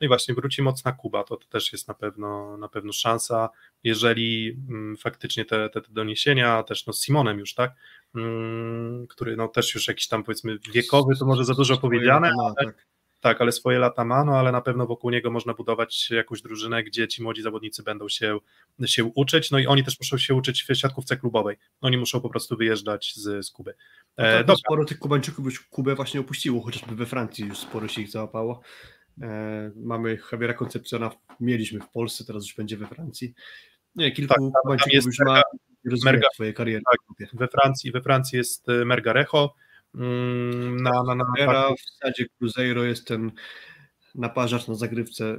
No 0.00 0.04
i 0.04 0.08
właśnie 0.08 0.34
wróci 0.34 0.62
mocna 0.62 0.92
Kuba, 0.92 1.24
to, 1.24 1.36
to 1.36 1.48
też 1.48 1.72
jest 1.72 1.88
na 1.88 1.94
pewno, 1.94 2.56
na 2.56 2.68
pewno 2.68 2.92
szansa, 2.92 3.48
jeżeli 3.84 4.58
mm, 4.68 4.96
faktycznie 4.96 5.44
te, 5.44 5.70
te, 5.70 5.80
te, 5.80 5.92
doniesienia, 5.92 6.62
też 6.62 6.86
no 6.86 6.92
z 6.92 7.04
Simonem 7.04 7.38
już, 7.38 7.54
tak, 7.54 7.72
mm, 8.14 9.06
który 9.06 9.36
no 9.36 9.48
też 9.48 9.74
już 9.74 9.88
jakiś 9.88 10.08
tam 10.08 10.24
powiedzmy 10.24 10.58
wiekowy, 10.72 11.14
to 11.18 11.26
może 11.26 11.44
za 11.44 11.54
dużo 11.54 11.76
powiedziane, 11.76 12.32
ale, 12.44 12.54
tak. 12.54 12.86
tak. 13.20 13.40
ale 13.40 13.52
swoje 13.52 13.78
lata 13.78 14.04
ma, 14.04 14.24
no 14.24 14.38
ale 14.38 14.52
na 14.52 14.60
pewno 14.60 14.86
wokół 14.86 15.10
niego 15.10 15.30
można 15.30 15.54
budować 15.54 16.10
jakąś 16.10 16.42
drużynę, 16.42 16.84
gdzie 16.84 17.08
ci 17.08 17.22
młodzi 17.22 17.42
zawodnicy 17.42 17.82
będą 17.82 18.08
się, 18.08 18.38
się 18.86 19.04
uczyć, 19.04 19.50
no 19.50 19.58
i 19.58 19.66
oni 19.66 19.84
też 19.84 20.00
muszą 20.00 20.18
się 20.18 20.34
uczyć 20.34 20.62
w 20.62 20.74
siatkówce 20.74 21.16
klubowej, 21.16 21.56
oni 21.80 21.96
muszą 21.98 22.20
po 22.20 22.30
prostu 22.30 22.56
wyjeżdżać 22.56 23.14
z, 23.16 23.46
z 23.46 23.50
Kuby. 23.50 23.74
No 24.18 24.24
tak, 24.24 24.46
no 24.48 24.56
sporo 24.56 24.84
tych 24.84 24.98
Kubańczyków 24.98 25.44
już 25.44 25.60
Kubę 25.60 25.94
właśnie 25.94 26.20
opuściło, 26.20 26.62
chociażby 26.62 26.94
we 26.94 27.06
Francji 27.06 27.44
już 27.44 27.58
sporo 27.58 27.88
się 27.88 28.02
ich 28.02 28.10
załapało. 28.10 28.62
E, 29.22 29.70
mamy 29.76 30.18
Javiera 30.32 30.54
Koncepcjona, 30.54 31.10
mieliśmy 31.40 31.80
w 31.80 31.88
Polsce, 31.88 32.24
teraz 32.24 32.42
już 32.42 32.56
będzie 32.56 32.76
we 32.76 32.86
Francji. 32.86 33.34
Nie, 33.94 34.12
kilku 34.12 34.34
tak, 34.34 34.60
Kubańczyków 34.62 35.06
już 35.06 35.18
ma 35.18 35.42
rozwijać 35.90 36.34
swoje 36.34 36.52
kariery. 36.52 36.82
Tak, 36.90 37.28
we 37.32 37.48
Francji, 37.48 37.92
we 37.92 38.00
Francji 38.00 38.38
jest 38.38 38.68
e, 38.68 38.84
Mergarejo. 38.84 39.54
Mm, 39.94 40.76
na, 40.76 41.02
na, 41.02 41.14
na, 41.14 41.24
na 41.46 41.70
w 41.70 41.90
sadzie 42.04 42.26
Cruzeiro 42.38 42.84
jest 42.84 43.06
ten 43.06 43.32
naparzacz 44.14 44.68
na 44.68 44.74
zagrywce, 44.74 45.24
e, 45.24 45.36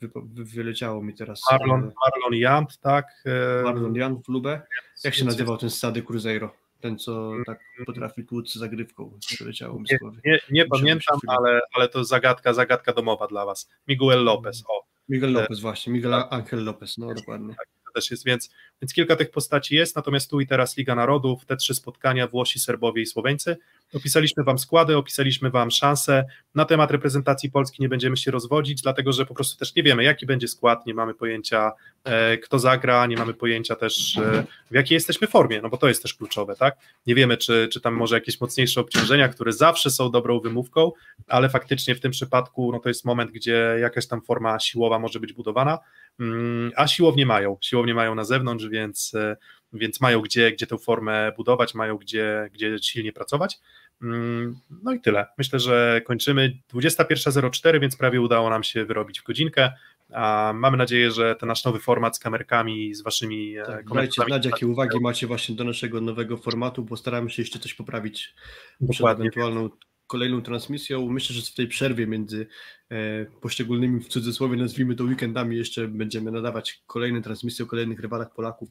wy, 0.00 0.10
wyleciało 0.24 1.02
mi 1.02 1.14
teraz. 1.14 1.42
Marlon, 1.50 1.80
Marlon 1.80 2.34
Jant, 2.34 2.78
tak. 2.78 3.24
Marlon 3.64 3.94
Jant 3.94 4.26
w 4.26 4.28
Lubę. 4.28 4.62
Jak 5.04 5.14
się 5.14 5.24
nazywał 5.24 5.56
ten 5.56 5.70
stady 5.70 6.02
Cruzeiro? 6.02 6.54
Ten 6.80 6.98
co 6.98 7.32
tak 7.46 7.60
potrafi 7.86 8.24
tłuc 8.24 8.54
zagrywką, 8.54 9.18
przeleciało 9.26 9.80
mi 9.80 9.86
z 9.86 9.98
głowy. 9.98 10.20
nie, 10.24 10.40
nie 10.50 10.66
pamiętam, 10.66 11.18
ale, 11.26 11.60
ale 11.72 11.88
to 11.88 12.04
zagadka, 12.04 12.52
zagadka 12.52 12.92
domowa 12.92 13.26
dla 13.26 13.44
was. 13.46 13.68
Miguel 13.88 14.24
Lopez, 14.24 14.64
o. 14.68 14.84
Miguel 15.08 15.32
Lopez 15.32 15.60
właśnie, 15.60 15.92
Miguel 15.92 16.14
Angel 16.14 16.64
Lopez, 16.64 16.98
no 16.98 17.14
dokładnie. 17.14 17.54
to 17.86 17.92
też 17.94 18.10
jest, 18.10 18.24
więc, 18.24 18.50
więc 18.82 18.94
kilka 18.94 19.16
tych 19.16 19.30
postaci 19.30 19.74
jest, 19.74 19.96
natomiast 19.96 20.30
tu 20.30 20.40
i 20.40 20.46
teraz 20.46 20.76
Liga 20.76 20.94
Narodów, 20.94 21.46
te 21.46 21.56
trzy 21.56 21.74
spotkania, 21.74 22.26
Włosi, 22.26 22.60
Serbowie 22.60 23.02
i 23.02 23.06
Słoweńcy. 23.06 23.56
Opisaliśmy 23.94 24.44
Wam 24.44 24.58
składy, 24.58 24.96
opisaliśmy 24.96 25.50
Wam 25.50 25.70
szanse. 25.70 26.24
Na 26.54 26.64
temat 26.64 26.90
reprezentacji 26.90 27.50
Polski 27.50 27.82
nie 27.82 27.88
będziemy 27.88 28.16
się 28.16 28.30
rozwodzić, 28.30 28.82
dlatego 28.82 29.12
że 29.12 29.26
po 29.26 29.34
prostu 29.34 29.58
też 29.58 29.74
nie 29.74 29.82
wiemy, 29.82 30.04
jaki 30.04 30.26
będzie 30.26 30.48
skład, 30.48 30.86
nie 30.86 30.94
mamy 30.94 31.14
pojęcia, 31.14 31.72
e, 32.04 32.38
kto 32.38 32.58
zagra, 32.58 33.06
nie 33.06 33.16
mamy 33.16 33.34
pojęcia 33.34 33.76
też, 33.76 34.18
e, 34.18 34.44
w 34.70 34.74
jakiej 34.74 34.94
jesteśmy 34.94 35.26
formie, 35.26 35.60
no 35.62 35.68
bo 35.68 35.76
to 35.76 35.88
jest 35.88 36.02
też 36.02 36.14
kluczowe, 36.14 36.56
tak? 36.56 36.76
Nie 37.06 37.14
wiemy, 37.14 37.36
czy, 37.36 37.68
czy 37.72 37.80
tam 37.80 37.94
może 37.94 38.14
jakieś 38.14 38.40
mocniejsze 38.40 38.80
obciążenia, 38.80 39.28
które 39.28 39.52
zawsze 39.52 39.90
są 39.90 40.10
dobrą 40.10 40.40
wymówką, 40.40 40.92
ale 41.28 41.48
faktycznie 41.48 41.94
w 41.94 42.00
tym 42.00 42.10
przypadku 42.12 42.72
no 42.72 42.78
to 42.78 42.88
jest 42.88 43.04
moment, 43.04 43.30
gdzie 43.30 43.76
jakaś 43.80 44.06
tam 44.06 44.22
forma 44.22 44.60
siłowa 44.60 44.98
może 44.98 45.20
być 45.20 45.32
budowana. 45.32 45.78
Mm, 46.20 46.72
a 46.76 46.86
siłownie 46.86 47.26
mają, 47.26 47.56
siłownie 47.60 47.94
mają 47.94 48.14
na 48.14 48.24
zewnątrz, 48.24 48.68
więc, 48.68 49.14
e, 49.14 49.36
więc 49.72 50.00
mają 50.00 50.20
gdzie, 50.20 50.52
gdzie 50.52 50.66
tę 50.66 50.78
formę 50.78 51.32
budować, 51.36 51.74
mają 51.74 51.96
gdzie, 51.96 52.50
gdzie 52.54 52.78
silnie 52.82 53.12
pracować. 53.12 53.58
Mm, 54.02 54.56
No 54.82 54.92
i 54.92 55.00
tyle. 55.00 55.26
Myślę, 55.38 55.60
że 55.60 56.00
kończymy 56.04 56.52
21.04, 56.74 57.80
więc 57.80 57.96
prawie 57.96 58.20
udało 58.20 58.50
nam 58.50 58.62
się 58.64 58.84
wyrobić 58.84 59.20
w 59.20 59.24
godzinkę. 59.24 59.72
A 60.12 60.52
mamy 60.54 60.76
nadzieję, 60.76 61.10
że 61.10 61.36
ten 61.36 61.46
nasz 61.48 61.64
nowy 61.64 61.78
format 61.78 62.16
z 62.16 62.18
kamerkami, 62.18 62.94
z 62.94 63.02
waszymi 63.02 63.56
e, 63.58 63.62
Tak, 63.62 63.68
dajcie 63.74 63.88
komentarzami. 63.88 64.28
znać, 64.30 64.46
jakie 64.46 64.66
uwagi 64.66 65.00
macie 65.00 65.26
właśnie 65.26 65.54
do 65.54 65.64
naszego 65.64 66.00
nowego 66.00 66.36
formatu, 66.36 66.84
bo 66.84 66.96
staramy 66.96 67.30
się 67.30 67.42
jeszcze 67.42 67.58
coś 67.58 67.74
poprawić 67.74 68.34
przed 68.78 68.98
Dokładnie. 68.98 69.22
ewentualną 69.22 69.70
kolejną 70.06 70.42
transmisją. 70.42 71.08
Myślę, 71.10 71.36
że 71.36 71.42
w 71.42 71.54
tej 71.54 71.68
przerwie 71.68 72.06
między 72.06 72.46
e, 72.90 73.24
poszczególnymi, 73.40 74.00
w 74.00 74.08
cudzysłowie 74.08 74.56
nazwijmy 74.56 74.94
to 74.94 75.04
weekendami, 75.04 75.56
jeszcze 75.56 75.88
będziemy 75.88 76.30
nadawać 76.30 76.82
kolejne 76.86 77.22
transmisje 77.22 77.64
o 77.64 77.68
kolejnych 77.68 78.00
rywalach 78.00 78.34
Polaków. 78.34 78.68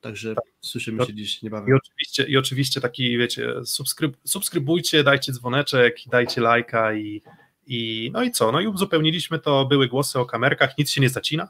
Także 0.00 0.34
słyszymy 0.60 1.06
się 1.06 1.14
dziś 1.14 1.42
I 1.42 1.46
niebawem. 1.46 1.76
oczywiście, 1.76 2.22
I 2.22 2.36
oczywiście 2.36 2.80
taki, 2.80 3.18
wiecie, 3.18 3.64
subskryb, 3.64 4.16
subskrybujcie, 4.24 5.04
dajcie 5.04 5.32
dzwoneczek, 5.32 5.96
dajcie 6.06 6.40
lajka 6.40 6.94
i, 6.94 7.22
i 7.66 8.10
no 8.12 8.22
i 8.22 8.30
co? 8.30 8.52
No 8.52 8.60
i 8.60 8.66
uzupełniliśmy 8.66 9.38
to, 9.38 9.64
były 9.64 9.88
głosy 9.88 10.18
o 10.18 10.26
kamerkach, 10.26 10.78
nic 10.78 10.90
się 10.90 11.00
nie 11.00 11.08
zacina. 11.08 11.48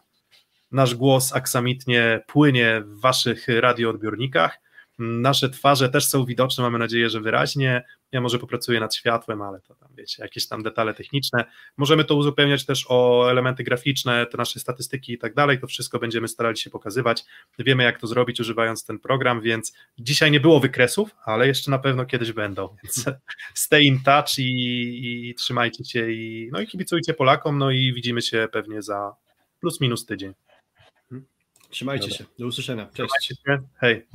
Nasz 0.73 0.95
głos 0.95 1.33
aksamitnie 1.33 2.21
płynie 2.27 2.83
w 2.87 3.01
waszych 3.01 3.49
radioodbiornikach. 3.49 4.61
Nasze 4.99 5.51
twarze 5.51 5.89
też 5.89 6.07
są 6.07 6.25
widoczne, 6.25 6.63
mamy 6.63 6.79
nadzieję, 6.79 7.11
że 7.11 7.21
wyraźnie. 7.21 7.85
Ja 8.13 8.21
może 8.21 8.39
popracuję 8.39 8.81
nad 8.81 8.95
światłem, 8.95 9.43
ale 9.43 9.61
to 9.61 9.75
tam, 9.75 9.89
wiecie, 9.97 10.23
jakieś 10.23 10.49
tam 10.49 10.63
detale 10.63 10.95
techniczne. 10.95 11.45
Możemy 11.77 12.05
to 12.05 12.15
uzupełniać 12.15 12.67
też 12.67 12.87
o 12.89 13.31
elementy 13.31 13.65
graficzne, 13.65 14.27
te 14.27 14.37
nasze 14.37 14.61
statystyki 14.61 15.13
i 15.13 15.19
tak 15.19 15.35
dalej. 15.35 15.61
To 15.61 15.67
wszystko 15.67 15.99
będziemy 15.99 16.29
starali 16.29 16.57
się 16.57 16.71
pokazywać. 16.71 17.25
Wiemy, 17.59 17.83
jak 17.83 18.01
to 18.01 18.07
zrobić, 18.07 18.41
używając 18.41 18.85
ten 18.85 18.99
program, 18.99 19.41
więc 19.41 19.73
dzisiaj 19.99 20.31
nie 20.31 20.41
było 20.41 20.61
wykresów, 20.61 21.11
ale 21.25 21.47
jeszcze 21.47 21.71
na 21.71 21.79
pewno 21.79 22.07
kiedyś 22.07 22.33
będą. 22.33 22.69
Więc 22.83 23.05
stay 23.55 23.83
in 23.83 24.01
touch 24.03 24.39
i, 24.39 25.29
i 25.29 25.35
trzymajcie 25.35 25.85
się 25.85 26.11
i, 26.11 26.49
no 26.53 26.61
i 26.61 26.67
kibicujcie 26.67 27.15
Polakom, 27.15 27.59
no 27.59 27.71
i 27.71 27.93
widzimy 27.93 28.23
się 28.23 28.49
pewnie 28.53 28.83
za 28.83 29.15
plus 29.61 29.81
minus 29.81 30.07
tydzień. 30.07 30.35
Trzymajcie 31.71 32.09
Dobra. 32.09 32.19
się. 32.19 32.25
Do 32.39 32.47
usłyszenia. 32.47 32.89
Cześć. 32.95 33.13
Się. 33.23 33.59
Hej. 33.81 34.07